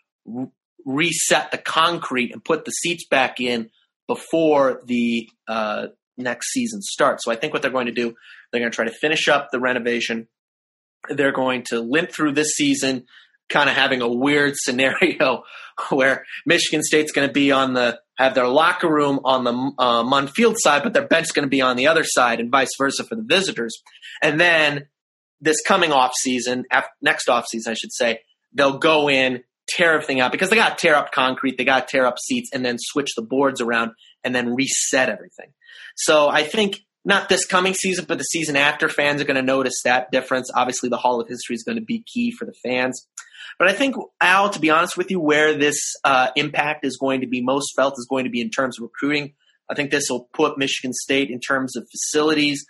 reset 0.86 1.52
the 1.52 1.58
concrete, 1.58 2.32
and 2.32 2.46
put 2.46 2.64
the 2.64 2.72
seats 2.72 3.06
back 3.12 3.42
in 3.42 3.72
before 4.08 4.82
the 4.86 5.30
uh, 5.50 5.88
next 6.18 6.54
season 6.54 6.82
starts. 6.82 7.26
So 7.26 7.32
I 7.32 7.36
think 7.36 7.52
what 7.52 7.62
they're 7.62 7.72
going 7.72 7.88
to 7.88 7.92
do, 7.92 8.16
they're 8.52 8.62
going 8.62 8.72
to 8.72 8.76
try 8.76 8.86
to 8.86 8.92
finish 9.02 9.28
up 9.28 9.50
the 9.52 9.60
renovation. 9.60 10.30
They're 11.10 11.34
going 11.34 11.66
to 11.72 11.82
limp 11.82 12.12
through 12.12 12.32
this 12.32 12.52
season, 12.56 13.06
kind 13.50 13.70
of 13.70 13.76
having 13.76 14.02
a 14.02 14.08
weird 14.08 14.54
scenario 14.58 15.44
where 15.90 16.26
Michigan 16.46 16.84
State's 16.84 17.12
going 17.12 17.28
to 17.28 17.34
be 17.34 17.52
on 17.52 17.74
the 17.74 18.00
have 18.18 18.34
their 18.34 18.48
locker 18.48 18.92
room 18.92 19.20
on 19.24 19.44
the 19.44 19.72
uh, 19.78 20.04
Munn 20.04 20.28
Field 20.28 20.56
side, 20.58 20.82
but 20.82 20.94
their 20.94 21.08
bench 21.08 21.28
is 21.28 21.32
going 21.32 21.46
to 21.46 21.50
be 21.50 21.62
on 21.62 21.76
the 21.76 21.88
other 21.88 22.04
side, 22.04 22.40
and 22.40 22.52
vice 22.52 22.72
versa 22.78 23.04
for 23.04 23.16
the 23.16 23.22
visitors. 23.22 23.76
And 24.24 24.40
then 24.40 24.88
this 25.40 25.62
coming 25.62 25.92
off 25.92 26.14
season, 26.20 26.66
next 27.00 27.30
off 27.30 27.46
season, 27.48 27.72
I 27.72 27.74
should 27.76 27.94
say, 27.94 28.22
they'll 28.54 28.80
go 28.80 29.08
in, 29.08 29.44
tear 29.68 29.94
everything 29.94 30.20
out 30.20 30.32
because 30.32 30.50
they 30.50 30.56
got 30.56 30.78
to 30.78 30.82
tear 30.82 30.96
up 30.96 31.12
concrete, 31.12 31.58
they 31.58 31.66
got 31.66 31.88
to 31.88 31.92
tear 31.92 32.08
up 32.08 32.18
seats, 32.18 32.50
and 32.52 32.66
then 32.66 32.78
switch 32.80 33.12
the 33.16 33.22
boards 33.22 33.62
around 33.62 33.92
and 34.24 34.34
then 34.34 34.56
reset 34.56 35.10
everything. 35.10 35.54
So 35.96 36.28
I 36.28 36.44
think 36.44 36.80
not 37.06 37.30
this 37.30 37.46
coming 37.46 37.74
season, 37.74 38.06
but 38.08 38.18
the 38.18 38.24
season 38.24 38.56
after, 38.56 38.90
fans 38.90 39.22
are 39.22 39.26
going 39.26 39.36
to 39.36 39.42
notice 39.42 39.76
that 39.86 40.12
difference. 40.12 40.50
Obviously, 40.54 40.90
the 40.90 40.98
Hall 40.98 41.22
of 41.22 41.28
History 41.28 41.56
is 41.56 41.64
going 41.64 41.78
to 41.78 41.84
be 41.84 42.04
key 42.12 42.32
for 42.32 42.46
the 42.46 42.54
fans. 42.64 43.08
But 43.60 43.68
I 43.68 43.74
think, 43.74 43.96
Al, 44.22 44.50
to 44.50 44.60
be 44.60 44.70
honest 44.70 44.98
with 44.98 45.12
you, 45.12 45.20
where 45.20 45.58
this 45.58 45.94
uh, 46.04 46.30
impact 46.36 46.86
is 46.86 46.98
going 46.98 47.22
to 47.22 47.28
be 47.28 47.42
most 47.42 47.74
felt 47.76 47.96
is 47.98 48.08
going 48.10 48.26
to 48.26 48.32
be 48.32 48.42
in 48.42 48.50
terms 48.50 48.80
of 48.80 48.84
recruiting. 48.84 49.34
I 49.70 49.76
think 49.76 49.92
this 49.92 50.10
will 50.10 50.30
put 50.34 50.58
Michigan 50.58 50.94
State 50.94 51.30
in 51.30 51.40
terms 51.40 51.76
of 51.76 51.88
facilities, 51.92 52.66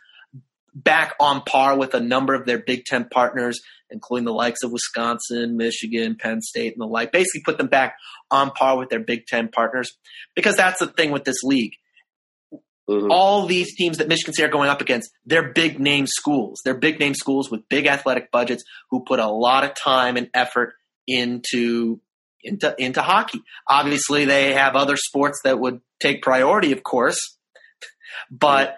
back 0.73 1.15
on 1.19 1.41
par 1.41 1.77
with 1.77 1.93
a 1.93 1.99
number 1.99 2.33
of 2.33 2.45
their 2.45 2.59
Big 2.59 2.85
Ten 2.85 3.07
partners, 3.09 3.59
including 3.89 4.25
the 4.25 4.33
likes 4.33 4.63
of 4.63 4.71
Wisconsin, 4.71 5.57
Michigan, 5.57 6.17
Penn 6.19 6.41
State, 6.41 6.73
and 6.73 6.81
the 6.81 6.85
like. 6.85 7.11
Basically, 7.11 7.41
put 7.43 7.57
them 7.57 7.67
back 7.67 7.95
on 8.29 8.51
par 8.51 8.77
with 8.77 8.89
their 8.89 8.99
Big 8.99 9.25
Ten 9.25 9.49
partners 9.49 9.91
because 10.35 10.55
that's 10.55 10.79
the 10.79 10.87
thing 10.87 11.11
with 11.11 11.23
this 11.23 11.43
league. 11.43 11.73
Mm-hmm. 12.89 13.11
All 13.11 13.45
these 13.45 13.75
teams 13.75 13.97
that 13.97 14.07
Michigan 14.07 14.33
State 14.33 14.45
are 14.45 14.49
going 14.49 14.69
up 14.69 14.81
against, 14.81 15.11
they're 15.25 15.51
big 15.51 15.79
name 15.79 16.07
schools. 16.07 16.61
They're 16.63 16.73
big 16.73 16.99
name 16.99 17.15
schools 17.15 17.51
with 17.51 17.67
big 17.67 17.85
athletic 17.85 18.31
budgets 18.31 18.63
who 18.89 19.03
put 19.03 19.19
a 19.19 19.27
lot 19.27 19.65
of 19.65 19.75
time 19.75 20.15
and 20.15 20.29
effort 20.33 20.73
into 21.05 21.99
into 22.41 22.73
into 22.77 23.01
hockey. 23.01 23.41
Obviously, 23.67 24.25
they 24.25 24.53
have 24.53 24.75
other 24.75 24.95
sports 24.95 25.41
that 25.43 25.59
would 25.59 25.81
take 25.99 26.21
priority, 26.21 26.71
of 26.71 26.83
course, 26.83 27.37
but. 28.31 28.77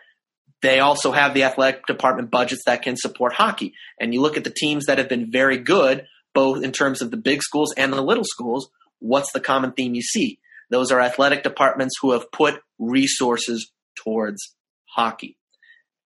They 0.62 0.82
also 0.82 1.14
have 1.14 1.34
the 1.34 1.43
athletic 1.43 1.86
department 1.86 2.32
budgets 2.32 2.64
that 2.66 2.82
can 2.82 2.97
support 2.97 3.32
hockey. 3.32 3.76
And 3.97 4.14
you 4.14 4.20
look 4.20 4.36
at 4.36 4.43
the 4.43 4.49
teams 4.53 4.88
that 4.88 4.97
have 4.97 5.07
been 5.07 5.32
very 5.32 5.57
good, 5.57 6.05
both 6.34 6.66
in 6.66 6.74
terms 6.74 7.01
of 7.01 7.12
the 7.12 7.16
big 7.16 7.41
schools 7.41 7.74
and 7.78 7.93
the 7.93 8.01
little 8.01 8.26
schools, 8.26 8.70
what's 8.99 9.32
the 9.32 9.39
common 9.39 9.72
theme 9.72 9.95
you 9.95 10.01
see? 10.01 10.39
Those 10.70 10.91
are 10.91 10.99
athletic 10.99 11.43
departments 11.43 11.95
who 12.01 12.12
have 12.12 12.30
put 12.34 12.62
resources 12.78 13.72
towards 14.03 14.55
hockey. 14.95 15.37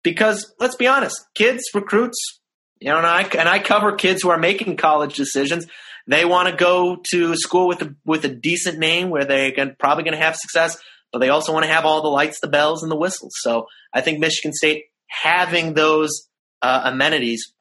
Because 0.03 0.53
let's 0.61 0.77
be 0.77 0.87
honest, 0.87 1.17
kids, 1.35 1.63
recruits, 1.75 2.41
you 2.81 2.89
know, 2.89 2.99
and 2.99 3.07
I, 3.07 3.23
and 3.23 3.49
I 3.49 3.59
cover 3.59 3.93
kids 3.93 4.23
who 4.23 4.31
are 4.31 4.39
making 4.39 4.77
college 4.77 5.15
decisions. 5.15 5.67
They 6.07 6.27
want 6.27 6.49
to 6.49 6.57
go 6.57 6.99
to 7.13 7.35
school 7.37 7.67
with 7.67 7.81
a, 7.81 7.95
with 8.05 8.25
a 8.25 8.29
decent 8.29 8.79
name 8.79 9.09
where 9.09 9.25
they're 9.25 9.75
probably 9.79 10.05
going 10.05 10.19
to 10.19 10.23
have 10.23 10.37
success 10.37 10.79
but 11.15 11.21
they 11.21 11.29
also 11.29 11.53
want 11.53 11.65
to 11.65 11.71
have 11.71 11.85
all 11.85 12.03
the 12.03 12.09
lights, 12.09 12.41
the 12.41 12.49
bells, 12.49 12.83
and 12.83 12.91
the 12.91 12.97
whistles. 12.97 13.35
So 13.37 13.67
I 13.95 14.01
think 14.01 14.19
Michigan 14.19 14.53
State 14.53 14.87
having 15.07 15.75
those 15.75 16.11
uh, 16.61 16.81
amenities 16.87 17.55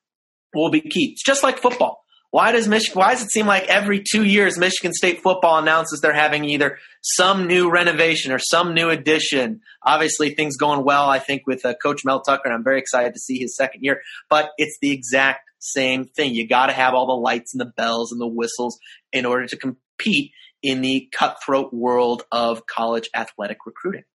will 0.55 0.71
be 0.71 0.81
key. 0.81 1.11
It's 1.11 1.23
just 1.23 1.43
like 1.43 1.59
football. 1.59 2.02
Why 2.33 2.51
does 2.51 2.67
Michigan? 2.67 2.97
Why 2.97 3.11
does 3.11 3.21
it 3.21 3.31
seem 3.31 3.45
like 3.45 3.67
every 3.67 4.01
two 4.01 4.23
years 4.23 4.57
Michigan 4.57 4.91
State 4.91 5.21
football 5.21 5.59
announces 5.59 6.01
they're 6.01 6.13
having 6.13 6.45
either 6.45 6.79
some 7.03 7.45
new 7.45 7.69
renovation 7.69 8.31
or 8.31 8.39
some 8.39 8.73
new 8.73 8.89
addition? 8.89 9.61
Obviously, 9.83 10.33
things 10.33 10.57
going 10.57 10.83
well. 10.83 11.07
I 11.07 11.19
think 11.19 11.43
with 11.45 11.63
uh, 11.63 11.75
Coach 11.75 12.01
Mel 12.03 12.21
Tucker, 12.21 12.41
and 12.45 12.53
I'm 12.55 12.63
very 12.63 12.79
excited 12.79 13.13
to 13.13 13.19
see 13.19 13.37
his 13.37 13.55
second 13.55 13.83
year. 13.83 14.01
But 14.31 14.49
it's 14.57 14.79
the 14.81 14.89
exact 14.89 15.41
same 15.59 16.05
thing. 16.05 16.33
You 16.33 16.47
got 16.47 16.65
to 16.65 16.73
have 16.73 16.95
all 16.95 17.05
the 17.05 17.13
lights 17.21 17.53
and 17.53 17.61
the 17.61 17.71
bells 17.77 18.11
and 18.11 18.19
the 18.19 18.25
whistles 18.25 18.79
in 19.11 19.27
order 19.27 19.45
to 19.45 19.55
compete 19.55 20.31
in 20.63 20.81
the 20.81 21.07
cutthroat 21.15 21.71
world 21.71 22.23
of 22.31 22.65
college 22.65 23.11
athletic 23.15 23.59
recruiting. 23.67 24.05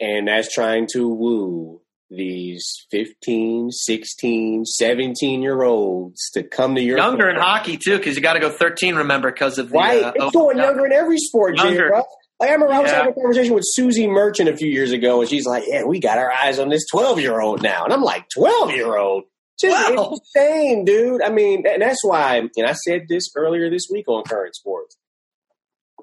And 0.00 0.26
that's 0.26 0.52
trying 0.52 0.88
to 0.94 1.08
woo 1.08 1.82
these 2.10 2.86
15, 2.90 3.70
16, 3.70 4.64
17 4.64 5.42
year 5.42 5.62
olds 5.62 6.30
to 6.34 6.42
come 6.42 6.74
to 6.74 6.80
your 6.80 6.98
younger 6.98 7.28
in 7.28 7.36
hockey 7.36 7.76
too, 7.76 7.96
because 7.96 8.16
you 8.16 8.22
got 8.22 8.34
to 8.34 8.40
go 8.40 8.50
13. 8.50 8.96
Remember, 8.96 9.30
because 9.30 9.58
of 9.58 9.70
the, 9.70 9.78
right. 9.78 10.02
Uh, 10.02 10.12
it's 10.14 10.34
going 10.34 10.58
younger 10.58 10.86
in 10.86 10.92
every 10.92 11.18
sport, 11.18 11.56
Jay. 11.56 11.78
Like 12.40 12.50
I 12.50 12.52
remember 12.54 12.74
I 12.74 12.80
was 12.80 12.90
yeah. 12.90 12.96
having 12.98 13.12
a 13.12 13.14
conversation 13.14 13.54
with 13.54 13.64
Suzy 13.66 14.08
Merchant 14.08 14.48
a 14.48 14.56
few 14.56 14.68
years 14.68 14.90
ago, 14.90 15.20
and 15.20 15.30
she's 15.30 15.46
like, 15.46 15.64
"Yeah, 15.66 15.84
we 15.84 16.00
got 16.00 16.18
our 16.18 16.32
eyes 16.32 16.58
on 16.58 16.68
this 16.68 16.84
12 16.90 17.20
year 17.20 17.40
old 17.40 17.62
now," 17.62 17.84
and 17.84 17.92
I'm 17.92 18.02
like, 18.02 18.26
"12 18.34 18.72
year 18.72 18.96
old." 18.96 19.24
Just 19.60 19.94
wow. 19.94 20.18
insane, 20.36 20.84
dude. 20.84 21.22
I 21.22 21.30
mean, 21.30 21.64
and 21.66 21.80
that's 21.80 22.02
why, 22.02 22.36
and 22.56 22.66
I 22.66 22.72
said 22.72 23.02
this 23.08 23.30
earlier 23.36 23.70
this 23.70 23.86
week 23.90 24.08
on 24.08 24.24
Current 24.24 24.54
Sports. 24.56 24.96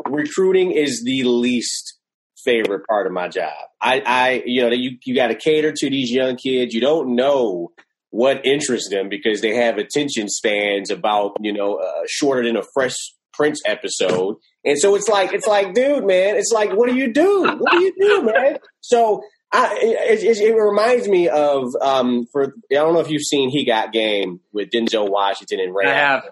Recruiting 0.10 0.72
is 0.72 1.04
the 1.04 1.24
least 1.26 2.00
favorite 2.44 2.86
part 2.88 3.08
of 3.08 3.14
my 3.14 3.28
job. 3.28 3.54
I, 3.82 4.02
I 4.06 4.44
you 4.46 4.62
know, 4.62 4.70
you 4.70 4.98
you 5.04 5.16
got 5.16 5.28
to 5.28 5.36
cater 5.36 5.74
to 5.76 5.90
these 5.90 6.12
young 6.12 6.36
kids. 6.36 6.74
You 6.74 6.82
don't 6.82 7.16
know 7.16 7.72
what 8.10 8.46
interests 8.46 8.90
them 8.90 9.10
because 9.10 9.42
they 9.42 9.56
have 9.56 9.78
attention 9.78 10.28
spans 10.30 10.92
about 10.92 11.38
you 11.40 11.54
know 11.54 11.76
uh, 11.76 12.04
shorter 12.08 12.44
than 12.44 12.58
a 12.58 12.64
Fresh 12.74 12.96
Prince 13.34 13.62
episode. 13.66 14.36
And 14.64 14.78
so 14.80 14.96
it's 14.96 15.08
like 15.08 15.34
it's 15.34 15.48
like, 15.48 15.74
dude, 15.74 16.06
man, 16.06 16.36
it's 16.36 16.52
like, 16.54 16.72
what 16.72 16.90
do 16.90 16.96
you 16.96 17.12
do? 17.12 17.44
What 17.58 17.72
do 17.72 17.80
you 17.82 17.94
do, 18.00 18.24
man? 18.34 18.60
So 18.82 19.24
I, 19.52 19.78
it, 19.82 20.24
it, 20.24 20.38
it, 20.38 20.56
reminds 20.56 21.08
me 21.08 21.28
of 21.28 21.68
um, 21.82 22.26
for 22.32 22.54
I 22.72 22.76
don't 22.76 22.94
know 22.94 23.00
if 23.00 23.10
you've 23.10 23.24
seen 23.24 23.50
He 23.50 23.66
Got 23.66 23.92
Game 23.92 24.40
with 24.54 24.70
Denzel 24.70 25.10
Washington 25.10 25.60
and 25.60 25.76
Ray. 25.76 25.90
I 25.90 25.94
have. 25.94 26.24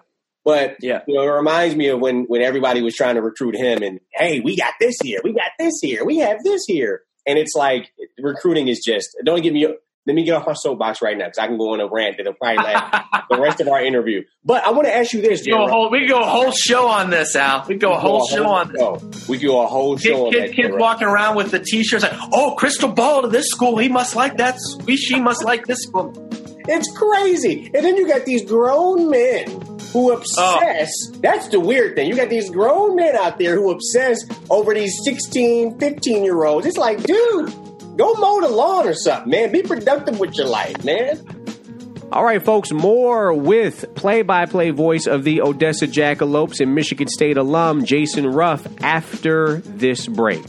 But 0.44 0.76
yeah, 0.80 1.00
you 1.06 1.14
know, 1.14 1.22
it 1.22 1.26
reminds 1.26 1.76
me 1.76 1.88
of 1.88 2.00
when 2.00 2.24
when 2.24 2.40
everybody 2.42 2.82
was 2.82 2.94
trying 2.94 3.16
to 3.16 3.22
recruit 3.22 3.56
him, 3.56 3.82
and 3.82 4.00
hey, 4.12 4.40
we 4.40 4.56
got 4.56 4.72
this 4.80 4.96
here, 5.02 5.20
we 5.22 5.32
got 5.32 5.50
this 5.58 5.74
here, 5.82 6.04
we 6.04 6.18
have 6.18 6.42
this 6.42 6.64
here, 6.66 7.02
and 7.26 7.38
it's 7.38 7.54
like 7.54 7.92
recruiting 8.18 8.68
is 8.68 8.80
just 8.84 9.08
don't 9.24 9.42
give 9.42 9.52
me. 9.52 9.68
Let 10.06 10.14
me 10.14 10.24
get 10.24 10.34
off 10.34 10.46
my 10.46 10.54
soapbox 10.54 11.02
right 11.02 11.16
now 11.16 11.26
because 11.26 11.38
I 11.38 11.46
can 11.46 11.58
go 11.58 11.74
on 11.74 11.80
a 11.80 11.86
rant 11.86 12.16
that'll 12.16 12.32
probably 12.32 12.64
last 12.64 13.04
the 13.30 13.38
rest 13.38 13.60
of 13.60 13.68
our 13.68 13.84
interview. 13.84 14.22
But 14.42 14.64
I 14.64 14.70
want 14.70 14.86
to 14.86 14.96
ask 14.96 15.12
you 15.12 15.20
this: 15.20 15.42
we, 15.44 15.52
we 15.52 16.06
go 16.08 16.20
a 16.20 16.26
whole 16.26 16.52
show 16.52 16.88
on 16.88 17.10
this, 17.10 17.36
Al. 17.36 17.66
We 17.68 17.74
go 17.76 17.92
a 17.92 17.98
whole, 17.98 18.26
show 18.26 18.46
on 18.46 18.72
this. 18.72 19.28
We 19.28 19.36
go 19.36 19.62
a 19.62 19.66
whole 19.66 19.98
show. 19.98 20.30
Kids, 20.30 20.54
kids 20.54 20.70
walking 20.72 21.06
around 21.06 21.36
with 21.36 21.50
the 21.50 21.60
T-shirts 21.60 22.02
like, 22.02 22.18
"Oh, 22.32 22.54
crystal 22.56 22.90
ball 22.90 23.22
to 23.22 23.28
this 23.28 23.48
school. 23.48 23.76
He 23.76 23.90
must 23.90 24.16
like 24.16 24.38
that. 24.38 24.58
We 24.86 24.96
she 24.96 25.20
must 25.20 25.44
like 25.44 25.66
this 25.66 25.82
school." 25.82 26.14
It's 26.66 26.90
crazy. 26.96 27.70
And 27.74 27.84
then 27.84 27.96
you 27.96 28.08
got 28.08 28.24
these 28.24 28.44
grown 28.44 29.10
men 29.10 29.79
who 29.92 30.12
obsess. 30.12 30.92
Oh. 31.08 31.18
That's 31.20 31.48
the 31.48 31.60
weird 31.60 31.96
thing. 31.96 32.08
You 32.08 32.16
got 32.16 32.30
these 32.30 32.50
grown 32.50 32.96
men 32.96 33.16
out 33.16 33.38
there 33.38 33.56
who 33.56 33.70
obsess 33.70 34.24
over 34.48 34.74
these 34.74 35.00
16, 35.04 35.78
15 35.78 36.24
year 36.24 36.44
olds. 36.44 36.66
It's 36.66 36.78
like, 36.78 37.02
dude, 37.02 37.48
go 37.96 38.14
mow 38.14 38.40
the 38.40 38.48
lawn 38.48 38.86
or 38.86 38.94
something, 38.94 39.30
man. 39.30 39.52
Be 39.52 39.62
productive 39.62 40.18
with 40.18 40.34
your 40.36 40.46
life, 40.46 40.84
man. 40.84 41.18
All 42.12 42.24
right, 42.24 42.42
folks, 42.42 42.72
more 42.72 43.32
with 43.32 43.94
play 43.94 44.22
by 44.22 44.46
play 44.46 44.70
voice 44.70 45.06
of 45.06 45.22
the 45.22 45.42
Odessa 45.42 45.86
Jackalopes 45.86 46.60
and 46.60 46.74
Michigan 46.74 47.06
State 47.06 47.36
alum 47.36 47.84
Jason 47.84 48.26
Ruff 48.26 48.66
after 48.82 49.58
this 49.58 50.08
break. 50.08 50.44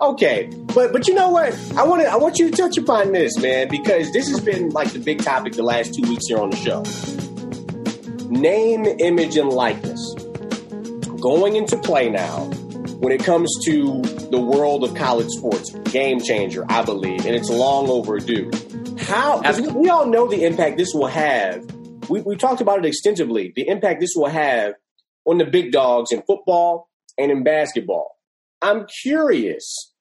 Okay, 0.00 0.50
but 0.74 0.92
but 0.92 1.08
you 1.08 1.14
know 1.14 1.30
what? 1.30 1.52
I 1.76 1.84
want 1.84 2.02
to 2.02 2.08
I 2.08 2.16
want 2.16 2.38
you 2.38 2.50
to 2.50 2.56
touch 2.56 2.76
upon 2.78 3.12
this, 3.12 3.38
man, 3.38 3.68
because 3.68 4.12
this 4.12 4.28
has 4.28 4.40
been 4.40 4.70
like 4.70 4.92
the 4.92 4.98
big 4.98 5.22
topic 5.22 5.54
the 5.54 5.62
last 5.62 5.94
two 5.94 6.02
weeks 6.08 6.26
here 6.26 6.38
on 6.38 6.50
the 6.50 6.56
show. 6.56 6.82
Name, 8.28 8.86
image, 8.98 9.36
and 9.36 9.50
likeness 9.50 10.14
going 11.20 11.54
into 11.54 11.78
play 11.78 12.10
now 12.10 12.46
when 12.98 13.12
it 13.12 13.22
comes 13.22 13.50
to 13.64 14.02
the 14.30 14.40
world 14.40 14.84
of 14.84 14.94
college 14.94 15.28
sports. 15.28 15.70
Game 15.90 16.20
changer, 16.20 16.64
I 16.68 16.82
believe, 16.82 17.26
and 17.26 17.34
it's 17.34 17.50
long 17.50 17.88
overdue. 17.88 18.50
How? 18.98 19.42
We, 19.60 19.68
we 19.68 19.88
all 19.88 20.06
know 20.06 20.26
the 20.26 20.44
impact 20.44 20.78
this 20.78 20.92
will 20.94 21.06
have. 21.06 21.64
We, 22.08 22.22
we 22.22 22.36
talked 22.36 22.60
about 22.60 22.78
it 22.78 22.86
extensively. 22.86 23.52
The 23.54 23.68
impact 23.68 24.00
this 24.00 24.14
will 24.16 24.28
have 24.28 24.74
on 25.24 25.38
the 25.38 25.44
big 25.44 25.72
dogs 25.72 26.12
in 26.12 26.22
football 26.22 26.88
and 27.18 27.30
in 27.30 27.44
basketball. 27.44 28.16
I'm 28.60 28.86
curious 29.02 29.91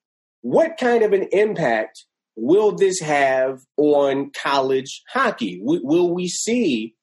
what 0.41 0.77
kind 0.77 1.03
of 1.03 1.13
an 1.13 1.27
impact 1.31 2.05
will 2.35 2.75
this 2.75 2.99
have 2.99 3.59
on 3.77 4.31
college 4.31 5.03
hockey? 5.11 5.59
will 5.61 6.13
we 6.13 6.27
see 6.27 6.95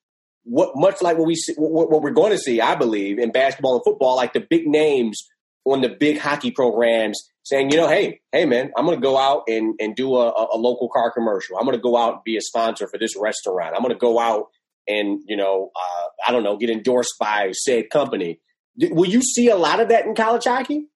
what 0.45 0.73
much 0.77 1.03
like 1.03 1.19
what 1.19 1.27
we 1.27 1.35
see, 1.35 1.53
what, 1.57 1.91
what 1.91 2.03
we're 2.03 2.11
going 2.11 2.33
to 2.33 2.39
see? 2.39 2.61
I 2.61 2.75
believe 2.75 3.19
in 3.19 3.31
basketball 3.31 3.77
and 3.77 3.85
football, 3.85 4.17
like 4.17 4.33
the 4.33 4.47
big 4.49 4.67
names 4.67 5.23
on 5.65 5.83
the 5.83 5.89
big 5.89 6.19
hockey 6.19 6.51
programs 6.51 7.21
saying, 7.43 7.71
you 7.71 7.77
know, 7.77 7.89
hey, 7.89 8.21
hey, 8.33 8.47
man, 8.47 8.71
I'm 8.77 8.87
going 8.87 8.97
to 8.97 9.03
go 9.03 9.19
out 9.19 9.45
and, 9.49 9.75
and 9.79 9.95
do 9.95 10.17
a, 10.17 10.29
a 10.29 10.57
local 10.57 10.89
car 10.89 11.11
commercial. 11.11 11.57
I'm 11.59 11.65
going 11.65 11.77
to 11.77 11.83
go 11.83 11.97
out 11.97 12.15
and 12.15 12.25
be 12.25 12.37
a 12.37 12.41
sponsor 12.41 12.89
for 12.89 12.99
this 12.99 13.15
restaurant. 13.19 13.75
I'm 13.75 13.83
going 13.83 13.95
to 13.95 13.99
go 13.99 14.19
out 14.19 14.47
and, 14.87 15.21
you 15.27 15.37
know, 15.37 15.71
uh, 15.77 16.07
I 16.27 16.33
don't 16.33 16.43
know, 16.43 16.57
get 16.57 16.71
endorsed 16.71 17.15
by 17.21 17.53
said 17.53 17.91
company. 17.91 18.41
Will 18.77 19.09
you 19.09 19.23
see 19.23 19.49
a 19.49 19.57
lot 19.57 19.81
of 19.81 19.89
that 19.89 20.07
in 20.07 20.15
college 20.15 20.45
hockey? 20.45 20.87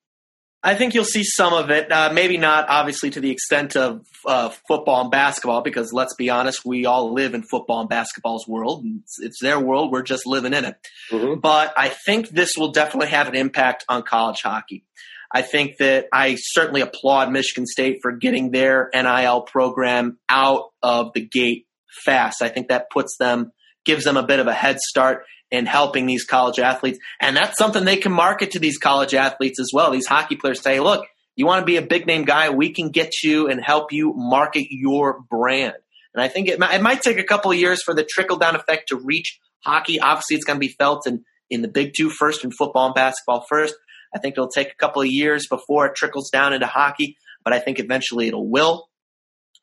I 0.65 0.77
think 0.77 0.95
you'll 0.95 1.05
see 1.05 1.25
some 1.25 1.53
of 1.53 1.71
it. 1.71 1.91
Uh, 1.91 2.11
maybe 2.13 2.37
not, 2.37 2.69
obviously, 2.69 3.11
to 3.11 3.21
the 3.21 3.31
extent 3.31 3.77
of 3.77 4.07
uh, 4.25 4.51
football 4.69 5.03
and 5.03 5.11
basketball, 5.11 5.61
because 5.61 5.93
let's 5.93 6.15
be 6.15 6.31
honest, 6.31 6.65
we 6.65 6.87
all 6.87 7.13
live 7.13 7.35
in 7.35 7.43
football 7.43 7.81
and 7.81 7.89
basketball's 7.89 8.47
world. 8.47 8.85
And 8.85 9.01
it's, 9.01 9.19
it's, 9.21 9.43
their 9.43 9.59
world. 9.59 9.91
We're 9.91 10.03
just 10.03 10.25
living 10.25 10.55
in 10.55 10.65
it. 10.65 10.77
Mm-hmm. 11.11 11.41
But 11.41 11.75
I 11.77 11.89
think 11.89 12.29
this 12.29 12.57
will 12.57 12.71
definitely 12.71 13.09
have 13.09 13.27
an 13.27 13.35
impact 13.35 13.85
on 13.89 14.03
college 14.03 14.41
hockey. 14.43 14.85
I 15.33 15.43
think 15.43 15.79
that 15.79 16.07
I 16.13 16.37
certainly 16.39 16.83
applaud 16.83 17.33
Michigan 17.33 17.67
State 17.67 17.99
for 18.01 18.13
getting 18.13 18.53
their 18.53 18.89
NIL 18.95 19.43
program 19.43 20.19
out 20.29 20.71
of 20.83 21.13
the 21.15 21.27
gate 21.27 21.67
fast. 22.05 22.41
I 22.43 22.49
think 22.49 22.69
that 22.69 22.91
puts 22.91 23.17
them, 23.19 23.51
gives 23.85 24.05
them 24.05 24.17
a 24.17 24.23
bit 24.23 24.39
of 24.39 24.47
a 24.47 24.53
head 24.53 24.79
start 24.79 25.25
in 25.53 25.67
helping 25.67 26.07
these 26.07 26.25
college 26.25 26.59
athletes. 26.59 26.99
And 27.21 27.37
that's 27.37 27.59
something 27.59 27.85
they 27.85 27.99
can 27.99 28.11
market 28.11 28.53
to 28.53 28.59
these 28.59 28.79
college 28.79 29.15
athletes 29.15 29.61
as 29.61 29.71
well. 29.73 29.91
These 29.93 30.07
hockey 30.07 30.35
players 30.35 30.63
say, 30.63 30.81
look, 30.81 31.07
you 31.37 31.47
want 31.47 31.61
to 31.61 31.67
be 31.67 31.77
a 31.77 31.83
big 31.83 32.07
name 32.07 32.25
guy, 32.25 32.51
we 32.51 32.73
can 32.73 32.89
get 32.89 33.23
you 33.23 33.49
and 33.49 33.63
help 33.63 33.93
you 33.93 34.15
market 34.17 34.67
your 34.71 35.21
brand. 35.31 35.75
And 36.15 36.23
I 36.23 36.29
think 36.29 36.49
it, 36.49 36.59
it 36.59 36.83
might 36.83 37.03
take 37.03 37.19
a 37.19 37.25
couple 37.25 37.51
of 37.51 37.59
years 37.59 37.83
for 37.83 37.95
the 37.95 38.03
trickle 38.03 38.39
down 38.39 38.57
effect 38.57 38.89
to 38.89 38.97
reach 38.97 39.39
hockey. 39.65 40.01
Obviously, 40.01 40.37
it's 40.37 40.45
going 40.45 40.57
to 40.57 40.67
be 40.67 40.75
felt 40.79 41.07
in, 41.07 41.25
in 41.51 41.61
the 41.61 41.69
big 41.69 41.93
two 41.95 42.09
first 42.09 42.45
and 42.45 42.53
football 42.55 42.87
and 42.87 42.95
basketball 42.95 43.45
first. 43.47 43.75
I 44.15 44.19
think 44.19 44.33
it'll 44.33 44.49
take 44.49 44.73
a 44.73 44.77
couple 44.77 45.03
of 45.03 45.09
years 45.09 45.47
before 45.49 45.87
it 45.87 45.95
trickles 45.95 46.31
down 46.31 46.55
into 46.55 46.67
hockey, 46.67 47.17
but 47.45 47.53
I 47.53 47.59
think 47.59 47.79
eventually 47.79 48.29
it'll 48.29 48.49
will. 48.49 48.89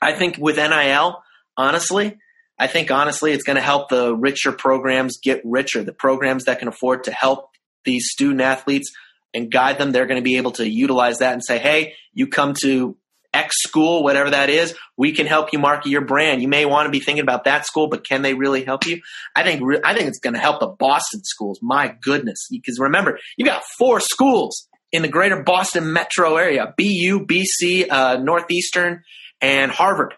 I 0.01 0.13
think 0.13 0.37
with 0.39 0.57
NIL, 0.57 1.21
honestly, 1.57 2.17
I 2.59 2.67
think 2.67 2.91
honestly, 2.91 3.31
it's 3.31 3.43
going 3.43 3.55
to 3.55 3.61
help 3.61 3.89
the 3.89 4.13
richer 4.13 4.51
programs 4.51 5.17
get 5.17 5.41
richer. 5.45 5.83
The 5.83 5.93
programs 5.93 6.45
that 6.45 6.59
can 6.59 6.67
afford 6.67 7.05
to 7.05 7.11
help 7.11 7.49
these 7.85 8.09
student 8.09 8.41
athletes 8.41 8.91
and 9.33 9.51
guide 9.51 9.77
them, 9.77 9.91
they're 9.91 10.07
going 10.07 10.19
to 10.19 10.23
be 10.23 10.37
able 10.37 10.51
to 10.53 10.69
utilize 10.69 11.19
that 11.19 11.33
and 11.33 11.43
say, 11.43 11.57
hey, 11.57 11.93
you 12.13 12.27
come 12.27 12.53
to 12.61 12.97
X 13.33 13.55
school, 13.61 14.03
whatever 14.03 14.31
that 14.31 14.49
is, 14.49 14.75
we 14.97 15.11
can 15.11 15.27
help 15.27 15.53
you 15.53 15.59
market 15.59 15.89
your 15.89 16.03
brand. 16.03 16.41
You 16.41 16.47
may 16.47 16.65
want 16.65 16.87
to 16.87 16.91
be 16.91 16.99
thinking 16.99 17.21
about 17.21 17.43
that 17.43 17.65
school, 17.65 17.87
but 17.87 18.05
can 18.05 18.23
they 18.23 18.33
really 18.33 18.63
help 18.63 18.85
you? 18.85 19.01
I 19.35 19.43
think 19.43 19.61
I 19.85 19.93
think 19.93 20.07
it's 20.07 20.19
going 20.19 20.33
to 20.33 20.39
help 20.39 20.59
the 20.59 20.67
Boston 20.67 21.23
schools. 21.23 21.59
My 21.61 21.95
goodness, 22.01 22.47
because 22.49 22.79
remember, 22.79 23.19
you've 23.37 23.47
got 23.47 23.63
four 23.77 23.99
schools 23.99 24.67
in 24.91 25.03
the 25.03 25.07
greater 25.07 25.43
Boston 25.43 25.93
metro 25.93 26.37
area: 26.37 26.73
BU, 26.75 27.27
BC, 27.27 27.89
uh, 27.89 28.17
Northeastern, 28.17 29.03
and 29.41 29.71
Harvard. 29.71 30.15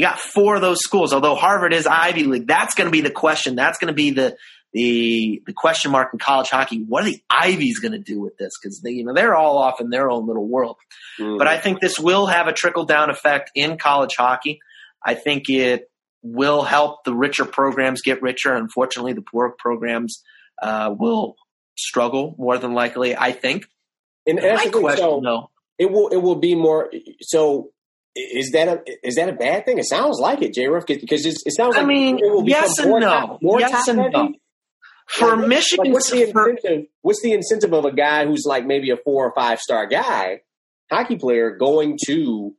You 0.00 0.06
got 0.06 0.18
four 0.18 0.54
of 0.54 0.62
those 0.62 0.78
schools. 0.80 1.12
Although 1.12 1.34
Harvard 1.34 1.74
is 1.74 1.86
Ivy 1.86 2.24
League, 2.24 2.46
that's 2.46 2.74
going 2.74 2.86
to 2.86 2.90
be 2.90 3.02
the 3.02 3.10
question. 3.10 3.54
That's 3.54 3.76
going 3.78 3.88
to 3.88 3.94
be 3.94 4.12
the 4.12 4.34
the 4.72 5.42
the 5.44 5.52
question 5.52 5.90
mark 5.90 6.08
in 6.14 6.18
college 6.18 6.48
hockey. 6.48 6.82
What 6.82 7.02
are 7.02 7.10
the 7.10 7.22
Ivies 7.28 7.80
going 7.80 7.92
to 7.92 7.98
do 7.98 8.18
with 8.18 8.38
this? 8.38 8.52
Because 8.58 8.80
they 8.80 8.92
you 8.92 9.04
know 9.04 9.12
they're 9.12 9.34
all 9.34 9.58
off 9.58 9.78
in 9.78 9.90
their 9.90 10.10
own 10.10 10.26
little 10.26 10.48
world. 10.48 10.78
Mm-hmm. 11.20 11.36
But 11.36 11.48
I 11.48 11.58
think 11.58 11.82
this 11.82 11.98
will 11.98 12.24
have 12.24 12.46
a 12.46 12.54
trickle 12.54 12.86
down 12.86 13.10
effect 13.10 13.50
in 13.54 13.76
college 13.76 14.14
hockey. 14.16 14.60
I 15.04 15.12
think 15.12 15.50
it 15.50 15.90
will 16.22 16.62
help 16.62 17.04
the 17.04 17.14
richer 17.14 17.44
programs 17.44 18.00
get 18.00 18.22
richer. 18.22 18.54
Unfortunately, 18.54 19.12
the 19.12 19.20
poor 19.20 19.54
programs 19.58 20.22
uh, 20.62 20.94
will 20.98 21.36
struggle 21.76 22.34
more 22.38 22.56
than 22.56 22.72
likely. 22.72 23.14
I 23.14 23.32
think. 23.32 23.66
And, 24.26 24.38
and 24.38 24.48
that's 24.48 24.64
My 24.64 24.70
question, 24.70 25.04
So 25.04 25.20
though, 25.22 25.50
it 25.78 25.92
will 25.92 26.08
it 26.08 26.22
will 26.22 26.36
be 26.36 26.54
more. 26.54 26.90
So 27.20 27.72
is 28.16 28.50
that 28.52 28.68
a 28.68 28.82
is 29.06 29.14
that 29.16 29.28
a 29.28 29.32
bad 29.32 29.64
thing? 29.64 29.78
It 29.78 29.84
sounds 29.86 30.18
like 30.18 30.42
it, 30.42 30.52
J. 30.54 30.66
Ruff, 30.66 30.86
because 30.86 31.24
it 31.26 31.36
sounds 31.56 31.76
like 31.76 31.84
I 31.84 31.86
mean, 31.86 32.18
it 32.18 32.30
will 32.30 32.48
yes 32.48 32.78
and 32.78 32.88
more 32.88 33.00
no. 33.00 33.06
top, 33.08 33.38
more 33.42 33.60
Yes 33.60 33.86
and 33.88 33.98
heavy. 34.00 34.12
no. 34.12 34.32
for 35.08 35.36
Like, 35.36 35.48
Michigan, 35.48 35.84
like, 35.86 35.92
what's 35.94 36.10
the 36.10 36.30
for- 36.32 36.48
incentive? 36.50 36.86
What's 37.02 37.22
the 37.22 37.32
incentive 37.32 37.72
of 37.72 37.84
a 37.84 37.92
guy 37.92 38.26
who's 38.26 38.44
like 38.46 38.66
maybe 38.66 38.90
a 38.90 38.96
four 38.96 39.26
or 39.26 39.32
five 39.34 39.60
star 39.60 39.86
guy, 39.86 40.40
hockey 40.90 41.16
player, 41.16 41.56
going 41.56 41.98
to 42.06 42.54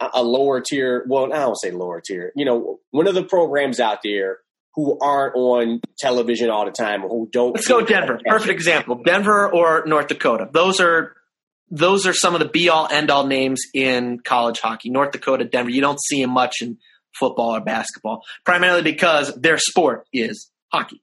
a, 0.00 0.08
a 0.14 0.22
lower 0.22 0.60
tier? 0.60 1.04
Well, 1.08 1.32
I 1.32 1.38
don't 1.38 1.56
say 1.60 1.70
lower 1.70 2.00
tier. 2.00 2.32
You 2.36 2.44
know, 2.44 2.80
one 2.90 3.06
of 3.08 3.14
the 3.14 3.24
programs 3.24 3.80
out 3.80 3.98
there 4.04 4.38
who 4.74 4.96
aren't 5.00 5.34
on 5.34 5.80
television 5.98 6.48
all 6.50 6.64
the 6.64 6.70
time, 6.70 7.04
or 7.04 7.08
who 7.08 7.28
don't. 7.32 7.54
Let's 7.54 7.66
go 7.66 7.80
Denver. 7.84 8.20
Perfect 8.24 8.50
example. 8.52 9.00
Denver 9.04 9.50
or 9.52 9.82
North 9.86 10.06
Dakota. 10.08 10.48
Those 10.52 10.78
are 10.80 11.16
those 11.70 12.06
are 12.06 12.12
some 12.12 12.34
of 12.34 12.40
the 12.40 12.48
be 12.48 12.68
all 12.68 12.88
end 12.90 13.10
all 13.10 13.26
names 13.26 13.60
in 13.72 14.18
college 14.20 14.60
hockey. 14.60 14.90
North 14.90 15.12
Dakota, 15.12 15.44
Denver. 15.44 15.70
You 15.70 15.80
don't 15.80 16.00
see 16.00 16.20
them 16.20 16.30
much 16.30 16.56
in 16.60 16.78
football 17.18 17.56
or 17.56 17.60
basketball, 17.60 18.22
primarily 18.44 18.82
because 18.82 19.34
their 19.34 19.58
sport 19.58 20.06
is 20.12 20.50
hockey. 20.72 21.02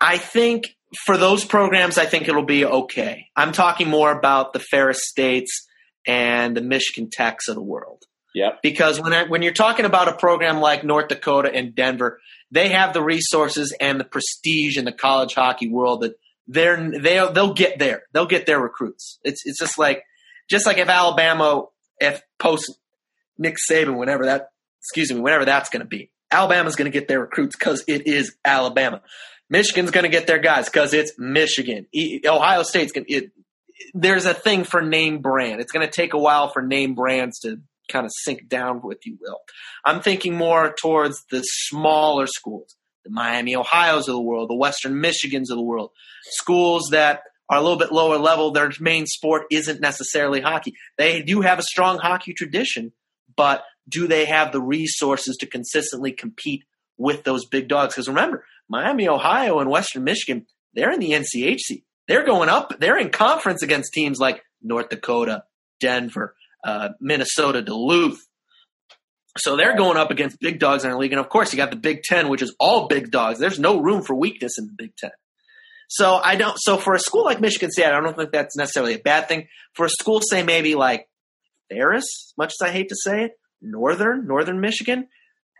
I 0.00 0.18
think 0.18 0.76
for 1.04 1.16
those 1.16 1.44
programs, 1.44 1.98
I 1.98 2.06
think 2.06 2.28
it'll 2.28 2.42
be 2.42 2.64
okay. 2.64 3.26
I'm 3.34 3.52
talking 3.52 3.88
more 3.88 4.10
about 4.10 4.52
the 4.52 4.60
Ferris 4.60 5.00
States 5.02 5.66
and 6.06 6.56
the 6.56 6.60
Michigan 6.60 7.10
Techs 7.10 7.48
of 7.48 7.54
the 7.54 7.62
world. 7.62 8.04
Yep. 8.34 8.60
Because 8.62 9.00
when 9.00 9.14
I, 9.14 9.24
when 9.24 9.40
you're 9.40 9.52
talking 9.52 9.86
about 9.86 10.08
a 10.08 10.12
program 10.12 10.60
like 10.60 10.84
North 10.84 11.08
Dakota 11.08 11.50
and 11.52 11.74
Denver, 11.74 12.20
they 12.50 12.68
have 12.68 12.92
the 12.92 13.02
resources 13.02 13.74
and 13.80 13.98
the 13.98 14.04
prestige 14.04 14.76
in 14.76 14.84
the 14.84 14.92
college 14.92 15.34
hockey 15.34 15.68
world 15.68 16.02
that 16.02 16.18
they're 16.46 16.90
they'll 17.00 17.32
they'll 17.32 17.54
get 17.54 17.78
there. 17.78 18.02
They'll 18.12 18.26
get 18.26 18.46
their 18.46 18.60
recruits. 18.60 19.18
It's 19.22 19.42
it's 19.44 19.58
just 19.58 19.78
like 19.78 20.02
just 20.48 20.66
like 20.66 20.78
if 20.78 20.88
Alabama 20.88 21.64
if 21.98 22.22
post 22.38 22.78
Nick 23.38 23.56
Saban 23.70 23.98
whenever 23.98 24.26
that 24.26 24.50
excuse 24.80 25.12
me 25.12 25.20
whenever 25.20 25.44
that's 25.44 25.70
going 25.70 25.80
to 25.80 25.86
be. 25.86 26.10
Alabama's 26.30 26.76
going 26.76 26.90
to 26.90 26.96
get 26.98 27.08
their 27.08 27.20
recruits 27.20 27.56
because 27.56 27.84
it 27.86 28.06
is 28.06 28.34
Alabama. 28.44 29.00
Michigan's 29.48 29.90
going 29.90 30.04
to 30.04 30.10
get 30.10 30.26
their 30.26 30.38
guys 30.38 30.66
because 30.66 30.92
it's 30.92 31.12
Michigan. 31.18 31.86
Ohio 32.26 32.62
State's 32.62 32.92
going 32.92 33.06
it. 33.08 33.30
There's 33.94 34.26
a 34.26 34.34
thing 34.34 34.64
for 34.64 34.82
name 34.82 35.20
brand. 35.20 35.60
It's 35.60 35.70
going 35.70 35.86
to 35.86 35.92
take 35.92 36.14
a 36.14 36.18
while 36.18 36.48
for 36.48 36.62
name 36.62 36.94
brands 36.94 37.40
to 37.40 37.60
kind 37.88 38.04
of 38.04 38.10
sink 38.24 38.48
down, 38.48 38.82
if 38.90 39.06
you 39.06 39.18
will. 39.20 39.38
I'm 39.84 40.00
thinking 40.00 40.34
more 40.34 40.74
towards 40.80 41.24
the 41.30 41.42
smaller 41.42 42.26
schools, 42.26 42.74
the 43.06 43.12
Miami 43.12 43.54
Ohio's 43.54 44.08
of 44.08 44.14
the 44.14 44.20
world, 44.20 44.50
the 44.50 44.54
Western 44.54 44.94
Michigans 44.94 45.50
of 45.50 45.56
the 45.56 45.62
world, 45.62 45.90
schools 46.24 46.88
that 46.90 47.22
are 47.48 47.58
a 47.58 47.60
little 47.60 47.78
bit 47.78 47.92
lower 47.92 48.18
level. 48.18 48.50
Their 48.50 48.72
main 48.80 49.06
sport 49.06 49.44
isn't 49.50 49.80
necessarily 49.80 50.40
hockey. 50.40 50.74
They 50.98 51.22
do 51.22 51.40
have 51.40 51.58
a 51.58 51.62
strong 51.62 51.98
hockey 51.98 52.34
tradition, 52.34 52.92
but 53.36 53.62
do 53.88 54.08
they 54.08 54.24
have 54.24 54.52
the 54.52 54.60
resources 54.60 55.36
to 55.36 55.46
consistently 55.46 56.12
compete 56.12 56.64
with 56.98 57.22
those 57.24 57.46
big 57.46 57.68
dogs? 57.68 57.94
Because 57.94 58.08
remember, 58.08 58.44
Miami, 58.68 59.08
Ohio, 59.08 59.60
and 59.60 59.70
Western 59.70 60.02
Michigan, 60.02 60.46
they're 60.74 60.90
in 60.90 61.00
the 61.00 61.12
NCHC. 61.12 61.84
They're 62.08 62.26
going 62.26 62.48
up. 62.48 62.78
They're 62.80 62.98
in 62.98 63.10
conference 63.10 63.62
against 63.62 63.92
teams 63.92 64.18
like 64.18 64.42
North 64.62 64.88
Dakota, 64.88 65.44
Denver, 65.80 66.34
uh, 66.64 66.90
Minnesota, 67.00 67.62
Duluth. 67.62 68.26
So 69.38 69.56
they're 69.56 69.76
going 69.76 69.96
up 69.96 70.10
against 70.10 70.40
big 70.40 70.58
dogs 70.58 70.84
in 70.84 70.90
the 70.90 70.96
league. 70.96 71.12
And 71.12 71.20
of 71.20 71.28
course, 71.28 71.52
you 71.52 71.56
got 71.56 71.70
the 71.70 71.76
Big 71.76 72.02
Ten, 72.02 72.28
which 72.28 72.42
is 72.42 72.54
all 72.58 72.88
big 72.88 73.10
dogs. 73.10 73.38
There's 73.38 73.58
no 73.58 73.80
room 73.80 74.02
for 74.02 74.14
weakness 74.14 74.58
in 74.58 74.66
the 74.66 74.74
Big 74.76 74.96
Ten. 74.96 75.10
So 75.88 76.16
I 76.16 76.36
don't. 76.36 76.56
So 76.58 76.76
for 76.76 76.94
a 76.94 76.98
school 76.98 77.24
like 77.24 77.40
Michigan 77.40 77.70
State, 77.70 77.86
I 77.86 78.00
don't 78.00 78.16
think 78.16 78.32
that's 78.32 78.56
necessarily 78.56 78.94
a 78.94 78.98
bad 78.98 79.28
thing. 79.28 79.48
For 79.74 79.86
a 79.86 79.90
school, 79.90 80.20
say 80.20 80.42
maybe 80.42 80.74
like 80.74 81.08
Ferris, 81.68 82.32
much 82.36 82.52
as 82.60 82.66
I 82.66 82.72
hate 82.72 82.88
to 82.88 82.96
say 82.96 83.24
it, 83.24 83.32
Northern, 83.62 84.26
Northern 84.26 84.60
Michigan, 84.60 85.08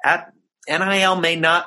at 0.05 0.33
NIL 0.69 1.17
may 1.17 1.37
not. 1.37 1.67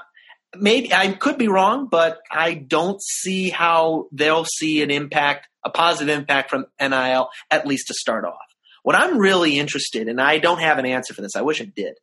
Maybe 0.55 0.93
I 0.93 1.11
could 1.13 1.37
be 1.37 1.47
wrong, 1.47 1.87
but 1.89 2.19
I 2.31 2.55
don't 2.55 2.99
see 3.01 3.49
how 3.49 4.07
they'll 4.11 4.45
see 4.45 4.81
an 4.81 4.89
impact, 4.89 5.47
a 5.63 5.69
positive 5.69 6.17
impact 6.17 6.49
from 6.49 6.65
NIL, 6.81 7.29
at 7.51 7.67
least 7.67 7.87
to 7.87 7.93
start 7.93 8.25
off. 8.25 8.48
What 8.83 8.95
I'm 8.95 9.17
really 9.17 9.57
interested, 9.57 10.03
in, 10.03 10.09
and 10.09 10.21
I 10.21 10.39
don't 10.39 10.61
have 10.61 10.77
an 10.77 10.85
answer 10.85 11.13
for 11.13 11.21
this. 11.21 11.35
I 11.35 11.41
wish 11.41 11.61
I 11.61 11.65
did. 11.65 11.95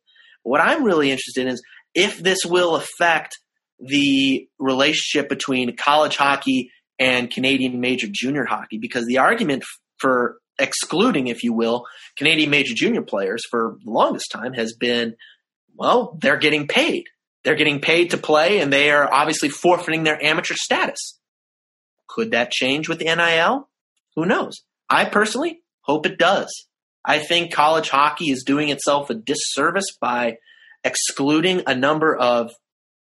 What 0.43 0.61
I'm 0.61 0.83
really 0.83 1.11
interested 1.11 1.41
in 1.41 1.53
is 1.53 1.63
if 1.93 2.19
this 2.19 2.39
will 2.45 2.75
affect 2.75 3.37
the 3.79 4.47
relationship 4.59 5.29
between 5.29 5.75
college 5.75 6.15
hockey 6.15 6.71
and 6.99 7.29
Canadian 7.29 7.79
major 7.79 8.07
junior 8.09 8.45
hockey, 8.45 8.77
because 8.77 9.05
the 9.05 9.19
argument 9.19 9.63
for 9.97 10.37
excluding, 10.59 11.27
if 11.27 11.43
you 11.43 11.53
will, 11.53 11.85
Canadian 12.17 12.49
major 12.49 12.73
junior 12.75 13.01
players 13.01 13.43
for 13.49 13.77
the 13.83 13.91
longest 13.91 14.31
time 14.31 14.53
has 14.53 14.73
been, 14.73 15.15
well, 15.75 16.17
they're 16.21 16.37
getting 16.37 16.67
paid. 16.67 17.05
They're 17.43 17.55
getting 17.55 17.79
paid 17.79 18.11
to 18.11 18.17
play, 18.17 18.59
and 18.59 18.73
they 18.73 18.89
are 18.91 19.11
obviously 19.13 19.49
forfeiting 19.49 20.03
their 20.03 20.21
amateur 20.23 20.55
status. 20.55 21.19
Could 22.07 22.31
that 22.31 22.51
change 22.51 22.89
with 22.89 22.99
the 22.99 23.05
NIL? 23.05 23.69
Who 24.15 24.25
knows? 24.25 24.63
I 24.89 25.05
personally 25.05 25.61
hope 25.87 26.05
it 26.05 26.17
does. 26.17 26.67
I 27.05 27.19
think 27.19 27.53
college 27.53 27.89
hockey 27.89 28.31
is 28.31 28.43
doing 28.43 28.69
itself 28.69 29.09
a 29.09 29.13
disservice 29.13 29.97
by 29.99 30.37
excluding 30.83 31.63
a 31.65 31.75
number 31.75 32.15
of 32.15 32.51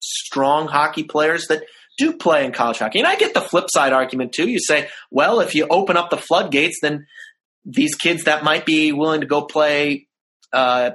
strong 0.00 0.66
hockey 0.66 1.04
players 1.04 1.46
that 1.48 1.64
do 1.98 2.14
play 2.14 2.44
in 2.44 2.52
college 2.52 2.78
hockey. 2.78 2.98
And 2.98 3.06
I 3.06 3.16
get 3.16 3.34
the 3.34 3.40
flip 3.40 3.66
side 3.68 3.92
argument 3.92 4.32
too. 4.32 4.48
You 4.48 4.58
say, 4.58 4.88
well, 5.10 5.40
if 5.40 5.54
you 5.54 5.66
open 5.68 5.96
up 5.96 6.10
the 6.10 6.16
floodgates, 6.16 6.78
then 6.80 7.06
these 7.64 7.94
kids 7.94 8.24
that 8.24 8.44
might 8.44 8.66
be 8.66 8.92
willing 8.92 9.20
to 9.20 9.26
go 9.26 9.42
play 9.42 10.08
uh, 10.52 10.92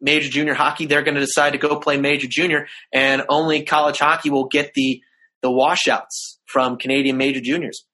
major 0.00 0.28
junior 0.28 0.54
hockey, 0.54 0.86
they're 0.86 1.02
going 1.02 1.16
to 1.16 1.20
decide 1.20 1.52
to 1.52 1.58
go 1.58 1.78
play 1.80 1.98
major 1.98 2.28
junior, 2.30 2.66
and 2.92 3.24
only 3.28 3.64
college 3.64 3.98
hockey 3.98 4.30
will 4.30 4.46
get 4.46 4.72
the 4.74 5.02
the 5.40 5.50
washouts 5.50 6.40
from 6.46 6.78
Canadian 6.78 7.16
major 7.16 7.40
juniors. 7.40 7.84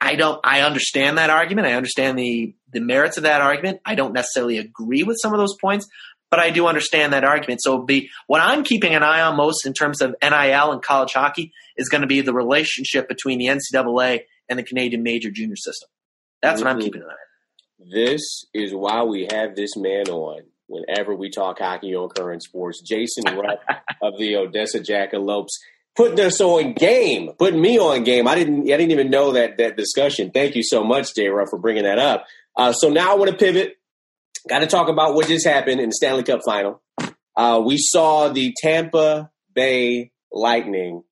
I 0.00 0.14
don't. 0.14 0.40
I 0.44 0.60
understand 0.62 1.18
that 1.18 1.30
argument. 1.30 1.66
I 1.66 1.74
understand 1.74 2.18
the 2.18 2.54
the 2.72 2.80
merits 2.80 3.16
of 3.16 3.24
that 3.24 3.40
argument. 3.40 3.80
I 3.84 3.94
don't 3.94 4.12
necessarily 4.12 4.58
agree 4.58 5.02
with 5.02 5.16
some 5.20 5.32
of 5.32 5.38
those 5.38 5.56
points, 5.60 5.86
but 6.30 6.38
I 6.38 6.50
do 6.50 6.66
understand 6.66 7.12
that 7.12 7.24
argument. 7.24 7.60
So 7.62 7.84
the 7.86 8.08
what 8.28 8.40
I'm 8.40 8.62
keeping 8.62 8.94
an 8.94 9.02
eye 9.02 9.20
on 9.22 9.36
most 9.36 9.66
in 9.66 9.72
terms 9.72 10.00
of 10.00 10.14
NIL 10.22 10.72
and 10.72 10.82
college 10.82 11.12
hockey 11.14 11.52
is 11.76 11.88
going 11.88 12.02
to 12.02 12.06
be 12.06 12.20
the 12.20 12.32
relationship 12.34 13.08
between 13.08 13.38
the 13.38 13.46
NCAA 13.46 14.20
and 14.48 14.58
the 14.58 14.62
Canadian 14.62 15.02
major 15.02 15.30
junior 15.30 15.56
system. 15.56 15.88
That's 16.42 16.60
what 16.60 16.70
I'm 16.70 16.78
Mhm. 16.78 16.82
keeping 16.84 17.02
an 17.02 17.08
eye 17.08 17.12
on. 17.84 17.90
This 17.90 18.44
is 18.54 18.72
why 18.74 19.02
we 19.02 19.26
have 19.32 19.56
this 19.56 19.76
man 19.76 20.08
on 20.08 20.42
whenever 20.68 21.14
we 21.14 21.30
talk 21.30 21.58
hockey 21.58 21.94
on 21.94 22.08
current 22.10 22.42
sports. 22.42 22.80
Jason 22.82 23.24
Ruff 23.36 23.58
of 24.02 24.18
the 24.18 24.36
Odessa 24.36 24.78
Jackalopes 24.80 25.52
putting 25.98 26.20
us 26.24 26.40
on 26.40 26.74
game, 26.74 27.32
putting 27.38 27.60
me 27.60 27.76
on 27.76 28.04
game. 28.04 28.28
I 28.28 28.36
didn't, 28.36 28.62
I 28.62 28.76
didn't 28.76 28.92
even 28.92 29.10
know 29.10 29.32
that 29.32 29.58
that 29.58 29.76
discussion. 29.76 30.30
Thank 30.30 30.54
you 30.54 30.62
so 30.62 30.84
much, 30.84 31.14
J. 31.14 31.28
For 31.28 31.58
bringing 31.58 31.82
that 31.82 31.98
up. 31.98 32.24
Uh, 32.56 32.72
so 32.72 32.88
now 32.88 33.12
I 33.12 33.16
want 33.16 33.32
to 33.32 33.36
pivot. 33.36 33.74
Got 34.48 34.60
to 34.60 34.68
talk 34.68 34.88
about 34.88 35.14
what 35.14 35.26
just 35.26 35.44
happened 35.44 35.80
in 35.80 35.88
the 35.88 35.94
Stanley 35.94 36.22
Cup 36.22 36.40
final. 36.46 36.80
Uh, 37.36 37.60
we 37.64 37.76
saw 37.78 38.28
the 38.28 38.54
Tampa 38.62 39.30
Bay 39.52 40.12
Lightning 40.32 41.02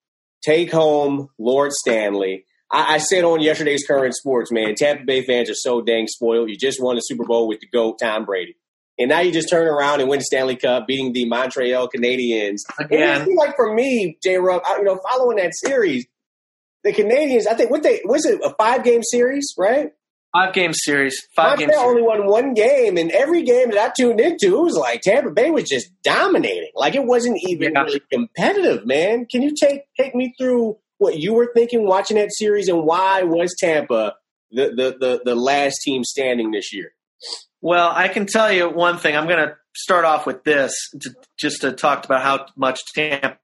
take 0.45 0.71
home 0.71 1.29
Lord 1.37 1.73
Stanley. 1.73 2.45
I, 2.71 2.95
I 2.95 2.99
said 2.99 3.25
on 3.25 3.41
yesterday's 3.41 3.85
current 3.85 4.15
sports, 4.15 4.53
man, 4.53 4.77
Tampa 4.77 5.05
Bay 5.05 5.23
fans 5.23 5.51
are 5.51 5.55
so 5.55 5.81
dang 5.81 6.07
spoiled. 6.07 6.49
You 6.49 6.57
just 6.57 6.81
won 6.81 6.95
the 6.95 7.01
Super 7.01 7.25
Bowl 7.25 7.49
with 7.49 7.59
the 7.59 7.67
GOAT, 7.67 7.99
Tom 8.01 8.25
Brady. 8.25 8.57
And 8.99 9.11
now 9.11 9.21
you 9.21 9.31
just 9.33 9.51
turn 9.51 9.67
around 9.67 10.01
and 10.01 10.09
win 10.09 10.21
the 10.21 10.25
Stanley 10.25 10.57
Cup, 10.57 10.87
beating 10.87 11.13
the 11.13 11.27
Montreal 11.27 11.89
Canadiens. 11.95 12.61
Again. 12.79 13.35
like 13.37 13.55
for 13.57 13.75
me, 13.75 14.17
J. 14.25 14.37
I- 14.37 14.77
you 14.79 14.85
know, 14.85 14.99
following 15.11 15.37
that 15.37 15.53
series, 15.55 16.07
the 16.83 16.93
Canadiens, 16.93 17.47
I 17.47 17.55
think, 17.55 17.71
what 17.71 17.83
they 17.83 18.01
was 18.05 18.25
it 18.25 18.41
a 18.43 18.55
five 18.55 18.85
game 18.85 19.03
series, 19.03 19.53
right? 19.59 19.91
Five 20.33 20.55
game 20.55 20.73
series. 20.75 21.27
Five 21.35 21.59
game 21.59 21.69
Montreal 21.69 21.85
series. 21.91 22.03
only 22.03 22.03
won 22.21 22.27
one 22.27 22.55
game, 22.55 22.97
and 22.97 23.11
every 23.11 23.43
game 23.43 23.71
that 23.71 23.79
I 23.91 23.93
tuned 23.99 24.21
into, 24.21 24.57
it 24.59 24.63
was 24.63 24.77
like 24.77 25.01
Tampa 25.03 25.31
Bay 25.31 25.51
was 25.51 25.65
just 25.65 25.89
dominating. 26.03 26.71
Like 26.75 26.95
it 26.95 27.05
wasn't 27.05 27.39
even 27.49 27.73
Yeah. 27.75 27.83
really 27.83 28.01
competitive, 28.13 28.87
man. 28.87 29.27
Can 29.31 29.43
you 29.43 29.53
take 29.59 29.83
take 29.99 30.15
me 30.15 30.35
through 30.39 30.79
what 30.99 31.19
you 31.19 31.35
were 31.35 31.51
thinking 31.55 31.87
watching 31.87 32.17
that 32.17 32.31
series, 32.33 32.69
and 32.69 32.83
why 32.85 33.23
was 33.25 33.55
Tampa 33.59 34.15
the 34.51 34.69
the 34.71 34.97
the, 34.99 35.21
the 35.25 35.35
last 35.35 35.81
team 35.85 36.03
standing 36.05 36.51
this 36.51 36.73
year? 36.73 36.93
Well, 37.61 37.91
I 37.95 38.09
can 38.09 38.27
tell 38.27 38.53
you 38.53 38.69
one 38.69 38.99
thing. 38.99 39.17
I'm 39.17 39.27
going 39.27 39.47
to 39.47 39.57
start 39.75 40.05
off 40.05 40.27
with 40.27 40.45
this 40.45 40.73
to, 41.01 41.11
just 41.39 41.63
to 41.63 41.73
talk 41.73 42.05
about 42.05 42.23
how 42.23 42.47
much 42.57 42.81
Tampa 42.95 43.39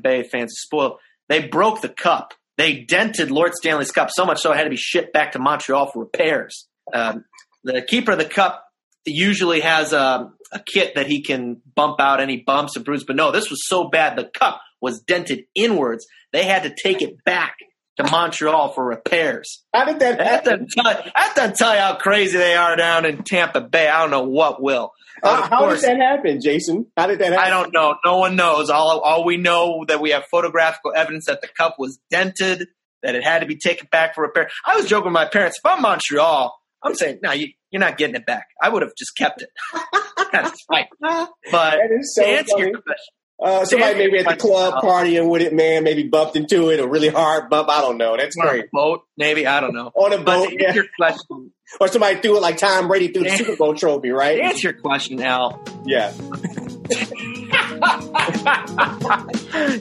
Bay 0.00 0.22
fans 0.22 0.54
spoiled. 0.56 0.98
They 1.28 1.46
broke 1.46 1.80
the 1.80 1.88
cup. 1.88 2.34
They 2.58 2.80
dented 2.80 3.30
Lord 3.30 3.54
Stanley's 3.54 3.90
cup 3.90 4.10
so 4.10 4.24
much 4.24 4.40
so 4.40 4.52
it 4.52 4.56
had 4.56 4.64
to 4.64 4.70
be 4.70 4.76
shipped 4.76 5.12
back 5.12 5.32
to 5.32 5.38
Montreal 5.38 5.90
for 5.90 6.00
repairs. 6.00 6.68
Um, 6.92 7.24
the 7.64 7.82
keeper 7.82 8.12
of 8.12 8.18
the 8.18 8.24
cup 8.24 8.64
usually 9.04 9.60
has 9.60 9.92
a, 9.92 10.30
a 10.52 10.60
kit 10.60 10.94
that 10.94 11.06
he 11.06 11.22
can 11.22 11.60
bump 11.74 12.00
out 12.00 12.20
any 12.20 12.38
bumps 12.38 12.76
and 12.76 12.84
bruises, 12.84 13.06
but 13.06 13.16
no, 13.16 13.32
this 13.32 13.50
was 13.50 13.66
so 13.66 13.88
bad 13.88 14.16
the 14.16 14.24
cup 14.24 14.60
was 14.80 15.00
dented 15.00 15.44
inwards. 15.54 16.06
They 16.32 16.44
had 16.44 16.64
to 16.64 16.74
take 16.82 17.02
it 17.02 17.24
back 17.24 17.56
to 17.98 18.10
Montreal 18.10 18.70
for 18.70 18.84
repairs. 18.84 19.62
How 19.74 19.84
did 19.84 20.00
that 20.00 20.44
tell, 20.44 20.84
that 20.84 21.34
doesn't 21.36 21.56
tell 21.56 21.74
you 21.74 21.80
how 21.80 21.96
crazy 21.96 22.38
they 22.38 22.54
are 22.54 22.74
down 22.76 23.04
in 23.04 23.22
Tampa 23.22 23.60
Bay. 23.60 23.88
I 23.88 24.00
don't 24.02 24.10
know 24.10 24.22
what 24.24 24.62
will. 24.62 24.92
Uh, 25.22 25.36
how, 25.36 25.42
Of 25.42 25.48
how 25.50 25.70
did 25.70 25.80
that 25.82 25.96
happen, 25.98 26.40
Jason? 26.40 26.86
How 26.96 27.06
did 27.06 27.18
that 27.18 27.32
happen? 27.32 27.38
I 27.46 27.50
don't 27.50 27.72
know. 27.72 27.94
No 28.04 28.18
one 28.18 28.34
knows. 28.34 28.70
All 28.70 29.00
all 29.00 29.24
we 29.24 29.36
know 29.36 29.84
that 29.88 30.00
we 30.00 30.10
have 30.10 30.24
photographical 30.30 30.92
evidence 30.96 31.26
that 31.26 31.42
the 31.42 31.48
cup 31.48 31.76
was 31.78 32.00
dented, 32.10 32.66
that 33.02 33.14
it 33.14 33.22
had 33.22 33.40
to 33.40 33.46
be 33.46 33.56
taken 33.56 33.88
back 33.92 34.14
for 34.14 34.22
repair. 34.22 34.48
I 34.64 34.74
was 34.76 34.86
joking 34.86 35.06
with 35.06 35.12
my 35.12 35.26
parents. 35.26 35.58
If 35.58 35.66
I'm 35.70 35.82
Montreal, 35.82 36.58
I'm 36.82 36.94
saying, 36.94 37.18
no, 37.22 37.32
you, 37.32 37.48
you're 37.70 37.80
not 37.80 37.98
getting 37.98 38.16
it 38.16 38.24
back. 38.26 38.46
I 38.60 38.70
would 38.70 38.82
have 38.82 38.92
just 38.98 39.16
kept 39.16 39.42
it. 39.42 39.50
That's 40.32 40.64
fine. 40.64 40.86
But 41.52 41.74
That 41.76 41.90
is 41.96 42.14
so 42.14 42.22
to 42.22 42.28
answer 42.28 42.52
funny. 42.52 42.70
your 42.70 42.80
question, 42.80 43.14
Uh, 43.42 43.64
somebody 43.64 43.98
maybe 43.98 44.18
at 44.18 44.26
the 44.28 44.36
club 44.36 44.74
partying 44.82 45.28
with 45.28 45.42
it, 45.42 45.52
man, 45.52 45.82
maybe 45.84 46.04
bumped 46.04 46.36
into 46.36 46.70
it, 46.70 46.78
a 46.78 46.86
really 46.86 47.08
hard 47.08 47.50
bump. 47.50 47.68
I 47.68 47.80
don't 47.80 47.98
know. 47.98 48.16
That's 48.16 48.36
on 48.38 48.46
a 48.46 48.50
great. 48.50 48.70
boat, 48.70 49.02
maybe 49.16 49.46
I 49.46 49.60
don't 49.60 49.74
know. 49.74 49.90
On 49.94 50.12
a 50.12 50.18
But 50.18 50.24
boat, 50.24 50.52
yeah. 50.58 50.74
your 50.74 50.84
question, 50.96 51.50
Or 51.80 51.88
somebody 51.88 52.20
threw 52.20 52.36
it 52.36 52.40
like 52.42 52.56
Tom 52.58 52.86
Brady 52.86 53.08
threw 53.08 53.24
the 53.24 53.30
Super 53.30 53.56
Bowl 53.56 53.74
trophy, 53.74 54.10
right? 54.10 54.38
answer 54.40 54.68
your 54.70 54.80
question, 54.80 55.20
Al. 55.22 55.60
Yeah. 55.84 56.12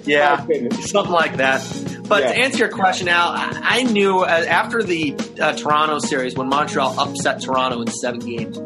Yeah, 0.06 0.46
Oh, 0.50 0.70
something 0.82 1.12
like 1.14 1.38
that. 1.38 1.62
But 2.08 2.24
Yeah. 2.24 2.32
to 2.34 2.38
answer 2.40 2.58
your 2.60 2.70
question, 2.70 3.08
Al, 3.08 3.30
I 3.30 3.60
I 3.62 3.84
knew 3.84 4.20
uh, 4.20 4.26
after 4.26 4.84
the 4.84 5.16
uh, 5.40 5.54
Toronto 5.54 6.00
series 6.00 6.36
when 6.36 6.48
Montreal 6.50 7.00
upset 7.00 7.42
Toronto 7.42 7.82
in 7.82 7.88
seven 7.88 8.20
games, 8.20 8.58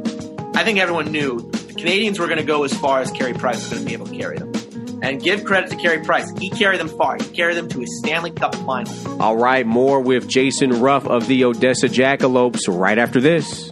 I 0.55 0.63
think 0.63 0.79
everyone 0.79 1.11
knew 1.11 1.39
the 1.51 1.73
Canadiens 1.73 2.17
were 2.19 2.25
going 2.27 2.37
to 2.39 2.43
go 2.43 2.63
as 2.63 2.73
far 2.73 3.01
as 3.01 3.11
Carey 3.11 3.33
Price 3.33 3.57
was 3.57 3.69
going 3.69 3.81
to 3.83 3.87
be 3.87 3.93
able 3.93 4.07
to 4.07 4.17
carry 4.17 4.37
them. 4.37 4.51
And 5.05 5.21
give 5.21 5.43
credit 5.43 5.69
to 5.69 5.75
Carey 5.75 6.03
Price. 6.03 6.31
He 6.39 6.49
carried 6.49 6.79
them 6.79 6.89
far. 6.89 7.17
He 7.17 7.25
carried 7.25 7.57
them 7.57 7.69
to 7.69 7.83
a 7.83 7.85
Stanley 7.85 8.31
Cup 8.31 8.55
final. 8.55 9.21
All 9.21 9.37
right, 9.37 9.63
more 9.63 10.01
with 10.01 10.27
Jason 10.27 10.81
Ruff 10.81 11.05
of 11.05 11.27
the 11.27 11.43
Odessa 11.45 11.87
Jackalopes 11.87 12.61
right 12.67 12.97
after 12.97 13.21
this. 13.21 13.69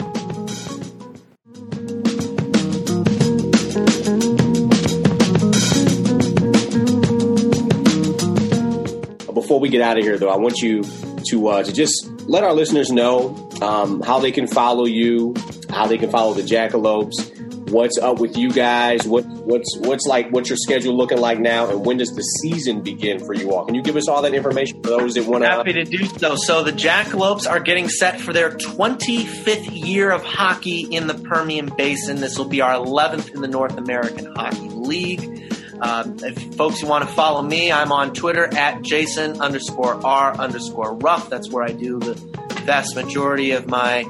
Before 9.34 9.60
we 9.60 9.70
get 9.70 9.82
out 9.82 9.98
of 9.98 10.04
here, 10.04 10.20
though, 10.20 10.30
I 10.30 10.38
want 10.38 10.60
you 10.60 10.84
to 11.30 11.48
uh, 11.48 11.64
to 11.64 11.74
just 11.74 12.12
let 12.28 12.44
our 12.44 12.54
listeners 12.54 12.92
know 12.92 13.50
um, 13.60 14.02
how 14.02 14.20
they 14.20 14.32
can 14.32 14.46
follow 14.46 14.86
you, 14.86 15.34
how 15.72 15.88
they 15.88 15.98
can 15.98 16.12
follow 16.12 16.36
the 16.36 16.44
Jackalopes, 16.44 17.33
what's 17.74 17.98
up 17.98 18.20
with 18.20 18.38
you 18.38 18.52
guys, 18.52 19.08
what 19.08 19.26
what's 19.26 19.78
what's 19.80 20.06
like, 20.06 20.30
what's 20.30 20.50
your 20.50 20.58
schedule 20.58 20.96
looking 20.96 21.18
like 21.18 21.40
now, 21.40 21.70
and 21.70 21.86
when 21.86 21.98
does 21.98 22.10
the 22.10 22.22
season 22.22 22.82
begin 22.82 23.20
for 23.26 23.34
you 23.34 23.54
all? 23.54 23.66
Can 23.66 23.76
you 23.76 23.82
give 23.82 23.96
us 23.96 24.08
all 24.08 24.22
that 24.22 24.34
information 24.34 24.82
for 24.84 24.90
those 24.90 25.16
that 25.16 25.26
want 25.26 25.44
to? 25.44 25.50
Happy 25.50 25.74
to? 25.74 25.84
do 25.84 26.06
so. 26.06 26.36
So 26.36 26.64
the 26.64 26.72
Jackalopes 26.72 27.50
are 27.50 27.60
getting 27.60 27.90
set 27.90 28.20
for 28.20 28.34
their 28.34 28.52
25th 28.52 29.70
year 29.72 30.12
of 30.12 30.24
hockey 30.24 30.82
in 30.82 31.08
the 31.08 31.14
Permian 31.14 31.72
Basin. 31.76 32.22
This 32.22 32.38
will 32.38 32.46
be 32.46 32.62
our 32.62 32.76
11th 32.76 33.34
in 33.34 33.42
the 33.42 33.48
North 33.48 33.78
American 33.78 34.34
Hockey 34.36 34.70
League. 34.70 35.52
Um, 35.82 36.18
if 36.22 36.56
folks 36.56 36.80
who 36.80 36.88
want 36.88 37.08
to 37.08 37.14
follow 37.14 37.42
me, 37.42 37.72
I'm 37.72 37.92
on 37.92 38.14
Twitter 38.14 38.46
at 38.56 38.84
Jason 38.84 39.42
underscore 39.42 40.06
R 40.06 40.34
underscore 40.38 40.94
Ruff. 40.96 41.30
That's 41.30 41.50
where 41.50 41.64
I 41.64 41.72
do 41.72 42.00
the 42.00 42.14
vast 42.62 42.96
majority 42.96 43.52
of 43.52 43.68
my 43.68 44.06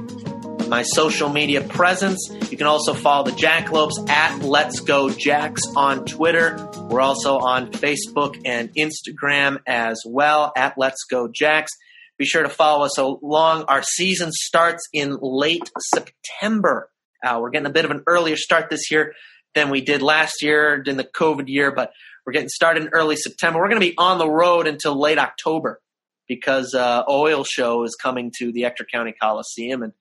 my 0.73 0.81
social 0.81 1.29
media 1.29 1.61
presence. 1.61 2.31
You 2.49 2.57
can 2.57 2.65
also 2.65 2.95
follow 2.95 3.25
the 3.25 3.31
Jackalopes 3.33 4.09
at 4.09 4.39
Let's 4.39 4.79
Go 4.79 5.07
Jacks 5.07 5.61
on 5.75 6.03
Twitter. 6.03 6.67
We're 6.89 6.99
also 6.99 7.37
on 7.37 7.71
Facebook 7.71 8.41
and 8.43 8.73
Instagram 8.73 9.59
as 9.67 10.01
well 10.03 10.51
at 10.57 10.75
Let's 10.75 11.03
Go 11.03 11.27
Jacks. 11.27 11.71
Be 12.17 12.25
sure 12.25 12.41
to 12.41 12.49
follow 12.49 12.85
us 12.85 12.97
along. 12.97 13.65
Our 13.67 13.83
season 13.83 14.31
starts 14.31 14.81
in 14.91 15.15
late 15.21 15.69
September. 15.93 16.89
Uh, 17.23 17.37
we're 17.39 17.51
getting 17.51 17.67
a 17.67 17.71
bit 17.71 17.85
of 17.85 17.91
an 17.91 18.01
earlier 18.07 18.35
start 18.35 18.71
this 18.71 18.89
year 18.89 19.13
than 19.53 19.69
we 19.69 19.79
did 19.79 20.01
last 20.01 20.41
year 20.41 20.81
in 20.87 20.97
the 20.97 21.03
COVID 21.03 21.49
year, 21.49 21.71
but 21.71 21.91
we're 22.25 22.33
getting 22.33 22.49
started 22.49 22.81
in 22.81 22.89
early 22.93 23.15
September. 23.15 23.59
We're 23.59 23.69
going 23.69 23.79
to 23.79 23.87
be 23.87 23.95
on 23.99 24.17
the 24.17 24.27
road 24.27 24.65
until 24.65 24.99
late 24.99 25.19
October 25.19 25.79
because 26.27 26.73
uh, 26.73 27.03
Oil 27.07 27.43
Show 27.43 27.83
is 27.83 27.95
coming 28.01 28.31
to 28.39 28.51
the 28.51 28.65
Ector 28.65 28.87
County 28.91 29.13
Coliseum, 29.21 29.83
and 29.83 29.93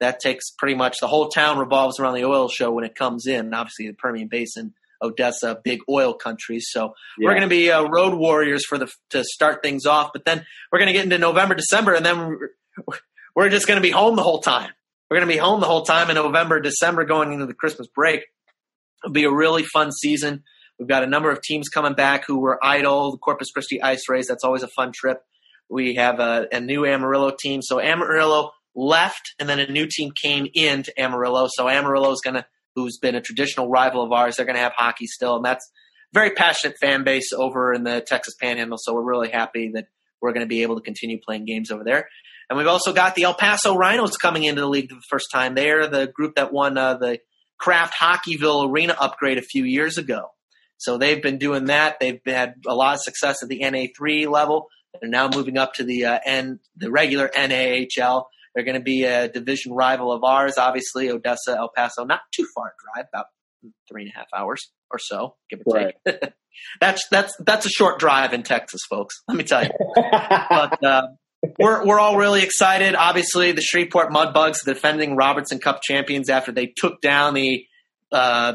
that 0.00 0.20
takes 0.20 0.50
pretty 0.50 0.74
much 0.74 0.98
the 1.00 1.06
whole 1.06 1.28
town 1.28 1.58
revolves 1.58 1.98
around 1.98 2.14
the 2.14 2.24
Oil 2.24 2.48
Show 2.48 2.70
when 2.70 2.84
it 2.84 2.94
comes 2.94 3.26
in. 3.26 3.52
Obviously, 3.54 3.88
the 3.88 3.94
Permian 3.94 4.28
Basin, 4.28 4.74
Odessa, 5.02 5.60
big 5.62 5.80
oil 5.88 6.14
countries, 6.14 6.66
so 6.70 6.94
we're 7.18 7.32
going 7.32 7.42
to 7.42 7.48
be 7.48 7.70
uh, 7.70 7.82
road 7.84 8.14
warriors 8.14 8.64
for 8.66 8.78
the 8.78 8.90
to 9.10 9.24
start 9.24 9.62
things 9.62 9.86
off. 9.86 10.10
But 10.12 10.24
then 10.24 10.44
we're 10.70 10.78
going 10.78 10.88
to 10.88 10.92
get 10.92 11.04
into 11.04 11.18
November, 11.18 11.54
December, 11.54 11.94
and 11.94 12.04
then 12.04 12.38
we're, 12.86 12.98
we're 13.34 13.48
just 13.50 13.66
going 13.66 13.76
to 13.76 13.82
be 13.82 13.90
home 13.90 14.16
the 14.16 14.22
whole 14.22 14.40
time. 14.40 14.70
We're 15.10 15.18
going 15.18 15.28
to 15.28 15.34
be 15.34 15.38
home 15.38 15.60
the 15.60 15.66
whole 15.66 15.84
time 15.84 16.10
in 16.10 16.16
November, 16.16 16.60
December, 16.60 17.04
going 17.04 17.32
into 17.32 17.46
the 17.46 17.54
Christmas 17.54 17.86
break. 17.86 18.22
It'll 19.04 19.12
be 19.12 19.24
a 19.24 19.32
really 19.32 19.62
fun 19.62 19.92
season. 19.92 20.42
We've 20.78 20.88
got 20.88 21.04
a 21.04 21.06
number 21.06 21.30
of 21.30 21.40
teams 21.42 21.68
coming 21.68 21.94
back 21.94 22.24
who 22.26 22.40
were 22.40 22.58
idle. 22.62 23.12
The 23.12 23.18
Corpus 23.18 23.50
Christi 23.50 23.78
IceRays, 23.78 24.26
that's 24.26 24.44
always 24.44 24.62
a 24.62 24.68
fun 24.68 24.92
trip. 24.92 25.22
We 25.68 25.94
have 25.94 26.20
a, 26.20 26.48
a 26.52 26.60
new 26.60 26.84
Amarillo 26.84 27.32
team. 27.38 27.62
So 27.62 27.80
Amarillo 27.80 28.52
left, 28.76 29.34
and 29.40 29.48
then 29.48 29.58
a 29.58 29.66
new 29.66 29.88
team 29.90 30.12
came 30.22 30.46
into 30.54 30.92
Amarillo. 31.00 31.48
So 31.50 31.68
Amarillo 31.68 32.12
is 32.12 32.20
going 32.22 32.34
to, 32.34 32.46
who's 32.76 32.98
been 32.98 33.14
a 33.14 33.20
traditional 33.20 33.68
rival 33.68 34.04
of 34.04 34.12
ours, 34.12 34.36
they're 34.36 34.46
going 34.46 34.56
to 34.56 34.62
have 34.62 34.74
hockey 34.76 35.06
still, 35.06 35.36
and 35.36 35.44
that's 35.44 35.68
very 36.12 36.30
passionate 36.30 36.76
fan 36.80 37.02
base 37.02 37.32
over 37.32 37.72
in 37.72 37.82
the 37.82 38.00
Texas 38.00 38.34
Panhandle. 38.40 38.78
So 38.80 38.94
we're 38.94 39.02
really 39.02 39.30
happy 39.30 39.72
that 39.74 39.86
we're 40.20 40.32
going 40.32 40.44
to 40.44 40.48
be 40.48 40.62
able 40.62 40.76
to 40.76 40.82
continue 40.82 41.18
playing 41.24 41.46
games 41.46 41.70
over 41.70 41.84
there. 41.84 42.08
And 42.48 42.56
we've 42.56 42.68
also 42.68 42.92
got 42.92 43.14
the 43.14 43.24
El 43.24 43.34
Paso 43.34 43.76
Rhinos 43.76 44.16
coming 44.16 44.44
into 44.44 44.60
the 44.60 44.68
league 44.68 44.88
for 44.88 44.94
the 44.94 45.02
first 45.10 45.26
time. 45.32 45.54
They're 45.54 45.88
the 45.88 46.06
group 46.06 46.36
that 46.36 46.52
won 46.52 46.78
uh, 46.78 46.94
the 46.94 47.18
Kraft 47.58 47.94
Hockeyville 48.00 48.70
Arena 48.70 48.94
upgrade 48.98 49.38
a 49.38 49.42
few 49.42 49.64
years 49.64 49.98
ago. 49.98 50.30
So 50.78 50.98
they've 50.98 51.22
been 51.22 51.38
doing 51.38 51.66
that. 51.66 51.98
They've 52.00 52.20
had 52.24 52.54
a 52.66 52.74
lot 52.74 52.94
of 52.94 53.00
success 53.00 53.42
at 53.42 53.48
the 53.48 53.60
NA3 53.60 54.28
level. 54.28 54.68
They're 55.00 55.10
now 55.10 55.28
moving 55.28 55.58
up 55.58 55.74
to 55.74 55.84
the 55.84 56.04
uh, 56.04 56.18
N, 56.24 56.60
the 56.76 56.90
regular 56.90 57.30
NAHL. 57.34 58.26
They're 58.56 58.64
going 58.64 58.78
to 58.78 58.82
be 58.82 59.04
a 59.04 59.28
division 59.28 59.74
rival 59.74 60.10
of 60.10 60.24
ours, 60.24 60.56
obviously. 60.56 61.10
Odessa, 61.10 61.54
El 61.58 61.70
Paso, 61.76 62.04
not 62.04 62.20
too 62.34 62.46
far 62.54 62.68
a 62.68 62.70
drive, 62.94 63.06
about 63.12 63.26
three 63.86 64.04
and 64.04 64.12
a 64.14 64.18
half 64.18 64.28
hours 64.34 64.72
or 64.90 64.98
so, 64.98 65.36
give 65.50 65.60
or 65.66 65.78
take. 65.78 65.94
that's 66.80 67.06
that's 67.10 67.36
that's 67.40 67.66
a 67.66 67.68
short 67.68 67.98
drive 67.98 68.32
in 68.32 68.42
Texas, 68.42 68.80
folks. 68.88 69.22
Let 69.28 69.36
me 69.36 69.44
tell 69.44 69.62
you. 69.62 69.70
but 69.94 70.82
uh, 70.82 71.02
we're 71.58 71.84
we're 71.84 72.00
all 72.00 72.16
really 72.16 72.42
excited. 72.42 72.94
Obviously, 72.94 73.52
the 73.52 73.60
Shreveport 73.60 74.10
Mudbugs, 74.10 74.64
the 74.64 74.72
defending 74.72 75.16
Robertson 75.16 75.58
Cup 75.58 75.80
champions, 75.82 76.30
after 76.30 76.50
they 76.50 76.72
took 76.74 77.02
down 77.02 77.34
the 77.34 77.66
uh, 78.10 78.54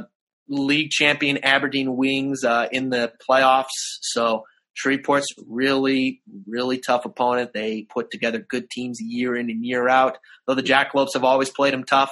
league 0.50 0.90
champion 0.90 1.44
Aberdeen 1.44 1.96
Wings 1.96 2.44
uh, 2.44 2.68
in 2.72 2.90
the 2.90 3.14
playoffs. 3.30 3.68
So 4.02 4.46
Shreveport's 4.84 5.28
really 5.48 6.22
really 6.48 6.78
tough 6.80 7.06
opponent. 7.06 7.52
They 7.54 7.84
put 7.90 8.12
together 8.12 8.40
good 8.40 8.70
teams 8.70 9.00
year 9.02 9.36
in 9.36 9.50
and 9.50 9.66
year 9.66 9.88
out. 9.90 10.18
Though 10.48 10.56
the 10.56 10.64
Jackalopes 10.64 11.14
have 11.14 11.24
always 11.24 11.50
played 11.50 11.74
them 11.74 11.84
tough. 11.84 12.12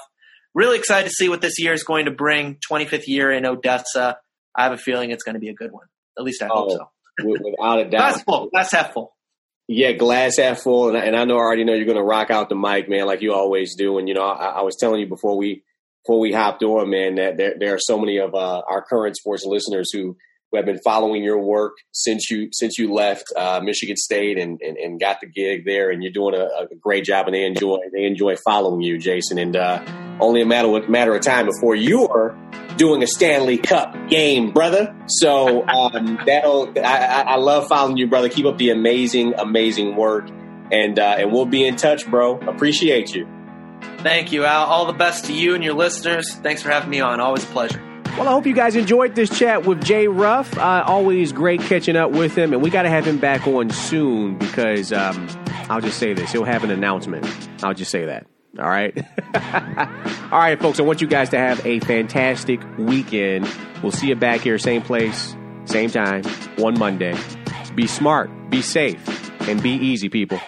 Really 0.56 0.78
excited 0.78 1.08
to 1.10 1.14
see 1.14 1.30
what 1.30 1.42
this 1.42 1.60
year 1.60 1.74
is 1.74 1.84
going 1.84 2.06
to 2.06 2.12
bring. 2.12 2.58
25th 2.72 3.08
year 3.08 3.32
in 3.32 3.46
Odessa. 3.46 4.18
I 4.56 4.64
have 4.64 4.72
a 4.74 4.78
feeling 4.78 5.12
it's 5.12 5.24
going 5.24 5.36
to 5.36 5.40
be 5.40 5.50
a 5.50 5.54
good 5.54 5.72
one. 5.72 5.86
At 6.18 6.24
least 6.24 6.42
I 6.42 6.48
hope 6.48 6.70
Oh, 6.72 6.76
so. 6.76 6.90
wi- 7.20 7.40
without 7.44 7.80
a 7.80 7.84
doubt. 7.84 7.92
Glass 7.92 8.24
full. 8.24 8.50
Glass 8.50 8.72
half 8.72 8.94
full. 8.94 9.16
Yeah, 9.72 9.92
glass 9.92 10.38
half 10.40 10.62
full, 10.62 10.90
and 10.90 10.98
I, 10.98 11.02
and 11.06 11.16
I 11.16 11.26
know 11.26 11.36
I 11.36 11.42
already 11.42 11.64
know 11.64 11.76
you're 11.76 11.86
going 11.86 11.96
to 11.98 12.04
rock 12.04 12.32
out 12.32 12.50
the 12.50 12.56
mic, 12.56 12.90
man, 12.90 13.06
like 13.06 13.22
you 13.22 13.34
always 13.34 13.76
do. 13.76 14.00
And 14.00 14.08
you 14.08 14.16
know, 14.16 14.24
I, 14.24 14.48
I 14.48 14.62
was 14.64 14.76
telling 14.76 15.00
you 15.00 15.06
before 15.08 15.38
we 15.38 15.64
before 16.04 16.20
we 16.20 16.34
hopped 16.34 16.64
on, 16.64 16.90
man, 16.90 17.16
that 17.16 17.38
there 17.38 17.54
there 17.60 17.76
are 17.76 17.80
so 17.80 18.00
many 18.00 18.18
of 18.18 18.34
uh, 18.34 18.64
our 18.68 18.82
current 18.84 19.16
sports 19.16 19.46
listeners 19.46 19.92
who 19.94 20.18
who 20.52 20.58
have 20.58 20.66
been 20.66 20.80
following 20.80 21.24
your 21.24 21.40
work 21.40 21.74
since 21.92 22.30
you 22.30 22.50
since 22.52 22.78
you 22.78 22.94
left 22.94 23.26
uh, 23.36 23.60
Michigan 23.64 23.96
State 23.96 24.38
and, 24.38 24.60
and 24.62 24.78
and 24.78 25.00
got 25.00 25.22
the 25.22 25.28
gig 25.28 25.66
there, 25.66 25.92
and 25.92 26.04
you're 26.04 26.12
doing 26.12 26.36
a, 26.36 26.46
a 26.72 26.76
great 26.76 27.04
job, 27.04 27.28
and 27.28 27.36
they 27.36 27.46
enjoy 27.46 27.78
they 27.94 28.04
enjoy 28.04 28.36
following 28.36 28.82
you, 28.82 28.98
Jason. 28.98 29.38
And 29.38 29.56
uh, 29.56 29.84
only 30.20 30.42
a 30.42 30.46
matter 30.46 30.76
of 30.76 30.90
matter 30.90 31.16
of 31.16 31.22
time 31.22 31.46
before 31.46 31.76
you're 31.76 32.38
doing 32.78 33.04
a 33.04 33.08
Stanley 33.08 33.58
Cup 33.58 33.96
game, 34.10 34.52
brother. 34.52 34.96
So 35.08 35.68
um, 35.68 36.20
that'll 36.26 36.74
I, 36.78 36.82
I 36.82 37.22
I 37.22 37.36
love 37.36 37.68
following 37.68 37.98
you, 37.98 38.08
brother. 38.08 38.30
Keep 38.30 38.46
up 38.46 38.58
the 38.58 38.72
amazing 38.72 39.34
amazing 39.38 39.96
work, 39.96 40.30
and 40.72 41.00
uh, 41.00 41.16
and 41.20 41.32
we'll 41.32 41.46
be 41.46 41.66
in 41.66 41.76
touch, 41.76 42.10
bro. 42.10 42.40
Appreciate 42.40 43.14
you. 43.14 43.28
Thank 44.00 44.32
you, 44.32 44.46
Al. 44.46 44.66
All 44.66 44.86
the 44.86 44.94
best 44.94 45.26
to 45.26 45.34
you 45.34 45.56
and 45.56 45.64
your 45.64 45.74
listeners. 45.74 46.34
Thanks 46.36 46.62
for 46.62 46.70
having 46.70 46.90
me 46.90 47.02
on. 47.02 47.20
Always 47.20 47.44
a 47.44 47.48
pleasure. 47.48 47.89
Well, 48.18 48.28
I 48.28 48.32
hope 48.32 48.46
you 48.46 48.54
guys 48.54 48.76
enjoyed 48.76 49.16
this 49.16 49.30
chat 49.30 49.66
with 49.66 49.84
Jay 49.84 50.08
Ruff. 50.08 50.58
Uh, 50.58 50.84
always 50.86 51.32
great 51.32 51.62
catching 51.62 51.96
up 51.96 52.12
with 52.12 52.36
him, 52.38 52.52
and 52.52 52.62
we 52.62 52.70
got 52.70 52.82
to 52.82 52.90
have 52.90 53.06
him 53.06 53.18
back 53.18 53.48
on 53.48 53.70
soon 53.70 54.38
because 54.38 54.92
um, 54.92 55.28
I'll 55.70 55.80
just 55.80 56.00
say 56.00 56.14
this: 56.14 56.32
he'll 56.32 56.44
have 56.44 56.64
an 56.64 56.72
announcement. 56.72 57.26
I'll 57.64 57.74
just 57.74 57.92
say 57.92 58.06
that. 58.06 58.28
All 58.58 58.68
right. 58.68 58.98
All 60.32 60.40
right, 60.40 60.60
folks. 60.60 60.80
I 60.80 60.84
want 60.84 61.02
you 61.02 61.08
guys 61.08 61.30
to 61.30 61.38
have 61.38 61.66
a 61.66 61.80
fantastic 61.80 62.60
weekend. 62.78 63.50
We'll 63.82 63.92
see 63.92 64.08
you 64.08 64.16
back 64.16 64.42
here, 64.42 64.58
same 64.58 64.82
place, 64.82 65.36
same 65.66 65.90
time, 65.90 66.24
one 66.58 66.78
Monday. 66.78 67.16
Be 67.76 67.88
smart, 67.88 68.30
be 68.50 68.62
safe, 68.62 69.32
and 69.48 69.64
be 69.64 69.72
easy, 69.72 70.10
people. 70.10 70.42